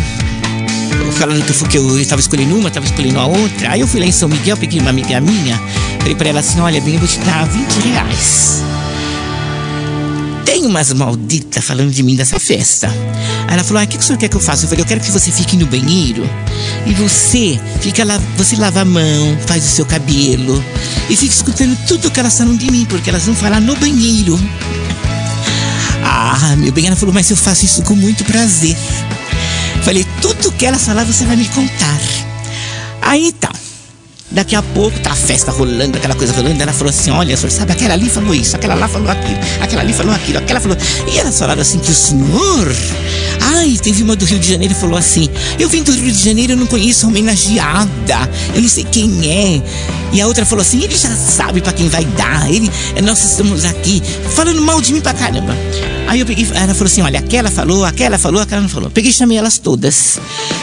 falando 1.13 1.45
que 1.69 1.79
eu, 1.79 2.01
estava 2.01 2.21
escolhendo 2.21 2.57
uma, 2.57 2.69
estava 2.69 2.87
escolhendo 2.87 3.19
a 3.19 3.27
outra. 3.27 3.71
Aí 3.71 3.81
eu 3.81 3.87
fui 3.87 4.01
lá 4.01 4.07
em 4.07 4.13
São 4.13 4.29
Miguel, 4.29 4.57
peguei 4.57 4.81
uma 4.81 4.91
amiga 4.91 5.21
minha, 5.21 5.61
falei 5.99 6.15
pra 6.15 6.29
ela 6.29 6.41
assim: 6.41 6.61
olha, 6.61 6.81
bem, 6.81 6.95
eu 6.95 7.01
vou 7.01 7.09
te 7.09 7.19
dar 7.21 7.47
20 7.47 7.73
reais. 7.89 8.63
Tem 10.45 10.65
umas 10.65 10.93
malditas 10.93 11.65
falando 11.65 11.91
de 11.91 12.03
mim 12.03 12.17
dessa 12.17 12.41
festa. 12.41 12.89
Aí 13.47 13.55
ela 13.55 13.65
falou: 13.65 13.83
ah, 13.83 13.85
o 13.85 13.89
que, 13.89 13.97
que 13.97 14.03
o 14.03 14.07
senhor 14.07 14.19
quer 14.19 14.29
que 14.29 14.37
eu 14.37 14.41
faça? 14.41 14.65
Eu 14.65 14.69
falei: 14.69 14.83
eu 14.83 14.87
quero 14.87 15.01
que 15.01 15.11
você 15.11 15.31
fique 15.31 15.57
no 15.57 15.67
banheiro 15.67 16.29
e 16.87 16.95
você 16.95 17.61
fica 17.81 18.05
lá, 18.05 18.21
você 18.37 18.57
lava 18.57 18.81
a 18.81 18.85
mão, 18.85 19.39
faz 19.47 19.65
o 19.65 19.69
seu 19.69 19.87
cabelo 19.87 20.63
e 21.09 21.17
fica 21.17 21.33
escutando 21.33 21.77
tudo 21.87 22.11
que 22.11 22.19
elas 22.19 22.37
falam 22.37 22.57
de 22.57 22.71
mim, 22.71 22.87
porque 22.89 23.11
elas 23.11 23.25
vão 23.25 23.35
falar 23.35 23.61
no 23.61 23.77
banheiro. 23.77 24.39
Ah, 26.05 26.55
meu 26.57 26.73
bem, 26.73 26.87
ela 26.87 26.97
falou: 26.97 27.15
mas 27.15 27.31
eu 27.31 27.37
faço 27.37 27.65
isso 27.65 27.83
com 27.83 27.95
muito 27.95 28.25
prazer. 28.25 28.77
Falei, 29.89 30.07
tudo 30.21 30.53
que 30.53 30.67
ela 30.67 30.79
falar 30.79 31.03
você 31.03 31.25
vai 31.25 31.35
me 31.35 31.49
contar. 31.49 31.99
Aí 33.01 33.33
tá. 33.33 33.51
Daqui 34.31 34.55
a 34.55 34.61
pouco 34.61 35.01
tá 35.01 35.13
a 35.13 35.15
festa 35.15 35.51
rolando, 35.51 35.97
aquela 35.97 36.15
coisa 36.15 36.35
rolando. 36.35 36.63
Ela 36.63 36.75
falou 36.75 36.91
assim: 36.91 37.11
Olha, 37.11 37.35
senhor, 37.35 37.51
sabe, 37.51 37.73
aquela 37.73 37.95
ali 37.95 38.11
falou 38.11 38.35
isso, 38.35 38.55
aquela 38.55 38.75
lá 38.75 38.87
falou 38.87 39.11
aquilo, 39.11 39.39
aquela 39.63 39.81
ali 39.81 39.95
falou 39.95 40.15
aquilo, 40.15 40.41
aquela 40.41 40.61
falou. 40.61 40.77
E 41.11 41.19
elas 41.19 41.39
falaram 41.39 41.63
assim: 41.63 41.79
Que 41.79 41.91
o 41.91 41.95
senhor. 41.95 42.69
Ai, 43.41 43.79
teve 43.83 44.03
uma 44.03 44.15
do 44.15 44.27
Rio 44.27 44.39
de 44.39 44.51
Janeiro 44.51 44.75
falou 44.75 44.99
assim: 44.99 45.31
Eu 45.59 45.71
vim 45.71 45.83
do 45.83 45.91
Rio 45.91 46.13
de 46.13 46.23
Janeiro, 46.23 46.53
eu 46.53 46.59
não 46.59 46.67
conheço 46.67 47.07
a 47.07 47.09
homenageada, 47.09 48.31
eu 48.55 48.61
não 48.61 48.69
sei 48.69 48.85
quem 48.85 49.11
é. 49.27 49.63
E 50.13 50.21
a 50.21 50.27
outra 50.27 50.45
falou 50.45 50.63
assim: 50.63 50.83
ele 50.83 50.97
já 50.97 51.11
sabe 51.11 51.61
para 51.61 51.73
quem 51.73 51.89
vai 51.89 52.05
dar. 52.05 52.51
Ele, 52.51 52.71
nós 53.03 53.23
estamos 53.23 53.65
aqui 53.65 54.03
falando 54.35 54.61
mal 54.63 54.81
de 54.81 54.93
mim 54.93 55.01
pra 55.01 55.15
caramba. 55.15 55.57
Aí 56.07 56.21
eu 56.21 56.27
peguei, 56.27 56.47
ela 56.55 56.73
falou 56.75 56.87
assim: 56.87 57.03
olha, 57.03 57.19
aquela 57.19 57.51
falou, 57.51 57.85
aquela 57.85 58.19
falou, 58.19 58.41
aquela 58.41 58.63
não 58.63 58.69
falou. 58.69 58.91
Peguei 58.91 59.11
e 59.11 59.15
chamei 59.15 59.37
elas 59.37 59.59
todas. 59.59 60.19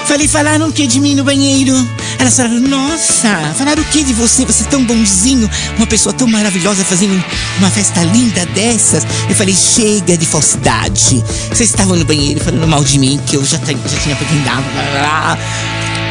Falei, 0.06 0.28
falaram 0.28 0.70
o 0.70 0.72
que 0.72 0.86
de 0.88 1.00
mim 1.00 1.16
no 1.16 1.24
banheiro? 1.24 1.74
Elas 2.20 2.36
falaram, 2.36 2.60
nossa, 2.60 3.54
falaram 3.58 3.82
o 3.82 3.86
que 3.86 4.04
de 4.04 4.14
você? 4.14 4.46
Você 4.46 4.64
é 4.64 4.68
tão 4.68 4.84
bonzinho, 4.84 5.50
uma 5.78 5.88
pessoa 5.88 6.14
tão 6.14 6.28
maravilhosa 6.28 6.86
fazendo 6.86 7.24
uma 7.58 7.70
festa 7.70 8.04
linda 8.04 8.46
dessas. 8.48 9.06
Eu 9.28 9.36
falei, 9.36 9.56
chega 9.56 10.18
de 10.18 10.26
falsidade. 10.26 11.24
Vocês 11.50 11.70
estavam 11.70 11.96
no 11.96 12.06
banheiro 12.06 12.40
falando 12.40 12.68
mal 12.68 12.84
de 12.84 13.00
mim, 13.00 13.20
que 13.26 13.36
eu 13.36 13.44
já, 13.44 13.58
já 13.58 14.00
tinha 14.00 14.16
pra 14.16 14.28
quem 14.28 14.42
dava. 14.44 15.38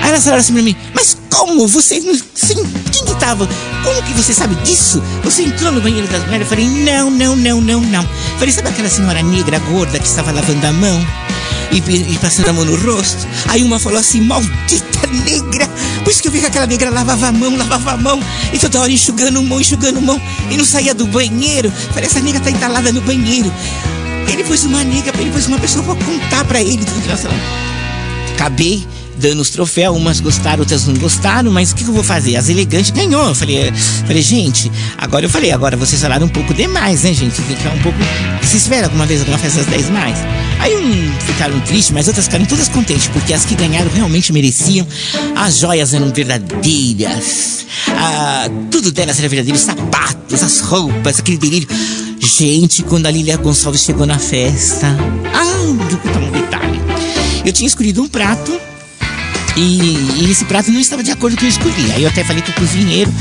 Aí 0.03 0.11
elas 0.11 0.23
falaram 0.23 0.40
assim 0.40 0.53
pra 0.53 0.62
mim, 0.62 0.77
mas 0.92 1.16
como? 1.31 1.66
Você 1.66 2.01
sim, 2.35 2.66
Como 3.82 4.02
que 4.02 4.12
você 4.12 4.34
sabe 4.34 4.54
disso? 4.56 5.02
Você 5.22 5.44
entrou 5.44 5.72
no 5.72 5.80
banheiro 5.80 6.06
das 6.08 6.22
mulheres? 6.24 6.42
Eu 6.42 6.50
falei, 6.50 6.68
não, 6.68 7.10
não, 7.10 7.34
não, 7.34 7.60
não, 7.60 7.80
não. 7.80 8.06
falei, 8.38 8.52
sabe 8.52 8.68
aquela 8.68 8.88
senhora 8.88 9.22
negra 9.22 9.58
gorda 9.60 9.98
que 9.98 10.06
estava 10.06 10.30
lavando 10.30 10.66
a 10.66 10.72
mão? 10.72 11.06
E, 11.72 11.78
e, 11.78 12.18
passando 12.18 12.50
a 12.50 12.52
mão 12.52 12.66
no 12.66 12.76
rosto. 12.76 13.26
Aí 13.48 13.64
uma 13.64 13.78
falou 13.78 13.98
assim, 13.98 14.20
maldita 14.20 15.06
negra. 15.24 15.66
Por 16.04 16.10
isso 16.10 16.20
que 16.20 16.28
eu 16.28 16.32
vi 16.32 16.40
que 16.40 16.46
aquela 16.46 16.66
negra 16.66 16.90
lavava 16.90 17.28
a 17.28 17.32
mão, 17.32 17.56
lavava 17.56 17.92
a 17.92 17.96
mão. 17.96 18.20
E 18.52 18.58
toda 18.58 18.80
hora 18.80 18.92
enxugando 18.92 19.42
mão, 19.42 19.58
enxugando 19.58 20.02
mão. 20.02 20.20
E 20.50 20.56
não 20.58 20.64
saía 20.64 20.94
do 20.94 21.06
banheiro. 21.06 21.72
Falei, 21.92 22.04
essa 22.04 22.20
negra 22.20 22.40
tá 22.42 22.50
entalada 22.50 22.92
no 22.92 23.00
banheiro. 23.00 23.50
Ele 24.30 24.44
pôs 24.44 24.64
uma 24.64 24.84
negra, 24.84 25.12
ele 25.18 25.30
pôs 25.30 25.46
uma 25.46 25.58
pessoa 25.58 25.82
pra 25.82 25.94
contar 26.04 26.44
pra 26.44 26.60
ele. 26.60 26.84
Acabei 28.34 28.87
dando 29.18 29.40
os 29.40 29.50
troféus, 29.50 29.96
umas 29.96 30.20
gostaram, 30.20 30.61
outras 30.61 30.87
não 30.87 30.94
gostaram, 30.94 31.50
mas 31.50 31.72
o 31.72 31.74
que, 31.74 31.85
que, 31.85 31.90
eu 31.90 31.94
vou 31.94 32.05
fazer? 32.05 32.37
As 32.37 32.48
elegantes 32.48 32.90
ganhou. 32.90 33.29
Eu 33.29 33.35
falei, 33.35 33.72
falei, 34.07 34.22
gente, 34.22 34.70
agora 34.98 35.24
eu 35.24 35.31
falei, 35.31 35.53
agora 35.53 35.77
vocês 35.77 36.00
falaram 36.00 36.27
um 36.27 36.29
pouco 36.29 36.53
demais, 36.55 37.03
né, 37.03 37.12
gente? 37.12 37.40
Tem 37.42 37.57
que 37.57 37.68
um 37.68 37.83
pouco. 37.83 37.98
Vocês 38.42 38.62
tiveram 38.64 38.85
alguma 38.85 39.07
vez 39.07 39.20
alguma 39.20 39.38
festa 39.38 39.59
das 39.59 39.66
10 39.66 39.90
mais? 39.90 40.18
Aí 40.61 40.77
um 40.77 41.20
ficaram 41.20 41.59
tristes, 41.61 41.90
mas 41.90 42.07
outras 42.07 42.27
ficaram 42.27 42.44
todas 42.44 42.68
contentes, 42.68 43.09
porque 43.09 43.33
as 43.33 43.44
que 43.44 43.55
ganharam 43.55 43.90
realmente 43.90 44.33
mereciam. 44.33 44.87
As 45.37 45.59
joias 45.59 45.94
eram 45.94 46.12
verdadeiras. 46.12 47.66
Ah, 47.88 48.48
tudo 48.70 48.92
delas 48.92 49.18
era 49.18 49.29
verdadeiro, 49.29 49.59
os 49.59 49.64
sapatos, 49.64 50.42
as 50.42 50.61
roupas, 50.61 51.18
aquele 51.18 51.38
delírio. 51.38 51.68
Gente, 52.20 52.83
quando 52.83 53.07
a 53.07 53.11
Lilia 53.11 53.37
Gonçalves 53.37 53.83
chegou 53.83 54.07
na 54.07 54.18
festa. 54.18 54.87
Ah, 55.33 55.44
vou 55.66 55.98
contar 55.98 56.20
um 56.20 56.31
detalhe. 56.31 56.81
Eu 57.44 57.53
tinha 57.53 57.66
escolhido 57.66 58.03
um 58.03 58.09
prato 58.09 58.59
e, 59.57 60.25
e, 60.25 60.31
esse 60.31 60.45
prato 60.45 60.71
não 60.71 60.81
estava 60.81 61.03
de 61.03 61.11
acordo 61.11 61.37
com 61.37 61.38
o 61.38 61.40
que 61.40 61.45
eu 61.47 61.49
escolhi. 61.49 61.93
Aí 61.93 62.03
eu 62.03 62.09
até 62.09 62.25
falei 62.25 62.43
com 62.43 62.51
o 62.51 62.55
cozinheiro, 62.55 63.12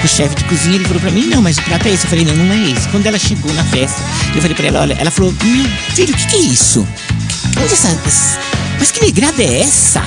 com 0.00 0.04
o 0.04 0.08
chefe 0.08 0.34
de 0.36 0.44
cozinha, 0.44 0.76
ele 0.76 0.84
falou 0.84 1.00
pra 1.00 1.10
mim, 1.10 1.26
não, 1.26 1.42
mas 1.42 1.58
o 1.58 1.62
prato 1.62 1.88
é 1.88 1.92
esse. 1.92 2.04
Eu 2.04 2.10
falei, 2.10 2.24
não, 2.24 2.34
não 2.34 2.52
é 2.52 2.70
esse. 2.70 2.88
Quando 2.88 3.06
ela 3.06 3.18
chegou 3.18 3.52
na 3.54 3.64
festa, 3.64 4.00
eu 4.34 4.40
falei 4.40 4.56
pra 4.56 4.66
ela, 4.68 4.80
olha, 4.80 4.94
ela 4.94 5.10
falou, 5.10 5.34
meu 5.42 5.68
filho, 5.94 6.14
o 6.14 6.16
que, 6.16 6.26
que 6.26 6.36
é 6.36 6.40
isso? 6.40 6.86
Onde 7.60 7.72
essa, 7.72 7.98
mas 8.78 8.90
que 8.90 9.04
negrada 9.04 9.42
é 9.42 9.60
essa? 9.60 10.02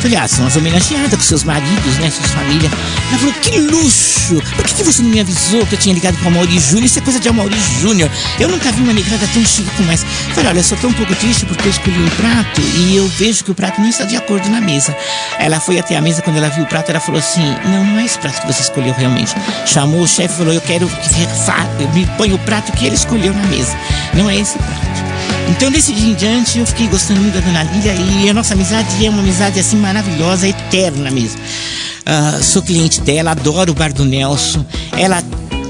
Falei, 0.00 0.16
ah, 0.16 0.26
são 0.26 0.46
as 0.46 0.56
homenageadas 0.56 1.14
com 1.14 1.20
seus 1.20 1.44
maridos, 1.44 1.98
né? 1.98 2.10
Suas 2.10 2.30
famílias. 2.30 2.72
Ela 3.10 3.18
falou, 3.18 3.34
que 3.34 3.58
luxo! 3.58 4.40
Por 4.56 4.64
que, 4.64 4.74
que 4.74 4.82
você 4.82 5.02
não 5.02 5.10
me 5.10 5.20
avisou 5.20 5.66
que 5.66 5.74
eu 5.74 5.78
tinha 5.78 5.94
ligado 5.94 6.16
com 6.18 6.28
a 6.28 6.30
Mauri 6.30 6.58
Júnior? 6.58 6.84
Isso 6.84 6.98
é 6.98 7.02
coisa 7.02 7.20
de 7.20 7.30
Mauri 7.30 7.58
Júnior. 7.80 8.10
Eu 8.38 8.48
nunca 8.48 8.72
vi 8.72 8.82
uma 8.82 8.92
negrada 8.92 9.28
tão 9.32 9.44
chique 9.44 9.70
como 9.76 9.90
essa. 9.92 10.06
Falei, 10.34 10.50
olha, 10.50 10.58
eu 10.60 10.64
só 10.64 10.76
tô 10.76 10.88
um 10.88 10.92
pouco 10.92 11.14
triste 11.16 11.44
porque 11.46 11.66
eu 11.66 11.70
escolhi 11.70 11.98
um 11.98 12.08
prato 12.10 12.60
e 12.60 12.96
eu 12.96 13.06
vejo 13.08 13.44
que 13.44 13.50
o 13.50 13.54
prato 13.54 13.80
não 13.80 13.88
está 13.88 14.04
de 14.04 14.16
acordo 14.16 14.48
na 14.48 14.60
mesa. 14.60 14.96
Ela 15.38 15.60
foi 15.60 15.78
até 15.78 15.96
a 15.96 16.00
mesa, 16.00 16.22
quando 16.22 16.36
ela 16.36 16.48
viu 16.48 16.64
o 16.64 16.66
prato, 16.66 16.90
ela 16.90 17.00
falou 17.00 17.18
assim: 17.18 17.42
Não, 17.64 17.84
não 17.84 17.98
é 17.98 18.04
esse 18.04 18.18
prato 18.18 18.40
que 18.40 18.46
você 18.46 18.62
escolheu 18.62 18.94
realmente. 18.94 19.34
Chamou 19.66 20.00
o 20.00 20.08
chefe 20.08 20.34
e 20.34 20.38
falou: 20.38 20.54
Eu 20.54 20.60
quero 20.60 20.88
que 20.88 21.86
me 21.94 22.06
ponha 22.16 22.34
o 22.34 22.38
prato 22.40 22.72
que 22.72 22.86
ele 22.86 22.94
escolheu 22.94 23.32
na 23.32 23.42
mesa. 23.48 23.76
Não 24.14 24.28
é 24.28 24.36
esse 24.36 24.56
prato. 24.58 24.99
Então, 25.48 25.70
desse 25.70 25.92
dia 25.92 26.10
em 26.10 26.14
diante, 26.14 26.58
eu 26.58 26.66
fiquei 26.66 26.86
gostando 26.88 27.20
muito 27.20 27.34
da 27.34 27.40
Dona 27.40 27.62
Lília 27.64 27.94
e 27.94 28.28
a 28.28 28.34
nossa 28.34 28.54
amizade 28.54 29.04
é 29.04 29.10
uma 29.10 29.20
amizade 29.20 29.58
assim 29.58 29.76
maravilhosa, 29.76 30.48
eterna 30.48 31.10
mesmo. 31.10 31.40
Uh, 31.40 32.42
sou 32.42 32.62
cliente 32.62 33.00
dela, 33.00 33.32
adoro 33.32 33.72
o 33.72 33.74
Bar 33.74 33.92
do 33.92 34.04
Nelson, 34.04 34.64
ela 34.96 35.22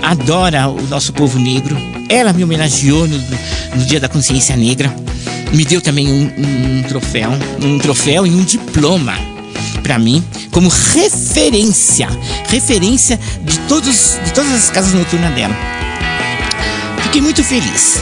adora 0.03 0.69
o 0.69 0.81
nosso 0.87 1.13
povo 1.13 1.39
negro, 1.39 1.77
ela 2.09 2.33
me 2.33 2.43
homenageou 2.45 3.07
no, 3.07 3.19
no 3.77 3.85
Dia 3.85 4.01
da 4.01 4.09
Consciência 4.09 4.57
Negra, 4.57 4.95
me 5.53 5.65
deu 5.65 5.81
também 5.81 6.09
um, 6.09 6.79
um 6.79 6.83
troféu, 6.85 7.31
um 7.63 7.79
troféu 7.79 8.27
e 8.27 8.31
um 8.31 8.45
diploma 8.45 9.15
para 9.83 9.99
mim 9.99 10.25
como 10.51 10.69
referência, 10.69 12.09
referência 12.49 13.19
de 13.43 13.59
todos, 13.61 14.19
de 14.25 14.33
todas 14.33 14.53
as 14.53 14.71
casas 14.71 14.93
noturnas 14.93 15.35
dela. 15.35 15.57
Fiquei 17.03 17.21
muito 17.21 17.43
feliz. 17.43 18.01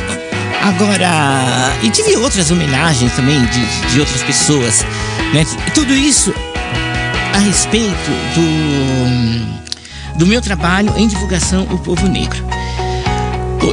Agora, 0.62 1.76
e 1.82 1.90
tive 1.90 2.16
outras 2.16 2.50
homenagens 2.50 3.12
também 3.14 3.40
de, 3.46 3.64
de 3.92 4.00
outras 4.00 4.22
pessoas, 4.22 4.84
né? 5.32 5.46
Tudo 5.74 5.92
isso 5.92 6.34
a 7.34 7.38
respeito 7.38 8.10
do, 8.34 10.18
do 10.18 10.26
meu 10.26 10.42
trabalho 10.42 10.92
em 10.96 11.06
divulgação 11.06 11.62
O 11.70 11.78
Povo 11.78 12.08
Negro. 12.08 12.44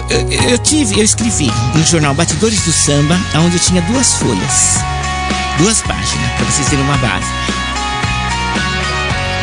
Eu, 0.10 0.52
eu 0.52 0.58
tive, 0.60 1.00
eu 1.00 1.04
escrevi 1.04 1.52
no 1.74 1.84
jornal 1.84 2.14
Batidores 2.14 2.62
do 2.62 2.72
Samba, 2.72 3.20
onde 3.36 3.56
eu 3.56 3.60
tinha 3.60 3.82
duas 3.84 4.14
folhas, 4.14 4.78
duas 5.58 5.82
páginas, 5.82 6.32
para 6.38 6.46
vocês 6.46 6.68
terem 6.70 6.84
uma 6.84 6.98
base. 6.98 7.28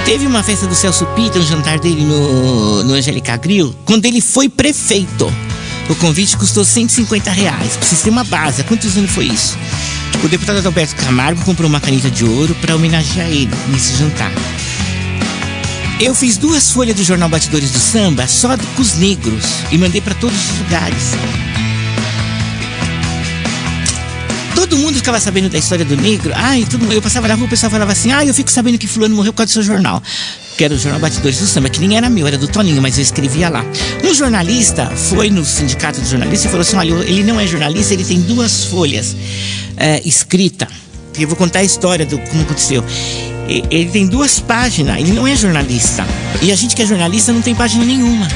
Teve 0.05 0.27
uma 0.27 0.43
festa 0.43 0.67
do 0.67 0.75
Celso 0.75 1.07
Pita, 1.15 1.39
um 1.39 1.43
jantar 1.43 1.79
dele 1.79 2.05
no, 2.05 2.85
no 2.85 2.95
Angélica 2.95 3.37
Grill, 3.37 3.75
quando 3.85 4.05
ele 4.05 4.21
foi 4.21 4.49
prefeito. 4.49 5.33
O 5.89 5.95
convite 5.97 6.37
custou 6.37 6.65
150 6.65 7.31
reais. 7.31 7.77
Vocês 7.81 8.01
terem 8.01 8.13
uma 8.13 8.25
base. 8.25 8.61
Há 8.63 8.65
quantos 8.65 8.97
anos 8.97 9.11
foi 9.11 9.27
isso? 9.27 9.59
O 10.23 10.29
deputado 10.29 10.59
Adalberto 10.59 10.95
Camargo 10.97 11.45
comprou 11.45 11.69
uma 11.69 11.81
caneta 11.81 12.11
de 12.11 12.25
ouro 12.25 12.55
para 12.57 12.77
homenagear 12.77 13.29
ele 13.29 13.51
nesse 13.69 13.97
jantar. 13.97 14.31
Eu 16.01 16.15
fiz 16.15 16.37
duas 16.37 16.71
folhas 16.71 16.97
do 16.97 17.05
jornal 17.05 17.29
Batidores 17.29 17.71
do 17.71 17.79
Samba 17.79 18.27
só 18.27 18.57
com 18.57 18.83
os 18.83 18.95
negros 18.95 19.45
e 19.71 19.79
mandei 19.79 20.01
para 20.01 20.15
todos 20.15 20.37
os 20.37 20.59
lugares. 20.59 21.13
Todo 24.55 24.77
mundo 24.77 24.97
ficava 24.97 25.21
sabendo 25.21 25.49
da 25.49 25.59
história 25.59 25.85
do 25.85 25.97
negro. 25.97 26.33
Ai, 26.35 26.65
tudo, 26.69 26.91
eu 26.93 27.03
passava 27.03 27.29
na 27.29 27.35
rua, 27.35 27.47
o 27.47 27.49
pessoal 27.49 27.71
falava 27.71 27.93
assim: 27.93 28.11
"Ah, 28.11 28.25
eu 28.25 28.33
fico 28.33 28.51
sabendo 28.51 28.79
que 28.79 28.87
fulano 28.87 29.15
morreu 29.15 29.33
por 29.33 29.39
causa 29.39 29.51
do 29.51 29.55
seu 29.55 29.63
jornal" 29.63 30.03
que 30.63 30.67
era 30.67 30.75
o 30.75 30.79
Jornal 30.79 31.01
Batidores 31.01 31.41
do 31.41 31.47
Samba, 31.49 31.69
que 31.69 31.81
nem 31.81 31.97
era 31.97 32.09
meu, 32.09 32.25
era 32.25 32.39
do 32.39 32.47
Toninho, 32.47 32.81
mas 32.81 32.97
eu 32.97 33.03
escrevia 33.03 33.49
lá. 33.49 33.65
Um 34.05 34.15
jornalista 34.15 34.87
foi 34.87 35.29
no 35.29 35.45
sindicato 35.45 36.01
de 36.01 36.09
jornalistas 36.09 36.45
e 36.45 36.49
falou 36.49 36.61
assim: 36.61 36.77
olha, 36.77 36.93
ele 37.03 37.25
não 37.25 37.41
é 37.41 37.49
jornalista, 37.49 37.95
ele 37.95 38.05
tem 38.05 38.21
duas 38.21 38.67
folhas 38.67 39.17
é, 39.77 40.01
escrita. 40.07 40.69
Eu 41.19 41.27
vou 41.27 41.37
contar 41.37 41.59
a 41.59 41.65
história 41.65 42.07
do 42.07 42.17
como 42.17 42.43
aconteceu. 42.43 42.85
Ele 43.49 43.87
tem 43.87 44.07
duas 44.07 44.39
páginas, 44.39 45.01
ele 45.01 45.11
não 45.11 45.27
é 45.27 45.35
jornalista. 45.35 46.07
E 46.41 46.53
a 46.53 46.55
gente 46.55 46.77
que 46.77 46.83
é 46.83 46.87
jornalista 46.87 47.33
não 47.33 47.43
tem 47.43 47.57
página 47.57 47.85
nenhuma. 47.85 48.29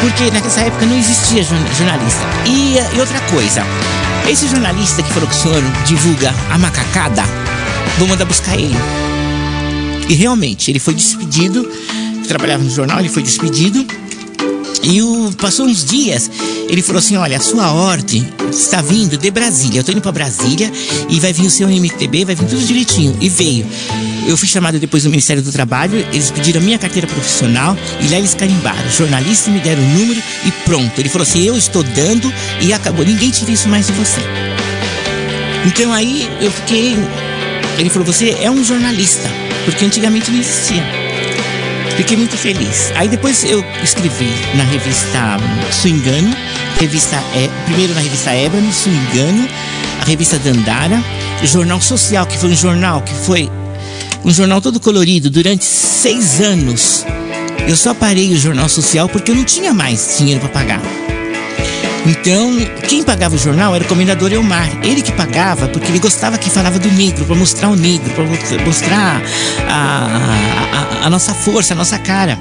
Porque 0.00 0.30
naquela 0.30 0.66
época 0.66 0.86
não 0.86 0.96
existia 0.96 1.42
jornalista. 1.42 2.22
E, 2.46 2.76
e 2.94 3.00
outra 3.00 3.20
coisa, 3.22 3.62
esse 4.28 4.48
jornalista 4.48 5.02
que 5.02 5.12
falou 5.12 5.28
que 5.28 5.34
o 5.34 5.38
senhor 5.38 5.62
divulga 5.86 6.32
a 6.50 6.58
macacada, 6.58 7.22
vou 7.98 8.06
mandar 8.06 8.24
buscar 8.24 8.54
ele. 8.54 8.76
E 10.08 10.14
realmente, 10.14 10.70
ele 10.70 10.78
foi 10.78 10.94
despedido, 10.94 11.68
trabalhava 12.26 12.62
no 12.62 12.70
jornal, 12.70 13.00
ele 13.00 13.08
foi 13.08 13.22
despedido 13.22 13.86
E 14.82 15.00
o, 15.00 15.32
passou 15.40 15.66
uns 15.66 15.84
dias, 15.84 16.30
ele 16.68 16.82
falou 16.82 16.98
assim: 16.98 17.16
Olha, 17.16 17.36
a 17.36 17.40
sua 17.40 17.72
ordem 17.72 18.26
está 18.50 18.82
vindo 18.82 19.16
de 19.16 19.30
Brasília. 19.30 19.80
Eu 19.80 19.84
tô 19.84 19.92
indo 19.92 20.00
para 20.00 20.12
Brasília 20.12 20.70
e 21.08 21.20
vai 21.20 21.32
vir 21.32 21.46
o 21.46 21.50
seu 21.50 21.68
MTB, 21.68 22.24
vai 22.24 22.34
vir 22.34 22.46
tudo 22.46 22.64
direitinho. 22.64 23.16
E 23.20 23.28
veio. 23.28 23.66
Eu 24.26 24.36
fui 24.36 24.46
chamado 24.46 24.78
depois 24.78 25.02
do 25.02 25.10
Ministério 25.10 25.42
do 25.42 25.50
Trabalho, 25.50 25.98
eles 26.12 26.30
pediram 26.30 26.60
a 26.60 26.64
minha 26.64 26.78
carteira 26.78 27.08
profissional 27.08 27.76
e 28.00 28.08
lá 28.08 28.18
eles 28.18 28.34
carimbaram. 28.34 28.88
Jornalista 28.90 29.50
me 29.50 29.58
deram 29.60 29.82
o 29.82 29.88
número 29.98 30.22
e 30.44 30.50
pronto. 30.64 30.98
Ele 30.98 31.08
falou 31.08 31.26
assim: 31.26 31.42
Eu 31.42 31.56
estou 31.56 31.82
dando 31.82 32.32
e 32.60 32.72
acabou. 32.72 33.04
Ninguém 33.04 33.30
tira 33.30 33.50
isso 33.50 33.68
mais 33.68 33.86
de 33.86 33.92
você. 33.92 34.20
Então 35.66 35.92
aí 35.92 36.28
eu 36.40 36.50
fiquei. 36.50 36.96
Ele 37.78 37.88
falou: 37.88 38.06
Você 38.06 38.36
é 38.40 38.50
um 38.50 38.64
jornalista, 38.64 39.28
porque 39.64 39.84
antigamente 39.84 40.30
não 40.30 40.40
existia. 40.40 41.01
Fiquei 41.96 42.16
muito 42.16 42.36
feliz. 42.36 42.92
Aí 42.96 43.08
depois 43.08 43.44
eu 43.44 43.64
escrevi 43.82 44.30
na 44.54 44.64
revista 44.64 45.36
Swingano, 45.70 46.34
revista 46.80 47.16
é, 47.34 47.48
primeiro 47.66 47.94
na 47.94 48.00
revista 48.00 48.30
Ébano, 48.30 48.72
Swingano, 48.72 49.48
a 50.00 50.04
revista 50.04 50.38
Dandara, 50.38 51.02
Jornal 51.44 51.80
Social, 51.80 52.26
que 52.26 52.36
foi 52.38 52.50
um 52.50 52.56
jornal 52.56 53.02
que 53.02 53.14
foi 53.14 53.50
um 54.24 54.30
jornal 54.30 54.60
todo 54.60 54.80
colorido 54.80 55.30
durante 55.30 55.64
seis 55.64 56.40
anos. 56.40 57.04
Eu 57.66 57.76
só 57.76 57.94
parei 57.94 58.32
o 58.32 58.36
Jornal 58.36 58.68
Social 58.68 59.08
porque 59.08 59.30
eu 59.30 59.34
não 59.34 59.44
tinha 59.44 59.72
mais 59.72 60.16
dinheiro 60.18 60.40
para 60.40 60.48
pagar. 60.48 60.82
Então, 62.04 62.50
quem 62.88 63.02
pagava 63.02 63.36
o 63.36 63.38
jornal 63.38 63.74
era 63.74 63.84
o 63.84 63.86
comendador 63.86 64.32
Elmar. 64.32 64.68
Ele 64.82 65.02
que 65.02 65.12
pagava 65.12 65.68
porque 65.68 65.88
ele 65.88 66.00
gostava 66.00 66.36
que 66.36 66.50
falava 66.50 66.78
do 66.78 66.90
negro, 66.90 67.24
para 67.24 67.36
mostrar 67.36 67.68
o 67.68 67.76
negro, 67.76 68.10
para 68.14 68.24
mostrar 68.64 69.22
a, 69.68 71.02
a, 71.02 71.06
a, 71.06 71.10
nossa 71.10 71.32
força, 71.32 71.74
a 71.74 71.76
nossa 71.76 71.98
cara. 71.98 72.38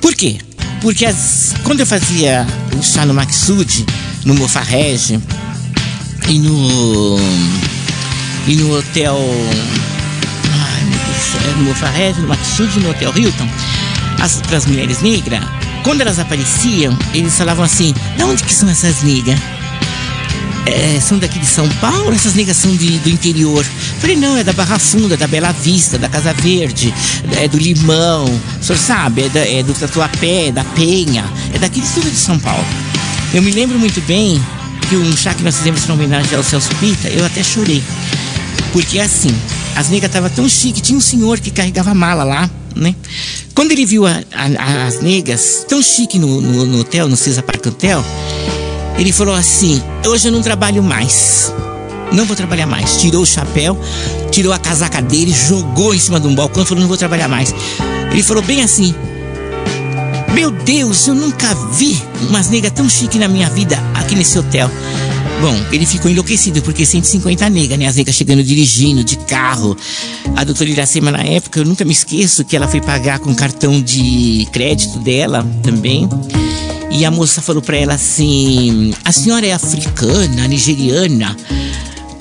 Por 0.00 0.14
quê? 0.14 0.38
Porque 0.80 1.06
as, 1.06 1.54
quando 1.62 1.80
eu 1.80 1.86
fazia 1.86 2.46
o 2.76 2.82
chá 2.82 3.06
no 3.06 3.14
Maxud, 3.14 3.86
no 4.24 4.34
Mofarrege 4.34 5.20
e 6.28 6.38
no 6.38 7.18
e 8.46 8.56
no 8.56 8.76
hotel 8.76 9.16
ai, 10.52 10.84
meu 10.84 10.98
Deus, 10.98 11.56
no 11.56 11.62
Mofarrege, 11.64 12.20
no 12.20 12.28
Maxud, 12.28 12.80
no 12.80 12.90
hotel 12.90 13.12
Hilton, 13.16 13.48
as, 14.20 14.40
para 14.42 14.56
as 14.56 14.66
mulheres 14.66 15.00
negras, 15.00 15.40
quando 15.84 16.00
elas 16.00 16.18
apareciam, 16.18 16.98
eles 17.12 17.36
falavam 17.36 17.64
assim: 17.64 17.94
da 18.18 18.26
onde 18.26 18.42
que 18.42 18.52
são 18.52 18.68
essas 18.68 19.02
niggas? 19.02 19.38
É, 20.66 20.98
são 20.98 21.18
daqui 21.18 21.38
de 21.38 21.46
São 21.46 21.68
Paulo, 21.74 22.14
essas 22.14 22.34
negas 22.34 22.56
são 22.56 22.74
de, 22.74 22.98
do 23.00 23.10
interior. 23.10 23.62
Falei, 24.00 24.16
não, 24.16 24.34
é 24.38 24.42
da 24.42 24.52
Barra 24.54 24.78
Funda, 24.78 25.14
da 25.14 25.26
Bela 25.26 25.52
Vista, 25.52 25.98
da 25.98 26.08
Casa 26.08 26.32
Verde, 26.32 26.92
é 27.36 27.46
do 27.46 27.58
Limão, 27.58 28.24
o 28.24 28.64
senhor 28.64 28.78
sabe, 28.78 29.24
é, 29.24 29.28
da, 29.28 29.40
é 29.40 29.62
do 29.62 29.74
Tatuapé, 29.74 30.50
da 30.50 30.64
Penha, 30.64 31.26
é 31.52 31.58
daqui 31.58 31.82
de 31.82 31.88
tudo 31.88 32.10
de 32.10 32.16
São 32.16 32.38
Paulo. 32.38 32.64
Eu 33.34 33.42
me 33.42 33.50
lembro 33.50 33.78
muito 33.78 34.00
bem 34.06 34.42
que 34.88 34.96
um 34.96 35.14
chá 35.14 35.34
que 35.34 35.42
nós 35.42 35.58
fizemos 35.58 35.86
em 35.86 35.92
homenagem 35.92 36.34
ao 36.34 36.42
Celso 36.42 36.70
Pita, 36.76 37.08
eu 37.08 37.26
até 37.26 37.42
chorei. 37.42 37.82
Porque 38.72 38.98
assim, 38.98 39.36
as 39.76 39.90
negas 39.90 40.08
estavam 40.08 40.30
tão 40.30 40.48
chique, 40.48 40.80
tinha 40.80 40.96
um 40.96 41.00
senhor 41.00 41.38
que 41.40 41.50
carregava 41.50 41.92
mala 41.92 42.24
lá, 42.24 42.50
né? 42.74 42.94
Quando 43.54 43.70
ele 43.70 43.86
viu 43.86 44.04
a, 44.04 44.20
a, 44.32 44.86
as 44.86 45.00
negas 45.00 45.64
tão 45.68 45.80
chique 45.80 46.18
no, 46.18 46.40
no, 46.40 46.66
no 46.66 46.80
hotel, 46.80 47.08
no 47.08 47.16
Cisa 47.16 47.40
Park 47.40 47.64
Hotel, 47.64 48.04
ele 48.98 49.12
falou 49.12 49.34
assim: 49.34 49.80
Hoje 50.04 50.26
eu 50.26 50.32
não 50.32 50.42
trabalho 50.42 50.82
mais. 50.82 51.52
Não 52.12 52.24
vou 52.24 52.34
trabalhar 52.34 52.66
mais. 52.66 52.96
Tirou 52.96 53.22
o 53.22 53.26
chapéu, 53.26 53.78
tirou 54.32 54.52
a 54.52 54.58
casaca 54.58 55.00
dele, 55.00 55.32
jogou 55.32 55.94
em 55.94 55.98
cima 56.00 56.18
de 56.18 56.26
um 56.26 56.34
balcão 56.34 56.64
e 56.64 56.66
falou: 56.66 56.80
Não 56.80 56.88
vou 56.88 56.96
trabalhar 56.96 57.28
mais. 57.28 57.54
Ele 58.10 58.22
falou 58.24 58.42
bem 58.42 58.60
assim: 58.60 58.92
Meu 60.32 60.50
Deus, 60.50 61.06
eu 61.06 61.14
nunca 61.14 61.54
vi 61.72 62.02
umas 62.28 62.50
negas 62.50 62.72
tão 62.72 62.88
chique 62.88 63.20
na 63.20 63.28
minha 63.28 63.48
vida 63.48 63.78
aqui 63.94 64.16
nesse 64.16 64.36
hotel. 64.36 64.68
Bom, 65.44 65.54
ele 65.70 65.84
ficou 65.84 66.10
enlouquecido 66.10 66.62
porque 66.62 66.86
150 66.86 67.50
negas, 67.50 67.78
né? 67.78 67.86
As 67.86 67.96
negas 67.96 68.14
chegando 68.14 68.42
dirigindo, 68.42 69.04
de 69.04 69.18
carro. 69.18 69.76
A 70.34 70.42
doutora 70.42 70.70
Iracema, 70.70 71.10
na 71.10 71.22
época, 71.22 71.60
eu 71.60 71.66
nunca 71.66 71.84
me 71.84 71.92
esqueço 71.92 72.46
que 72.46 72.56
ela 72.56 72.66
foi 72.66 72.80
pagar 72.80 73.18
com 73.18 73.34
cartão 73.34 73.78
de 73.78 74.48
crédito 74.54 74.98
dela 75.00 75.46
também. 75.62 76.08
E 76.90 77.04
a 77.04 77.10
moça 77.10 77.42
falou 77.42 77.60
para 77.60 77.76
ela 77.76 77.92
assim: 77.92 78.94
A 79.04 79.12
senhora 79.12 79.46
é 79.46 79.52
africana, 79.52 80.48
nigeriana? 80.48 81.36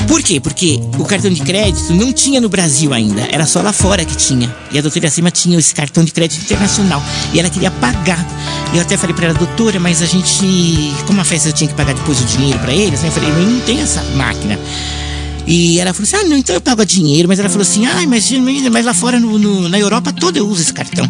Por 0.06 0.22
quê? 0.22 0.42
Porque 0.42 0.82
o 1.00 1.06
cartão 1.06 1.32
de 1.32 1.42
crédito 1.44 1.94
não 1.94 2.12
tinha 2.12 2.42
no 2.42 2.50
Brasil 2.50 2.94
ainda, 2.94 3.22
era 3.32 3.46
só 3.46 3.62
lá 3.62 3.72
fora 3.72 4.04
que 4.04 4.18
tinha. 4.18 4.54
E 4.70 4.78
a 4.78 4.82
doutora 4.82 5.06
Iracema 5.06 5.32
tinha 5.32 5.58
esse 5.58 5.74
cartão 5.74 6.04
de 6.04 6.12
crédito 6.12 6.42
internacional. 6.42 7.02
E 7.34 7.40
ela 7.40 7.50
queria 7.50 7.72
pagar. 7.72 8.20
Eu 8.74 8.82
até 8.82 8.98
falei 8.98 9.16
para 9.16 9.28
ela, 9.28 9.34
doutora, 9.36 9.80
mas 9.80 10.02
a 10.02 10.06
gente. 10.06 10.94
Como 11.06 11.22
a 11.22 11.24
festa 11.24 11.50
eu 11.50 11.54
tinha 11.54 11.68
que 11.68 11.76
pagar 11.76 11.94
depois 11.94 12.20
o 12.22 12.26
dinheiro 12.26 12.58
para 12.60 12.74
eles, 12.74 13.02
né? 13.02 13.10
Eu 13.10 13.12
falei, 13.12 13.30
não 13.30 13.60
tenho 13.62 13.82
essa 13.82 14.02
máquina. 14.16 14.60
E 15.46 15.80
ela 15.80 15.94
falou 15.94 16.08
assim: 16.08 16.16
ah, 16.16 16.30
não, 16.30 16.38
então 16.38 16.56
eu 16.56 16.62
pago 16.62 16.86
dinheiro. 16.86 17.28
Mas 17.28 17.40
ela 17.40 17.50
falou 17.50 17.62
assim: 17.62 17.86
ah, 17.86 18.02
mas, 18.08 18.32
mas 18.72 18.86
lá 18.86 18.94
fora, 18.94 19.20
no, 19.20 19.38
no, 19.38 19.70
na 19.70 19.80
Europa 19.80 20.12
toda 20.12 20.40
eu 20.40 20.48
uso 20.48 20.62
esse 20.62 20.74
cartão. 20.74 21.08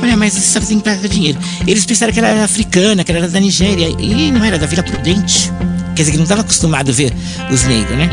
Falei, 0.00 0.14
ah, 0.14 0.16
mas 0.16 0.34
você 0.34 0.60
tem 0.60 0.78
que 0.78 0.84
pagar 0.84 1.08
dinheiro. 1.08 1.38
Eles 1.66 1.86
pensaram 1.86 2.12
que 2.12 2.18
ela 2.18 2.28
era 2.28 2.44
africana, 2.44 3.04
que 3.04 3.12
ela 3.12 3.20
era 3.20 3.28
da 3.28 3.40
Nigéria. 3.40 3.88
E 3.98 4.30
não 4.30 4.44
era, 4.44 4.58
da 4.58 4.66
Vila 4.66 4.82
Prudente. 4.82 5.50
Quer 5.94 6.02
dizer, 6.02 6.12
que 6.12 6.16
não 6.16 6.24
estava 6.24 6.40
acostumado 6.40 6.90
a 6.90 6.92
ver 6.92 7.12
os 7.50 7.64
negros, 7.64 7.96
né? 7.96 8.10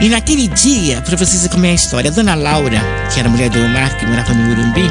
E 0.00 0.08
naquele 0.08 0.46
dia, 0.46 1.02
para 1.02 1.16
vocês 1.16 1.42
verem 1.42 1.72
a 1.72 1.74
história, 1.74 2.10
a 2.10 2.14
dona 2.14 2.34
Laura, 2.36 2.80
que 3.12 3.18
era 3.18 3.28
mulher 3.28 3.50
do 3.50 3.58
Omar, 3.58 3.98
que 3.98 4.06
morava 4.06 4.32
no 4.32 4.52
Urumbi, 4.52 4.88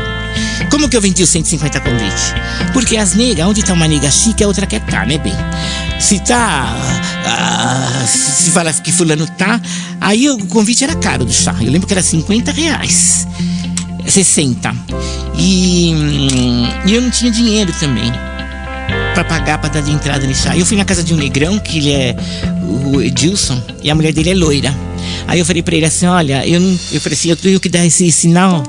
como 0.69 0.89
que 0.89 0.95
eu 0.95 1.01
vendi 1.01 1.23
os 1.23 1.29
150 1.29 1.79
convites? 1.79 2.33
Porque 2.73 2.97
as 2.97 3.13
negas, 3.13 3.45
onde 3.47 3.63
tá 3.63 3.73
uma 3.73 3.87
nega 3.87 4.09
chique, 4.11 4.43
a 4.43 4.47
outra 4.47 4.65
quer 4.65 4.81
tá, 4.81 5.05
né, 5.05 5.17
bem? 5.17 5.33
Se 5.99 6.19
tá. 6.19 6.75
Uh, 7.25 8.07
se 8.07 8.51
fala 8.51 8.71
que 8.73 8.91
fulano 8.91 9.27
tá, 9.37 9.59
aí 9.99 10.29
o 10.29 10.45
convite 10.47 10.83
era 10.83 10.95
caro 10.95 11.25
do 11.25 11.33
chá. 11.33 11.55
Eu 11.59 11.71
lembro 11.71 11.87
que 11.87 11.93
era 11.93 12.03
50 12.03 12.51
reais. 12.51 13.27
60. 14.07 14.73
E, 15.37 15.91
e 16.85 16.93
eu 16.93 17.01
não 17.01 17.09
tinha 17.09 17.31
dinheiro 17.31 17.71
também 17.79 18.11
para 19.13 19.23
pagar 19.23 19.57
para 19.57 19.69
dar 19.69 19.81
de 19.81 19.91
entrada 19.91 20.25
nesse 20.25 20.43
chá. 20.43 20.55
Eu 20.55 20.65
fui 20.65 20.77
na 20.77 20.85
casa 20.85 21.03
de 21.03 21.13
um 21.13 21.17
negrão, 21.17 21.59
que 21.59 21.79
ele 21.79 21.91
é 21.91 22.15
o 22.63 23.01
Edilson, 23.01 23.61
e 23.81 23.89
a 23.89 23.95
mulher 23.95 24.13
dele 24.13 24.29
é 24.29 24.35
loira. 24.35 24.73
Aí 25.27 25.39
eu 25.39 25.45
falei 25.45 25.61
para 25.61 25.75
ele 25.75 25.85
assim: 25.85 26.05
olha, 26.05 26.47
eu, 26.47 26.59
não, 26.59 26.79
eu 26.91 27.01
falei 27.01 27.17
assim, 27.17 27.29
eu 27.29 27.35
tenho 27.35 27.59
que 27.59 27.69
dar 27.69 27.85
esse 27.85 28.11
sinal 28.11 28.63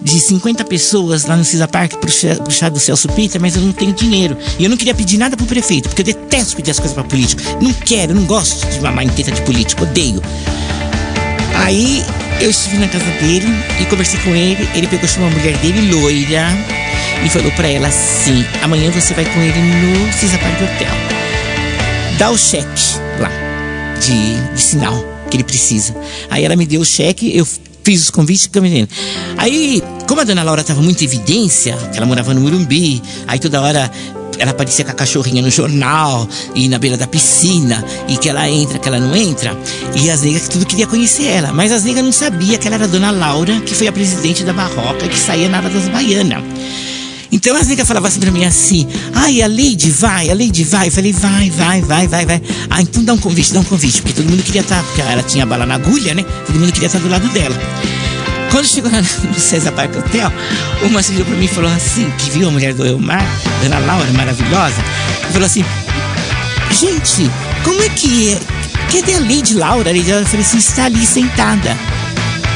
de 0.00 0.20
50 0.20 0.64
pessoas 0.64 1.24
lá 1.24 1.36
no 1.36 1.44
Cisa 1.44 1.66
Park 1.66 1.94
pro 1.94 2.14
pro 2.42 2.52
chá 2.52 2.68
do 2.68 2.78
Celso 2.78 3.08
Pita, 3.08 3.38
mas 3.38 3.56
eu 3.56 3.62
não 3.62 3.72
tenho 3.72 3.92
dinheiro. 3.92 4.36
E 4.58 4.64
eu 4.64 4.70
não 4.70 4.76
queria 4.76 4.94
pedir 4.94 5.18
nada 5.18 5.36
pro 5.36 5.46
prefeito, 5.46 5.88
porque 5.88 6.02
eu 6.02 6.06
detesto 6.06 6.56
pedir 6.56 6.70
as 6.70 6.78
coisas 6.78 6.94
para 6.94 7.04
político. 7.04 7.42
Não 7.60 7.72
quero, 7.72 8.14
não 8.14 8.24
gosto 8.24 8.66
de 8.68 8.80
mamar 8.80 9.04
teta 9.10 9.32
de 9.32 9.42
político, 9.42 9.82
odeio. 9.82 10.22
Aí 11.56 12.04
eu 12.40 12.50
estive 12.50 12.78
na 12.78 12.88
casa 12.88 13.04
dele 13.20 13.46
e 13.80 13.86
conversei 13.86 14.18
com 14.20 14.34
ele. 14.34 14.68
Ele 14.74 14.86
pegou 14.86 15.08
chamou 15.08 15.28
a 15.28 15.32
mulher 15.32 15.56
dele, 15.58 15.92
loira, 15.92 16.48
e 17.24 17.28
falou 17.28 17.50
para 17.52 17.68
ela 17.68 17.88
assim: 17.88 18.44
amanhã 18.62 18.90
você 18.90 19.14
vai 19.14 19.24
com 19.24 19.40
ele 19.40 19.58
no 19.58 20.12
Cisa 20.12 20.38
Park 20.38 20.56
Hotel. 20.56 20.94
Dá 22.18 22.30
o 22.30 22.38
cheque 22.38 22.98
lá 23.18 23.30
de, 24.00 24.36
de 24.54 24.60
sinal 24.60 25.13
que 25.34 25.36
ele 25.36 25.44
precisa. 25.44 25.94
Aí 26.30 26.44
ela 26.44 26.54
me 26.54 26.64
deu 26.64 26.80
o 26.80 26.84
cheque, 26.84 27.36
eu 27.36 27.44
fiz 27.82 28.04
os 28.04 28.10
convites 28.10 28.46
com 28.46 28.60
a 28.60 28.62
menina. 28.62 28.88
Aí, 29.36 29.82
como 30.06 30.20
a 30.20 30.24
dona 30.24 30.44
Laura 30.44 30.60
estava 30.60 30.80
muito 30.80 31.02
em 31.02 31.06
evidência, 31.06 31.76
que 31.90 31.96
ela 31.96 32.06
morava 32.06 32.32
no 32.32 32.40
Murumbi, 32.40 33.02
aí 33.26 33.38
toda 33.40 33.60
hora 33.60 33.90
ela 34.38 34.52
aparecia 34.52 34.84
com 34.84 34.92
a 34.92 34.94
cachorrinha 34.94 35.42
no 35.42 35.50
jornal 35.50 36.28
e 36.54 36.68
na 36.68 36.78
beira 36.78 36.96
da 36.96 37.06
piscina 37.06 37.84
e 38.08 38.16
que 38.16 38.28
ela 38.28 38.48
entra, 38.48 38.78
que 38.78 38.88
ela 38.88 39.00
não 39.00 39.14
entra. 39.14 39.56
E 40.00 40.08
as 40.08 40.22
negas 40.22 40.42
que 40.42 40.50
tudo 40.50 40.66
queria 40.66 40.86
conhecer 40.86 41.26
ela, 41.26 41.52
mas 41.52 41.72
as 41.72 41.82
negas 41.82 42.04
não 42.04 42.12
sabia 42.12 42.56
que 42.56 42.66
ela 42.66 42.76
era 42.76 42.84
a 42.84 42.88
dona 42.88 43.10
Laura, 43.10 43.60
que 43.60 43.74
foi 43.74 43.88
a 43.88 43.92
presidente 43.92 44.44
da 44.44 44.52
Barroca 44.52 45.08
que 45.08 45.18
saía 45.18 45.48
na 45.48 45.60
das 45.60 45.88
Baianas. 45.88 46.44
Então 47.34 47.56
as 47.56 47.66
nega 47.66 47.84
falavam 47.84 48.08
assim 48.08 48.20
pra 48.20 48.30
mim 48.30 48.44
assim, 48.44 48.86
ai, 49.12 49.42
a 49.42 49.48
Lady 49.48 49.90
vai, 49.90 50.30
a 50.30 50.34
Lady 50.34 50.62
vai. 50.62 50.86
Eu 50.86 50.92
falei, 50.92 51.12
vai, 51.12 51.50
vai, 51.50 51.82
vai, 51.82 52.06
vai, 52.06 52.24
vai. 52.24 52.40
Ah, 52.70 52.80
então 52.80 53.02
dá 53.02 53.12
um 53.12 53.18
convite, 53.18 53.52
dá 53.52 53.58
um 53.58 53.64
convite, 53.64 54.02
porque 54.02 54.22
todo 54.22 54.30
mundo 54.30 54.40
queria 54.44 54.60
estar, 54.60 54.76
tá, 54.76 54.82
porque 54.84 55.00
ela 55.00 55.22
tinha 55.24 55.44
bala 55.44 55.66
na 55.66 55.74
agulha, 55.74 56.14
né? 56.14 56.24
Todo 56.46 56.60
mundo 56.60 56.72
queria 56.72 56.86
estar 56.86 57.00
do 57.00 57.08
lado 57.08 57.28
dela. 57.30 57.56
Quando 58.52 58.66
chegou 58.66 58.88
no 58.94 59.34
César 59.34 59.72
Park 59.72 59.96
Hotel, 59.96 60.32
uma 60.82 61.02
virou 61.02 61.26
pra 61.26 61.34
mim 61.36 61.46
e 61.46 61.48
falou 61.48 61.72
assim, 61.72 62.08
que 62.18 62.30
viu 62.30 62.46
a 62.46 62.52
mulher 62.52 62.72
do 62.72 62.86
Elmar, 62.86 63.26
Dona 63.60 63.80
Laura, 63.80 64.12
maravilhosa, 64.12 64.80
e 65.28 65.32
falou 65.32 65.46
assim, 65.46 65.64
gente, 66.70 67.28
como 67.64 67.82
é 67.82 67.88
que 67.88 68.30
é? 68.30 68.40
Cadê 68.92 69.14
a 69.14 69.18
Lady 69.18 69.54
Laura? 69.54 69.90
A 69.90 69.92
Lady 69.92 70.04
falou 70.04 70.22
assim, 70.40 70.58
está 70.58 70.84
ali 70.84 71.04
sentada. 71.04 71.76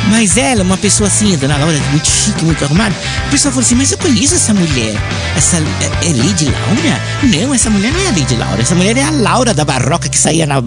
Mas 0.08 0.36
ela, 0.36 0.62
uma 0.62 0.76
pessoa 0.76 1.06
assim, 1.06 1.34
a 1.34 1.36
dona 1.36 1.56
Laura, 1.56 1.78
muito 1.90 2.08
chique, 2.08 2.44
muito 2.44 2.64
arrumada. 2.64 2.94
O 3.26 3.30
pessoal 3.30 3.52
falou 3.52 3.64
assim: 3.64 3.74
Mas 3.74 3.92
eu 3.92 3.98
conheço 3.98 4.34
essa 4.34 4.54
mulher. 4.54 4.94
Essa 5.36 5.56
é, 5.58 6.08
é 6.08 6.12
Lady 6.12 6.46
Laura? 6.46 7.02
Não, 7.22 7.54
essa 7.54 7.70
mulher 7.70 7.92
não 7.92 8.00
é 8.00 8.06
a 8.08 8.10
Lady 8.10 8.36
Laura. 8.36 8.62
Essa 8.62 8.74
mulher 8.74 8.96
é 8.96 9.02
a 9.02 9.10
Laura 9.10 9.52
da 9.52 9.64
Barroca 9.64 10.08
que 10.08 10.18
saía 10.18 10.46
na. 10.46 10.62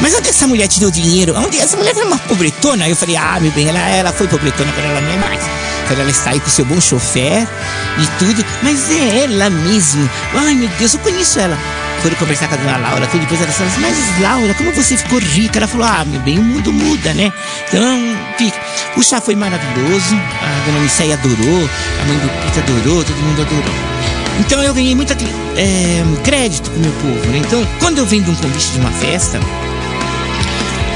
Mas 0.00 0.14
onde 0.14 0.28
essa 0.28 0.46
mulher 0.46 0.68
deu 0.68 0.90
dinheiro? 0.90 1.34
Onde 1.36 1.58
essa 1.58 1.76
mulher 1.76 1.96
era 1.96 2.06
uma 2.06 2.18
pobretona? 2.18 2.88
Eu 2.88 2.96
falei: 2.96 3.16
Ah, 3.16 3.38
meu 3.40 3.50
bem, 3.52 3.68
ela, 3.68 3.78
ela 3.78 4.12
foi 4.12 4.28
pobretona, 4.28 4.70
para 4.72 4.84
ela 4.84 5.00
não 5.00 5.10
é 5.10 5.16
mais. 5.16 5.75
Ela 5.92 6.10
aí 6.26 6.40
com 6.40 6.48
seu 6.48 6.64
bom 6.64 6.80
chofer 6.80 7.46
e 7.98 8.06
tudo. 8.18 8.44
Mas 8.62 8.90
é 8.90 9.24
ela 9.24 9.50
mesmo. 9.50 10.08
Ai, 10.34 10.54
meu 10.54 10.68
Deus, 10.78 10.94
eu 10.94 11.00
conheço 11.00 11.38
ela. 11.38 11.56
Foram 12.02 12.16
conversar 12.16 12.48
com 12.48 12.54
a 12.54 12.58
dona 12.58 12.76
Laura, 12.76 13.06
tudo. 13.06 13.20
Depois 13.20 13.40
ela 13.40 13.52
falou 13.52 13.72
assim, 13.72 13.80
mas 13.80 14.20
Laura, 14.20 14.54
como 14.54 14.72
você 14.72 14.96
ficou 14.96 15.18
rica? 15.18 15.58
Ela 15.58 15.66
falou, 15.66 15.86
ah, 15.86 16.04
meu 16.04 16.20
bem, 16.20 16.38
o 16.38 16.42
mundo 16.42 16.72
muda, 16.72 17.12
né? 17.14 17.32
Então, 17.68 18.16
fica. 18.36 18.58
O 18.96 19.02
chá 19.02 19.20
foi 19.20 19.34
maravilhoso. 19.34 20.14
A 20.14 20.66
dona 20.66 20.80
Niceia 20.80 21.14
adorou. 21.14 21.70
A 22.00 22.04
mãe 22.04 22.18
do 22.18 22.28
Pita 22.44 22.60
adorou. 22.60 23.04
Todo 23.04 23.16
mundo 23.16 23.42
adorou. 23.42 23.74
Então 24.38 24.62
eu 24.62 24.74
ganhei 24.74 24.94
muito 24.94 25.12
é, 25.12 26.04
crédito 26.22 26.70
com 26.70 26.76
o 26.76 26.80
meu 26.80 26.92
povo, 26.92 27.30
né? 27.30 27.38
Então, 27.38 27.66
quando 27.80 27.98
eu 27.98 28.06
vendo 28.06 28.30
um 28.30 28.34
convite 28.34 28.70
de 28.72 28.80
uma 28.80 28.90
festa, 28.90 29.40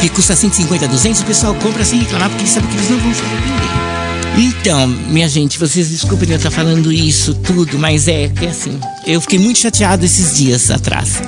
que 0.01 0.09
custa 0.11 0.37
150, 0.37 0.87
200, 0.89 1.23
o 1.23 1.25
pessoal 1.25 1.55
compra 1.55 1.85
sem 1.85 2.01
reclamar, 2.01 2.29
porque 2.31 2.47
sabem 2.47 2.69
que 2.69 2.77
eles 2.77 2.91
não 2.91 2.99
vão 2.99 3.15
se 3.15 3.23
arrepender. 3.23 3.90
Então, 4.37 4.87
minha 4.87 5.29
gente, 5.29 5.59
vocês 5.59 5.91
desculpem 5.91 6.31
eu 6.31 6.37
estar 6.37 6.51
falando 6.51 6.93
isso 6.93 7.35
tudo, 7.35 7.79
mas 7.79 8.09
é 8.09 8.29
que 8.29 8.47
é 8.47 8.51
assim, 8.51 8.79
eu 9.07 9.21
fiquei 9.21 9.39
muito 9.39 9.59
chateado 9.59 10.05
esses 10.05 10.37
dias 10.37 10.71
atrás. 10.71 11.21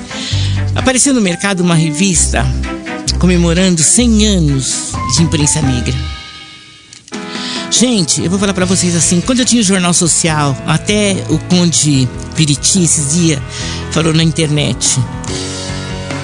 Apareceu 0.75 1.13
no 1.13 1.21
mercado 1.21 1.61
uma 1.61 1.75
revista 1.75 2.45
comemorando 3.19 3.81
100 3.81 4.27
anos 4.27 4.91
de 5.15 5.23
imprensa 5.23 5.61
negra. 5.61 5.93
Gente, 7.69 8.23
eu 8.23 8.29
vou 8.29 8.37
falar 8.37 8.53
para 8.53 8.65
vocês 8.65 8.95
assim, 8.95 9.19
quando 9.21 9.39
eu 9.39 9.45
tinha 9.45 9.61
o 9.61 9.65
Jornal 9.65 9.93
Social, 9.93 10.55
até 10.67 11.25
o 11.29 11.39
Conde 11.39 12.07
Piriti 12.35 12.83
esses 12.83 13.13
dias 13.15 13.39
falou 13.91 14.13
na 14.13 14.23
internet, 14.23 14.99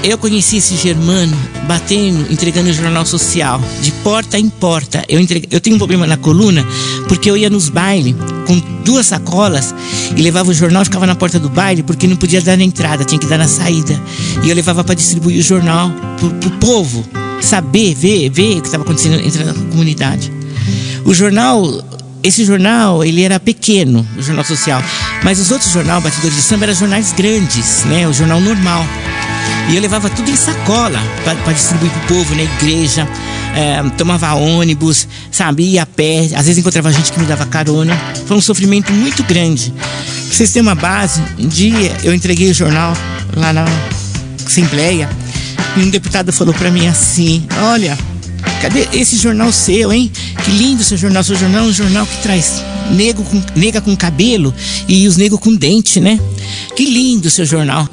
eu 0.03 0.17
conheci 0.17 0.57
esse 0.57 0.75
germano 0.75 1.35
batendo, 1.67 2.31
entregando 2.31 2.69
o 2.69 2.73
jornal 2.73 3.05
social, 3.05 3.61
de 3.81 3.91
porta 3.91 4.39
em 4.39 4.49
porta. 4.49 5.03
Eu, 5.07 5.19
eu 5.51 5.59
tenho 5.59 5.75
um 5.75 5.79
problema 5.79 6.07
na 6.07 6.17
coluna, 6.17 6.65
porque 7.07 7.29
eu 7.29 7.35
ia 7.35 7.49
nos 7.49 7.69
bailes 7.69 8.15
com 8.47 8.59
duas 8.83 9.07
sacolas 9.07 9.73
e 10.15 10.21
levava 10.21 10.49
o 10.49 10.53
jornal 10.53 10.81
e 10.81 10.85
ficava 10.85 11.05
na 11.05 11.15
porta 11.15 11.37
do 11.37 11.49
baile, 11.49 11.83
porque 11.83 12.07
não 12.07 12.15
podia 12.15 12.41
dar 12.41 12.57
na 12.57 12.63
entrada, 12.63 13.03
tinha 13.03 13.19
que 13.19 13.27
dar 13.27 13.37
na 13.37 13.47
saída. 13.47 13.99
E 14.43 14.49
eu 14.49 14.55
levava 14.55 14.83
para 14.83 14.95
distribuir 14.95 15.39
o 15.39 15.43
jornal 15.43 15.91
pro, 16.17 16.29
pro 16.35 16.51
povo 16.51 17.05
saber, 17.41 17.93
ver, 17.93 18.29
ver 18.29 18.57
o 18.57 18.61
que 18.61 18.67
estava 18.67 18.83
acontecendo 18.83 19.19
entre 19.23 19.43
a 19.43 19.53
comunidade. 19.53 20.31
O 21.05 21.13
jornal 21.13 21.83
esse 22.21 22.43
jornal, 22.43 23.03
ele 23.03 23.21
era 23.21 23.39
pequeno, 23.39 24.05
o 24.17 24.21
jornal 24.21 24.43
social, 24.43 24.83
mas 25.23 25.39
os 25.39 25.51
outros 25.51 25.71
jornais, 25.71 26.03
Batidores 26.03 26.35
de 26.35 26.41
Samba, 26.41 26.65
eram 26.65 26.73
jornais 26.73 27.13
grandes, 27.13 27.85
né? 27.85 28.07
O 28.07 28.13
jornal 28.13 28.41
normal. 28.41 28.85
E 29.69 29.75
eu 29.75 29.81
levava 29.81 30.09
tudo 30.09 30.29
em 30.29 30.35
sacola 30.35 30.99
para 31.23 31.53
distribuir 31.53 31.91
pro 31.91 32.15
povo 32.15 32.35
na 32.35 32.43
igreja. 32.43 33.07
É, 33.55 33.81
tomava 33.97 34.33
ônibus, 34.33 35.07
sabe, 35.31 35.63
ia 35.63 35.83
a 35.83 35.85
pé. 35.85 36.29
Às 36.35 36.45
vezes 36.45 36.57
encontrava 36.57 36.91
gente 36.91 37.11
que 37.11 37.19
me 37.19 37.25
dava 37.25 37.45
carona. 37.45 37.95
Foi 38.25 38.37
um 38.37 38.41
sofrimento 38.41 38.91
muito 38.91 39.23
grande. 39.23 39.71
Pra 39.71 40.35
vocês 40.35 40.51
terem 40.51 40.67
uma 40.67 40.75
base, 40.75 41.21
um 41.37 41.47
dia 41.47 41.95
eu 42.03 42.13
entreguei 42.13 42.49
o 42.49 42.53
jornal 42.53 42.93
lá 43.35 43.53
na 43.53 43.65
Assembleia 44.45 45.09
e 45.77 45.81
um 45.81 45.89
deputado 45.89 46.33
falou 46.33 46.53
para 46.53 46.71
mim 46.71 46.87
assim: 46.87 47.45
Olha, 47.61 47.97
cadê 48.61 48.87
esse 48.93 49.17
jornal 49.17 49.51
seu, 49.51 49.93
hein? 49.93 50.11
Que 50.43 50.51
lindo 50.51 50.83
seu 50.83 50.97
jornal. 50.97 51.23
Seu 51.23 51.35
jornal 51.35 51.65
é 51.65 51.67
um 51.67 51.73
jornal 51.73 52.05
que 52.05 52.17
traz 52.21 52.63
nego 52.91 53.23
com, 53.23 53.41
nega 53.55 53.81
com 53.81 53.95
cabelo 53.95 54.53
e 54.87 55.07
os 55.07 55.17
negros 55.17 55.39
com 55.39 55.55
dente, 55.55 55.99
né? 55.99 56.19
Que 56.75 56.85
lindo 56.85 57.29
seu 57.29 57.45
jornal. 57.45 57.87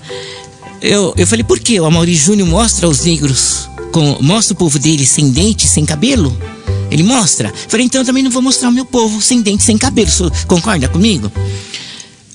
Eu, 0.81 1.15
eu 1.17 1.27
falei, 1.27 1.45
por 1.45 1.59
quê? 1.59 1.81
O 1.81 1.87
Amaury 1.87 2.15
Júnior 2.15 2.49
mostra 2.49 2.89
os 2.89 3.05
negros, 3.05 3.69
com, 3.93 4.19
mostra 4.21 4.55
o 4.55 4.57
povo 4.57 4.79
dele 4.79 5.07
sem 5.07 5.31
dente, 5.31 5.67
sem 5.67 5.85
cabelo? 5.85 6.37
Ele 6.91 7.03
mostra. 7.03 7.49
Eu 7.49 7.71
falei, 7.71 7.87
então 7.87 8.01
eu 8.01 8.05
também 8.05 8.23
não 8.23 8.31
vou 8.31 8.43
mostrar 8.43 8.69
o 8.69 8.73
meu 8.73 8.85
povo 8.85 9.21
sem 9.21 9.41
dente, 9.41 9.62
sem 9.62 9.77
cabelo. 9.77 10.11
Concorda 10.47 10.89
comigo? 10.89 11.31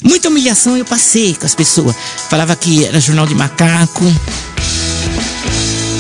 Muita 0.04 0.30
humilhação 0.30 0.76
eu 0.76 0.86
passei 0.86 1.36
com 1.36 1.46
as 1.46 1.56
pessoas. 1.56 1.96
Falava 2.30 2.56
que 2.56 2.86
era 2.86 3.00
jornal 3.00 3.28
de 3.28 3.36
macaco. 3.36 4.04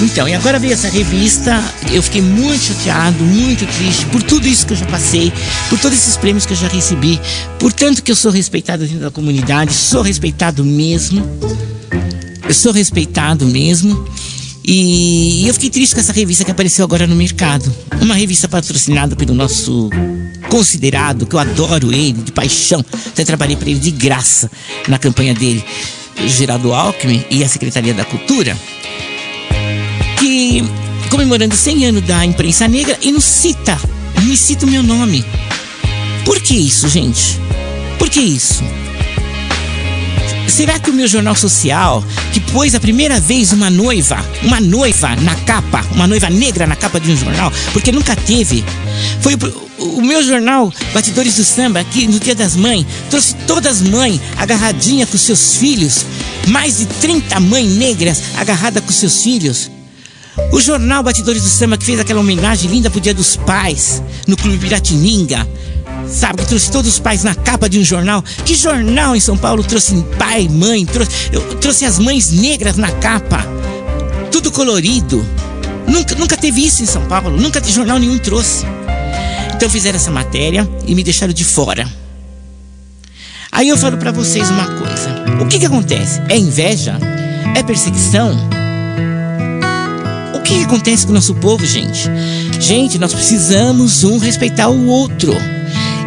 Então, 0.01 0.27
e 0.27 0.33
agora 0.33 0.57
veio 0.57 0.73
essa 0.73 0.89
revista, 0.89 1.63
eu 1.91 2.01
fiquei 2.01 2.23
muito 2.23 2.63
chateado, 2.63 3.23
muito 3.23 3.67
triste 3.67 4.03
por 4.07 4.23
tudo 4.23 4.47
isso 4.47 4.65
que 4.65 4.73
eu 4.73 4.77
já 4.77 4.85
passei, 4.87 5.31
por 5.69 5.77
todos 5.77 5.95
esses 5.95 6.17
prêmios 6.17 6.43
que 6.43 6.53
eu 6.53 6.57
já 6.57 6.67
recebi, 6.67 7.21
por 7.59 7.71
tanto 7.71 8.01
que 8.01 8.11
eu 8.11 8.15
sou 8.15 8.31
respeitado 8.31 8.83
dentro 8.83 8.99
da 8.99 9.11
comunidade, 9.11 9.75
sou 9.75 10.01
respeitado 10.01 10.65
mesmo. 10.65 11.23
Eu 12.51 12.55
sou 12.55 12.73
respeitado 12.73 13.45
mesmo. 13.45 14.05
E 14.61 15.47
eu 15.47 15.53
fiquei 15.53 15.69
triste 15.69 15.93
com 15.93 16.01
essa 16.01 16.11
revista 16.11 16.43
que 16.43 16.51
apareceu 16.51 16.83
agora 16.83 17.07
no 17.07 17.15
mercado. 17.15 17.73
Uma 18.01 18.13
revista 18.13 18.45
patrocinada 18.49 19.15
pelo 19.15 19.33
nosso 19.33 19.89
considerado, 20.49 21.25
que 21.25 21.33
eu 21.33 21.39
adoro 21.39 21.93
ele, 21.93 22.11
de 22.11 22.33
paixão. 22.33 22.83
Até 23.07 23.23
trabalhei 23.23 23.55
para 23.55 23.69
ele 23.69 23.79
de 23.79 23.91
graça 23.91 24.51
na 24.89 24.99
campanha 24.99 25.33
dele, 25.33 25.63
Geraldo 26.27 26.73
Alckmin 26.73 27.23
e 27.31 27.41
a 27.41 27.47
Secretaria 27.47 27.93
da 27.93 28.03
Cultura. 28.03 28.57
Que 30.19 30.61
comemorando 31.09 31.55
100 31.55 31.85
anos 31.85 32.01
da 32.01 32.25
imprensa 32.25 32.67
negra 32.67 32.97
e 33.01 33.13
não 33.13 33.21
cita, 33.21 33.79
me 34.23 34.35
cita 34.35 34.65
o 34.65 34.69
meu 34.69 34.83
nome. 34.83 35.23
Por 36.25 36.41
que 36.41 36.53
isso, 36.53 36.89
gente? 36.89 37.39
Por 37.97 38.09
que 38.09 38.19
isso? 38.19 38.61
Será 40.47 40.77
que 40.79 40.89
o 40.89 40.93
meu 40.93 41.07
jornal 41.07 41.35
social, 41.35 42.03
que 42.33 42.39
pôs 42.39 42.75
a 42.75 42.79
primeira 42.79 43.19
vez 43.19 43.51
uma 43.53 43.69
noiva, 43.69 44.17
uma 44.43 44.59
noiva 44.59 45.15
na 45.17 45.35
capa, 45.35 45.85
uma 45.91 46.07
noiva 46.07 46.29
negra 46.29 46.67
na 46.67 46.75
capa 46.75 46.99
de 46.99 47.11
um 47.11 47.17
jornal, 47.17 47.51
porque 47.73 47.91
nunca 47.91 48.15
teve, 48.15 48.63
foi 49.21 49.35
o, 49.35 49.83
o 49.97 50.01
meu 50.01 50.23
jornal 50.23 50.71
Batidores 50.93 51.35
do 51.35 51.43
Samba, 51.43 51.83
que 51.83 52.07
no 52.07 52.19
Dia 52.19 52.35
das 52.35 52.55
Mães 52.55 52.85
trouxe 53.09 53.35
todas 53.47 53.77
as 53.77 53.81
mães 53.81 54.19
agarradinhas 54.37 55.09
com 55.09 55.17
seus 55.17 55.55
filhos, 55.55 56.05
mais 56.47 56.77
de 56.77 56.85
30 56.85 57.39
mães 57.39 57.69
negras 57.71 58.21
agarradas 58.37 58.83
com 58.83 58.91
seus 58.91 59.23
filhos. 59.23 59.71
O 60.51 60.61
jornal 60.61 61.03
Batidores 61.03 61.43
do 61.43 61.49
Samba 61.49 61.77
que 61.77 61.85
fez 61.85 61.99
aquela 61.99 62.19
homenagem 62.19 62.69
linda 62.69 62.89
pro 62.89 63.01
Dia 63.01 63.13
dos 63.13 63.35
Pais, 63.35 64.01
no 64.27 64.37
Clube 64.37 64.57
Piratininga, 64.57 65.47
sabe? 66.11 66.41
Que 66.41 66.47
trouxe 66.47 66.71
todos 66.71 66.91
os 66.91 66.99
pais 66.99 67.23
na 67.23 67.33
capa 67.33 67.69
de 67.69 67.79
um 67.79 67.83
jornal. 67.83 68.23
Que 68.45 68.55
jornal 68.55 69.15
em 69.15 69.19
São 69.19 69.37
Paulo 69.37 69.63
trouxe 69.63 69.95
pai, 70.17 70.47
mãe, 70.49 70.85
trouxe, 70.85 71.11
eu, 71.31 71.41
trouxe 71.55 71.85
as 71.85 71.97
mães 71.97 72.31
negras 72.31 72.77
na 72.77 72.91
capa. 72.91 73.45
Tudo 74.31 74.51
colorido. 74.51 75.25
Nunca, 75.87 76.15
nunca 76.15 76.37
teve 76.37 76.65
isso 76.65 76.83
em 76.83 76.85
São 76.85 77.05
Paulo, 77.05 77.35
nunca 77.37 77.61
jornal 77.63 77.99
nenhum 77.99 78.17
trouxe. 78.17 78.65
Então 79.55 79.69
fizeram 79.69 79.97
essa 79.97 80.11
matéria 80.11 80.67
e 80.85 80.95
me 80.95 81.03
deixaram 81.03 81.33
de 81.33 81.43
fora. 81.43 81.87
Aí 83.51 83.67
eu 83.67 83.77
falo 83.77 83.97
para 83.97 84.11
vocês 84.11 84.49
uma 84.49 84.65
coisa. 84.65 85.41
O 85.41 85.47
que 85.47 85.59
que 85.59 85.65
acontece? 85.65 86.21
É 86.29 86.37
inveja? 86.37 86.97
É 87.55 87.61
perseguição? 87.61 88.37
O 90.33 90.39
que, 90.41 90.59
que 90.59 90.63
acontece 90.63 91.05
com 91.05 91.11
o 91.11 91.15
nosso 91.15 91.35
povo, 91.35 91.65
gente? 91.65 92.09
Gente, 92.59 92.97
nós 92.97 93.13
precisamos 93.13 94.03
um 94.03 94.17
respeitar 94.17 94.69
o 94.69 94.87
outro. 94.87 95.33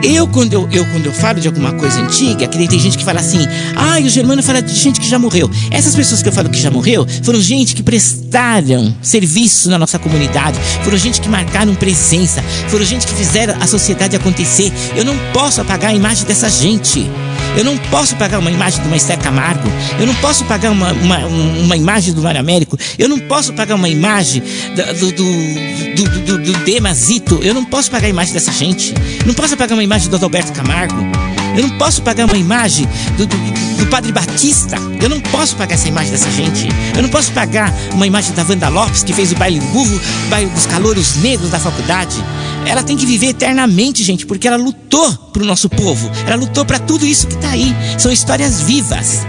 Eu 0.04 0.28
quando 0.28 0.52
eu, 0.52 0.68
eu, 0.70 0.84
quando 0.86 1.06
eu 1.06 1.12
falo 1.12 1.40
de 1.40 1.48
alguma 1.48 1.72
coisa 1.72 1.98
antiga, 1.98 2.46
que 2.46 2.68
tem 2.68 2.78
gente 2.78 2.98
que 2.98 3.04
fala 3.04 3.20
assim, 3.20 3.38
ah, 3.74 3.98
o 4.04 4.08
Germano 4.08 4.42
fala 4.42 4.60
de 4.60 4.74
gente 4.74 5.00
que 5.00 5.08
já 5.08 5.18
morreu. 5.18 5.50
Essas 5.70 5.96
pessoas 5.96 6.22
que 6.22 6.28
eu 6.28 6.32
falo 6.32 6.50
que 6.50 6.60
já 6.60 6.70
morreu 6.70 7.06
foram 7.22 7.40
gente 7.40 7.74
que 7.74 7.82
prestaram 7.82 8.94
serviço 9.00 9.70
na 9.70 9.78
nossa 9.78 9.98
comunidade, 9.98 10.58
foram 10.82 10.98
gente 10.98 11.22
que 11.22 11.28
marcaram 11.28 11.74
presença, 11.74 12.42
foram 12.68 12.84
gente 12.84 13.06
que 13.06 13.14
fizeram 13.14 13.56
a 13.58 13.66
sociedade 13.66 14.14
acontecer. 14.14 14.70
Eu 14.94 15.06
não 15.06 15.16
posso 15.32 15.62
apagar 15.62 15.90
a 15.90 15.94
imagem 15.94 16.26
dessa 16.26 16.50
gente. 16.50 17.10
Eu 17.56 17.64
não 17.64 17.76
posso 17.78 18.16
pagar 18.16 18.38
uma 18.38 18.50
imagem 18.50 18.84
uma 18.84 18.96
Esther 18.96 19.18
Camargo. 19.18 19.68
Eu 19.98 20.06
não 20.06 20.14
posso 20.16 20.44
pagar 20.44 20.70
uma, 20.70 20.92
uma, 20.92 21.18
uma 21.18 21.76
imagem 21.76 22.12
do 22.12 22.22
Mário 22.22 22.40
Américo. 22.40 22.78
Eu 22.98 23.08
não 23.08 23.18
posso 23.20 23.52
pagar 23.52 23.74
uma 23.74 23.88
imagem 23.88 24.42
do, 24.98 25.12
do, 25.12 25.24
do, 25.94 26.20
do, 26.20 26.38
do 26.38 26.52
Demazito. 26.64 27.40
Eu 27.42 27.54
não 27.54 27.64
posso 27.64 27.90
pagar 27.90 28.06
a 28.06 28.10
imagem 28.10 28.32
dessa 28.32 28.52
gente. 28.52 28.94
Eu 29.20 29.26
não 29.26 29.34
posso 29.34 29.56
pagar 29.56 29.74
uma 29.74 29.84
imagem 29.84 30.08
do 30.08 30.16
Adalberto 30.16 30.52
Camargo. 30.52 30.96
Eu 31.56 31.62
não 31.62 31.78
posso 31.78 32.02
pagar 32.02 32.26
uma 32.26 32.36
imagem 32.36 32.86
do, 33.16 33.26
do, 33.26 33.36
do, 33.78 33.86
Padre 33.86 34.10
Batista. 34.10 34.76
Eu 35.00 35.08
não 35.08 35.20
posso 35.20 35.54
pagar 35.54 35.74
essa 35.74 35.86
imagem 35.86 36.10
dessa 36.10 36.30
gente. 36.30 36.66
Eu 36.96 37.02
não 37.02 37.08
posso 37.08 37.30
pagar 37.32 37.72
uma 37.92 38.06
imagem 38.06 38.34
da 38.34 38.42
Wanda 38.42 38.68
Lopes, 38.68 39.04
que 39.04 39.12
fez 39.12 39.30
o 39.30 39.36
baile 39.36 39.60
burro, 39.60 40.00
o 40.26 40.28
baile 40.28 40.50
dos 40.50 40.66
calouros 40.66 41.14
negros 41.16 41.50
da 41.50 41.60
faculdade. 41.60 42.16
Ela 42.66 42.82
tem 42.82 42.96
que 42.96 43.06
viver 43.06 43.28
eternamente, 43.28 44.02
gente, 44.02 44.26
porque 44.26 44.46
ela 44.48 44.56
lutou 44.56 45.12
pro 45.32 45.44
nosso 45.44 45.68
povo. 45.68 46.10
Ela 46.26 46.36
lutou 46.36 46.64
para 46.64 46.78
tudo 46.78 47.06
isso 47.06 47.26
que 47.26 47.36
tá 47.36 47.50
aí. 47.50 47.74
São 47.98 48.10
histórias 48.10 48.60
vivas. 48.62 49.26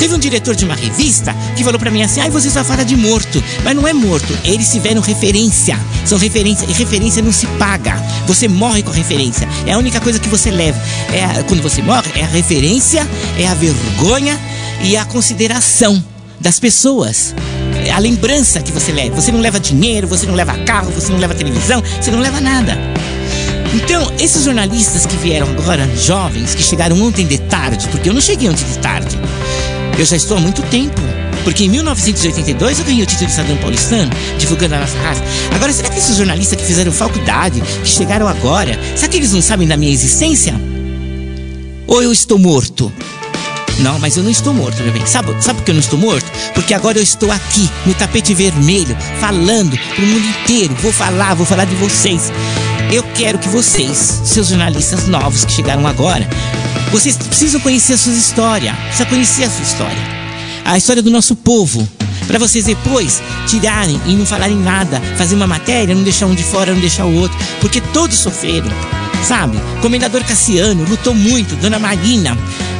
Teve 0.00 0.14
um 0.14 0.18
diretor 0.18 0.56
de 0.56 0.64
uma 0.64 0.74
revista 0.74 1.36
que 1.54 1.62
falou 1.62 1.78
para 1.78 1.90
mim 1.90 2.02
assim: 2.02 2.20
ai, 2.20 2.30
você 2.30 2.48
só 2.48 2.64
fala 2.64 2.84
de 2.86 2.96
morto. 2.96 3.44
Mas 3.62 3.76
não 3.76 3.86
é 3.86 3.92
morto, 3.92 4.32
eles 4.44 4.70
tiveram 4.70 5.02
referência. 5.02 5.78
São 6.06 6.16
referência, 6.16 6.64
e 6.66 6.72
referência 6.72 7.22
não 7.22 7.30
se 7.30 7.46
paga. 7.58 7.94
Você 8.26 8.48
morre 8.48 8.82
com 8.82 8.90
a 8.90 8.94
referência. 8.94 9.46
É 9.66 9.72
a 9.72 9.78
única 9.78 10.00
coisa 10.00 10.18
que 10.18 10.28
você 10.28 10.50
leva. 10.50 10.80
É 11.12 11.24
a, 11.24 11.44
quando 11.44 11.62
você 11.62 11.82
morre, 11.82 12.10
é 12.14 12.24
a 12.24 12.28
referência, 12.28 13.06
é 13.38 13.46
a 13.46 13.52
vergonha 13.52 14.40
e 14.82 14.96
a 14.96 15.04
consideração 15.04 16.02
das 16.40 16.58
pessoas. 16.58 17.34
A 17.92 17.98
lembrança 17.98 18.60
que 18.60 18.72
você 18.72 18.92
leva. 18.92 19.20
Você 19.20 19.32
não 19.32 19.40
leva 19.40 19.58
dinheiro, 19.60 20.06
você 20.06 20.26
não 20.26 20.34
leva 20.34 20.56
carro, 20.64 20.90
você 20.90 21.12
não 21.12 21.18
leva 21.18 21.34
televisão, 21.34 21.82
você 22.00 22.10
não 22.10 22.20
leva 22.20 22.40
nada. 22.40 22.78
Então, 23.74 24.10
esses 24.18 24.44
jornalistas 24.44 25.06
que 25.06 25.16
vieram 25.16 25.48
agora, 25.48 25.88
jovens, 25.96 26.54
que 26.54 26.62
chegaram 26.62 27.00
ontem 27.02 27.26
de 27.26 27.38
tarde, 27.38 27.86
porque 27.88 28.08
eu 28.08 28.14
não 28.14 28.20
cheguei 28.20 28.48
ontem 28.48 28.64
de 28.64 28.78
tarde, 28.78 29.16
eu 29.98 30.04
já 30.04 30.16
estou 30.16 30.36
há 30.36 30.40
muito 30.40 30.62
tempo. 30.62 31.00
Porque 31.44 31.64
em 31.64 31.68
1982 31.70 32.78
eu 32.78 32.84
ganhei 32.84 33.02
o 33.02 33.06
título 33.06 33.26
de 33.26 33.32
cidadão 33.32 33.56
paulistano, 33.56 34.10
divulgando 34.38 34.74
a 34.74 34.80
nossa 34.80 34.98
raça. 34.98 35.22
Agora, 35.54 35.72
será 35.72 35.88
que 35.88 35.98
esses 35.98 36.16
jornalistas 36.16 36.60
que 36.60 36.66
fizeram 36.66 36.92
faculdade, 36.92 37.60
que 37.60 37.88
chegaram 37.88 38.28
agora, 38.28 38.78
será 38.94 39.08
que 39.08 39.16
eles 39.16 39.32
não 39.32 39.40
sabem 39.40 39.66
da 39.66 39.76
minha 39.76 39.92
existência? 39.92 40.54
Ou 41.86 42.02
eu 42.02 42.12
estou 42.12 42.38
morto? 42.38 42.92
Não, 43.82 43.98
mas 43.98 44.16
eu 44.16 44.22
não 44.22 44.30
estou 44.30 44.52
morto, 44.52 44.82
meu 44.82 44.92
bem. 44.92 45.06
Sabe, 45.06 45.34
sabe 45.42 45.58
por 45.58 45.64
que 45.64 45.70
eu 45.70 45.74
não 45.74 45.80
estou 45.80 45.98
morto? 45.98 46.30
Porque 46.54 46.74
agora 46.74 46.98
eu 46.98 47.02
estou 47.02 47.30
aqui, 47.32 47.68
no 47.86 47.94
tapete 47.94 48.34
vermelho, 48.34 48.96
falando 49.18 49.76
para 49.76 50.04
o 50.04 50.06
mundo 50.06 50.26
inteiro. 50.26 50.74
Vou 50.82 50.92
falar, 50.92 51.34
vou 51.34 51.46
falar 51.46 51.64
de 51.64 51.74
vocês. 51.76 52.30
Eu 52.92 53.02
quero 53.14 53.38
que 53.38 53.48
vocês, 53.48 54.20
seus 54.24 54.48
jornalistas 54.48 55.06
novos 55.06 55.44
que 55.44 55.52
chegaram 55.52 55.86
agora, 55.86 56.28
vocês 56.92 57.16
precisam 57.16 57.60
conhecer 57.60 57.94
a 57.94 57.98
sua 57.98 58.12
história. 58.12 58.74
Precisa 58.74 59.06
conhecer 59.06 59.44
a 59.44 59.50
sua 59.50 59.62
história. 59.62 60.20
A 60.64 60.76
história 60.76 61.02
do 61.02 61.10
nosso 61.10 61.34
povo. 61.34 61.88
Para 62.26 62.38
vocês 62.38 62.66
depois 62.66 63.22
tirarem 63.46 64.00
e 64.06 64.14
não 64.14 64.26
falarem 64.26 64.56
nada, 64.56 65.00
fazer 65.16 65.34
uma 65.34 65.46
matéria, 65.46 65.94
não 65.94 66.02
deixar 66.02 66.26
um 66.26 66.34
de 66.34 66.44
fora, 66.44 66.72
não 66.72 66.80
deixar 66.80 67.06
o 67.06 67.14
outro. 67.14 67.36
Porque 67.60 67.80
todos 67.80 68.18
sofreram. 68.18 68.70
Sabe? 69.26 69.58
Comendador 69.82 70.22
Cassiano 70.24 70.84
lutou 70.88 71.14
muito, 71.14 71.54
Dona 71.56 71.78
Marina 71.78 72.36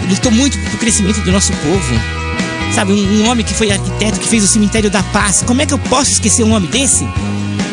lutou 0.08 0.32
muito 0.32 0.58
pro 0.58 0.78
crescimento 0.78 1.20
do 1.20 1.32
nosso 1.32 1.52
povo. 1.52 1.94
Sabe, 2.74 2.92
um, 2.92 3.22
um, 3.22 3.28
homem 3.28 3.44
que 3.44 3.52
foi 3.52 3.70
arquiteto, 3.70 4.20
que 4.20 4.28
fez 4.28 4.44
o 4.44 4.46
cemitério 4.46 4.90
da 4.90 5.02
paz. 5.02 5.42
Como 5.44 5.60
é 5.60 5.66
que 5.66 5.74
eu 5.74 5.78
posso 5.78 6.12
esquecer 6.12 6.44
um 6.44 6.52
homem 6.52 6.70
desse? 6.70 7.06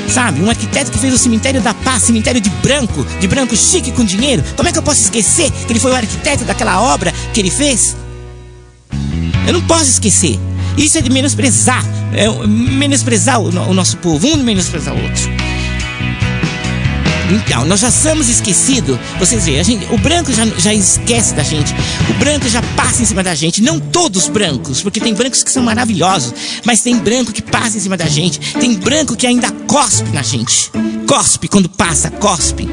Sabe, 0.10 0.42
um 0.42 0.50
arquiteto 0.50 0.90
que 0.90 0.98
fez 0.98 1.14
o 1.14 1.18
cemitério 1.18 1.62
da 1.62 1.74
paz, 1.74 2.04
cemitério 2.04 2.42
de 2.42 2.50
branco, 2.50 3.06
de 3.20 3.28
branco 3.28 3.56
chique 3.56 3.92
com 3.92 4.04
dinheiro. 4.04 4.44
Como 4.56 4.68
é 4.68 4.72
que 4.72 4.80
eu 4.80 4.84
posso 4.84 5.02
esquecer 5.02 5.52
que 5.52 5.72
ele 5.72 5.80
foi 5.80 5.92
o 5.92 5.96
arquiteto 5.96 6.46
daquela 6.46 6.82
obra 6.82 7.14
que 7.34 7.40
ele 7.40 7.52
fez? 7.52 7.96
Eu 9.46 9.54
não 9.54 9.62
posso 9.62 9.92
esquecer. 9.92 10.40
Isso 10.78 10.98
é 10.98 11.02
de 11.02 11.10
menosprezar, 11.10 11.84
é 12.14 12.30
menosprezar 12.48 13.40
o, 13.40 13.48
o 13.48 13.74
nosso 13.74 13.98
povo, 13.98 14.28
um 14.28 14.38
menosprezar 14.38 14.94
o 14.94 15.02
outro. 15.02 15.37
Então, 17.30 17.66
nós 17.66 17.80
já 17.80 17.92
somos 17.92 18.30
esquecidos. 18.30 18.98
Vocês 19.20 19.46
veem, 19.46 19.64
gente, 19.64 19.86
o 19.94 19.98
branco 19.98 20.32
já, 20.34 20.46
já 20.58 20.74
esquece 20.74 21.34
da 21.34 21.44
gente. 21.44 21.74
O 22.10 22.14
branco 22.14 22.48
já 22.48 22.62
passa 22.76 23.02
em 23.02 23.06
cima 23.06 23.24
da 23.24 23.36
gente. 23.36 23.62
Não 23.62 23.80
todos 23.80 24.28
brancos, 24.30 24.82
porque 24.82 25.00
tem 25.00 25.14
brancos 25.14 25.44
que 25.44 25.52
são 25.52 25.64
maravilhosos, 25.64 26.34
mas 26.64 26.82
tem 26.82 26.98
branco 26.98 27.32
que 27.32 27.42
passa 27.42 27.78
em 27.78 27.82
cima 27.82 27.98
da 27.98 28.06
gente. 28.06 28.40
Tem 28.56 28.74
branco 28.76 29.16
que 29.16 29.28
ainda 29.28 29.52
cospe 29.68 30.10
na 30.12 30.22
gente. 30.22 30.72
Cospe 31.08 31.48
quando 31.48 31.70
passa, 31.70 32.10
cospe 32.12 32.68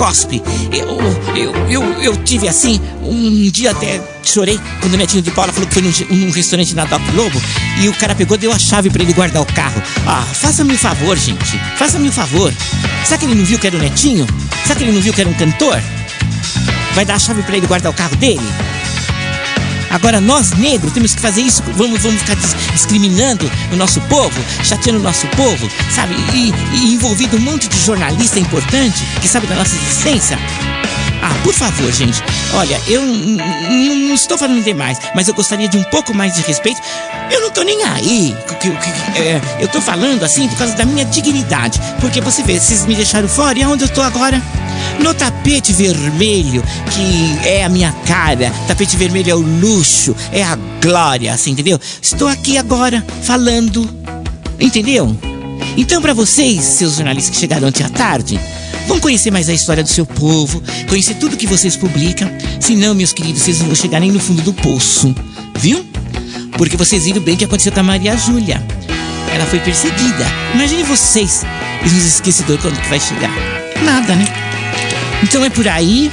cospe. 0.00 0.42
Eu, 0.72 0.98
eu, 1.36 1.52
eu, 1.68 2.02
eu 2.02 2.16
tive 2.24 2.48
assim, 2.48 2.80
um 3.02 3.50
dia 3.50 3.70
até 3.72 4.00
chorei 4.24 4.58
quando 4.80 4.94
o 4.94 4.96
netinho 4.96 5.22
de 5.22 5.30
Paula 5.30 5.52
falou 5.52 5.68
que 5.68 5.74
foi 5.74 5.82
num, 5.82 6.16
num 6.16 6.30
restaurante 6.30 6.74
na 6.74 6.86
Doc 6.86 7.02
Lobo 7.14 7.38
e 7.82 7.88
o 7.88 7.92
cara 7.92 8.14
pegou, 8.14 8.38
deu 8.38 8.50
a 8.50 8.58
chave 8.58 8.88
para 8.88 9.02
ele 9.02 9.12
guardar 9.12 9.42
o 9.42 9.46
carro. 9.46 9.82
Ah, 10.06 10.22
faça-me 10.22 10.72
um 10.72 10.78
favor, 10.78 11.18
gente. 11.18 11.58
Faça-me 11.76 12.08
um 12.08 12.12
favor. 12.12 12.50
Será 13.04 13.18
que 13.18 13.24
ele 13.24 13.34
não 13.34 13.44
viu 13.44 13.58
que 13.58 13.66
era 13.66 13.76
o 13.76 13.80
netinho? 13.80 14.26
Será 14.62 14.76
que 14.76 14.84
ele 14.84 14.92
não 14.92 15.00
viu 15.00 15.12
que 15.12 15.20
era 15.20 15.30
um 15.30 15.34
cantor? 15.34 15.80
Vai 16.94 17.04
dar 17.04 17.14
a 17.14 17.18
chave 17.18 17.42
para 17.42 17.56
ele 17.56 17.66
guardar 17.66 17.90
o 17.90 17.94
carro 17.94 18.16
dele? 18.16 18.40
Agora 19.90 20.20
nós 20.20 20.52
negros 20.52 20.92
temos 20.92 21.14
que 21.14 21.20
fazer 21.20 21.42
isso, 21.42 21.64
vamos, 21.74 22.00
vamos 22.00 22.22
ficar 22.22 22.36
discriminando 22.72 23.50
o 23.72 23.76
nosso 23.76 24.00
povo, 24.02 24.40
chateando 24.62 25.00
o 25.00 25.02
nosso 25.02 25.26
povo, 25.28 25.68
sabe? 25.90 26.14
E, 26.32 26.52
e 26.76 26.94
envolvido 26.94 27.36
um 27.36 27.40
monte 27.40 27.68
de 27.68 27.76
jornalista 27.80 28.38
importante 28.38 29.02
que 29.20 29.26
sabe 29.26 29.48
da 29.48 29.56
nossa 29.56 29.74
existência. 29.74 30.38
Ah, 31.22 31.34
por 31.42 31.52
favor, 31.52 31.92
gente. 31.92 32.22
Olha, 32.54 32.80
eu 32.86 33.02
não 33.02 34.14
estou 34.14 34.38
falando 34.38 34.62
demais, 34.62 34.98
mas 35.14 35.28
eu 35.28 35.34
gostaria 35.34 35.68
de 35.68 35.76
um 35.76 35.82
pouco 35.84 36.14
mais 36.14 36.34
de 36.34 36.42
respeito. 36.42 36.80
Eu 37.30 37.40
não 37.40 37.50
tô 37.50 37.62
nem 37.62 37.82
aí. 37.84 38.34
É, 39.16 39.40
eu 39.62 39.68
tô 39.68 39.80
falando 39.80 40.24
assim 40.24 40.48
por 40.48 40.58
causa 40.58 40.74
da 40.74 40.84
minha 40.84 41.04
dignidade. 41.04 41.80
Porque 42.00 42.20
você 42.20 42.42
vê, 42.42 42.58
vocês 42.58 42.84
me 42.86 42.94
deixaram 42.94 43.28
fora 43.28 43.58
e 43.58 43.62
aonde 43.62 43.84
eu 43.84 43.88
tô 43.88 44.02
agora? 44.02 44.42
No 44.98 45.14
tapete 45.14 45.72
vermelho, 45.72 46.62
que 46.90 47.48
é 47.48 47.64
a 47.64 47.68
minha 47.68 47.92
cara. 48.06 48.52
Tapete 48.66 48.96
vermelho 48.96 49.30
é 49.30 49.34
o 49.34 49.40
luxo, 49.40 50.14
é 50.32 50.42
a 50.42 50.58
glória, 50.82 51.32
assim, 51.32 51.52
entendeu? 51.52 51.78
Estou 52.02 52.28
aqui 52.28 52.58
agora 52.58 53.04
falando. 53.22 53.88
Entendeu? 54.58 55.16
Então, 55.76 56.02
para 56.02 56.12
vocês, 56.12 56.62
seus 56.62 56.96
jornalistas 56.96 57.34
que 57.34 57.40
chegaram 57.40 57.68
ontem 57.68 57.84
à 57.84 57.88
tarde, 57.88 58.38
vão 58.86 58.98
conhecer 58.98 59.30
mais 59.30 59.48
a 59.48 59.54
história 59.54 59.82
do 59.82 59.88
seu 59.88 60.04
povo, 60.04 60.62
conhecer 60.88 61.14
tudo 61.14 61.36
que 61.36 61.46
vocês 61.46 61.76
publicam. 61.76 62.30
Senão, 62.58 62.94
meus 62.94 63.12
queridos, 63.12 63.42
vocês 63.42 63.58
não 63.60 63.66
vão 63.66 63.74
chegar 63.74 64.00
nem 64.00 64.10
no 64.10 64.20
fundo 64.20 64.42
do 64.42 64.52
poço, 64.52 65.14
viu? 65.56 65.84
Porque 66.60 66.76
vocês 66.76 67.06
viram 67.06 67.22
bem 67.22 67.36
o 67.36 67.38
que 67.38 67.46
aconteceu 67.46 67.72
com 67.72 67.80
a 67.80 67.82
Maria 67.82 68.14
Júlia. 68.18 68.62
Ela 69.32 69.46
foi 69.46 69.60
perseguida. 69.60 70.26
Imagine 70.52 70.82
vocês, 70.82 71.42
e 71.80 71.88
nos 71.88 72.04
esquecedores, 72.04 72.60
quando 72.60 72.78
que 72.78 72.88
vai 72.90 73.00
chegar? 73.00 73.30
Nada, 73.82 74.14
né? 74.14 74.26
Então 75.22 75.42
é 75.42 75.48
por 75.48 75.66
aí. 75.66 76.12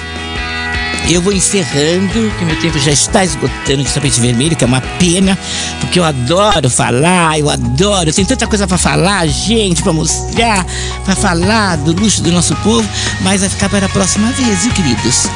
Eu 1.10 1.22
vou 1.22 1.34
encerrando, 1.34 2.32
que 2.40 2.46
meu 2.46 2.58
tempo 2.62 2.80
já 2.80 2.92
está 2.92 3.26
esgotando 3.26 3.84
de 3.84 3.92
tapete 3.92 4.22
vermelho, 4.22 4.56
que 4.56 4.64
é 4.64 4.68
uma 4.68 4.80
pena, 4.80 5.38
porque 5.82 6.00
eu 6.00 6.06
adoro 6.06 6.70
falar, 6.70 7.38
eu 7.38 7.50
adoro, 7.50 8.10
eu 8.10 8.14
tenho 8.14 8.28
tanta 8.28 8.48
coisa 8.48 8.66
para 8.66 8.78
falar, 8.78 9.28
gente, 9.28 9.84
para 9.84 9.92
mostrar, 9.92 10.66
para 11.04 11.16
falar 11.16 11.76
do 11.76 11.92
luxo 11.92 12.24
do 12.24 12.32
nosso 12.32 12.56
povo, 12.58 12.88
mas 13.20 13.42
vai 13.42 13.50
ficar 13.50 13.68
para 13.68 13.86
a 13.86 13.90
próxima 13.90 14.32
vez, 14.32 14.64
viu, 14.64 14.72
queridos? 14.72 15.28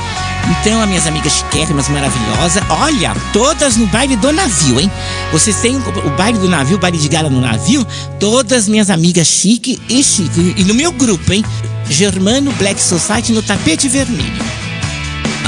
Então, 0.49 0.81
as 0.81 0.87
minhas 0.87 1.07
amigas 1.07 1.33
chiquérrimas 1.33 1.87
maravilhosas, 1.89 2.63
olha, 2.69 3.13
todas 3.31 3.77
no 3.77 3.85
baile 3.87 4.15
do 4.15 4.31
navio, 4.31 4.79
hein? 4.79 4.91
Vocês 5.31 5.55
têm 5.57 5.77
o 5.77 6.09
baile 6.17 6.39
do 6.39 6.49
navio, 6.49 6.77
o 6.77 6.79
baile 6.79 6.97
de 6.97 7.07
gala 7.07 7.29
no 7.29 7.39
navio, 7.39 7.85
todas 8.19 8.67
minhas 8.67 8.89
amigas 8.89 9.27
chique 9.27 9.79
e 9.87 10.03
chique. 10.03 10.55
E 10.57 10.63
no 10.63 10.73
meu 10.73 10.91
grupo, 10.91 11.31
hein? 11.31 11.43
Germano 11.89 12.51
Black 12.53 12.81
Society 12.81 13.31
no 13.31 13.41
tapete 13.41 13.87
vermelho. 13.87 14.61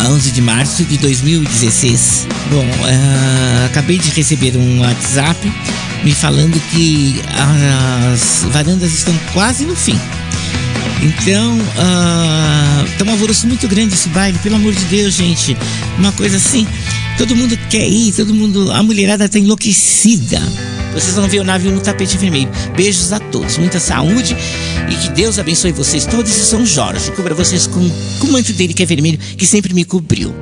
11 0.06 0.32
de 0.32 0.42
março 0.42 0.84
de 0.84 0.98
2016. 0.98 2.28
Bom, 2.50 2.66
uh, 2.66 3.66
acabei 3.66 3.98
de 3.98 4.10
receber 4.10 4.56
um 4.58 4.82
WhatsApp 4.82 5.40
me 6.04 6.12
falando 6.12 6.60
que 6.72 7.22
as 8.12 8.46
varandas 8.52 8.94
estão 8.94 9.18
quase 9.32 9.66
no 9.66 9.76
fim. 9.76 9.98
Então, 11.04 11.58
uh, 11.58 12.98
tá 12.98 13.04
um 13.06 13.12
alvoroço 13.12 13.46
muito 13.46 13.68
grande 13.68 13.94
esse 13.94 14.08
baile, 14.10 14.38
pelo 14.40 14.56
amor 14.56 14.74
de 14.74 14.86
Deus, 14.86 15.14
gente. 15.14 15.58
Uma 16.00 16.14
coisa 16.14 16.38
assim, 16.38 16.66
todo 17.18 17.36
mundo 17.36 17.58
quer 17.70 17.86
ir, 17.86 18.14
todo 18.14 18.34
mundo. 18.34 18.72
A 18.72 18.82
mulherada 18.82 19.28
tá 19.28 19.38
enlouquecida. 19.38 20.42
Vocês 20.94 21.16
vão 21.16 21.28
ver 21.28 21.40
o 21.40 21.44
navio 21.44 21.72
no 21.72 21.82
tapete 21.82 22.18
vermelho. 22.18 22.50
Beijos 22.76 23.12
a 23.12 23.20
todos, 23.20 23.58
muita 23.58 23.80
saúde 23.80 24.38
e 24.90 24.96
que 24.96 25.10
Deus 25.10 25.40
abençoe 25.40 25.72
vocês 25.74 26.06
todos 26.06 26.32
e 26.38 26.46
São 26.46 26.66
Jorge 26.66 27.12
cubra 27.12 27.34
vocês 27.34 27.68
com, 27.68 27.90
com 28.20 28.28
o 28.28 28.32
manto 28.32 28.54
dele 28.54 28.74
que 28.74 28.84
é 28.84 28.86
vermelho, 28.86 29.18
que 29.18 29.46
sempre 29.46 29.74
me 29.74 29.84
cobriu. 29.84 30.34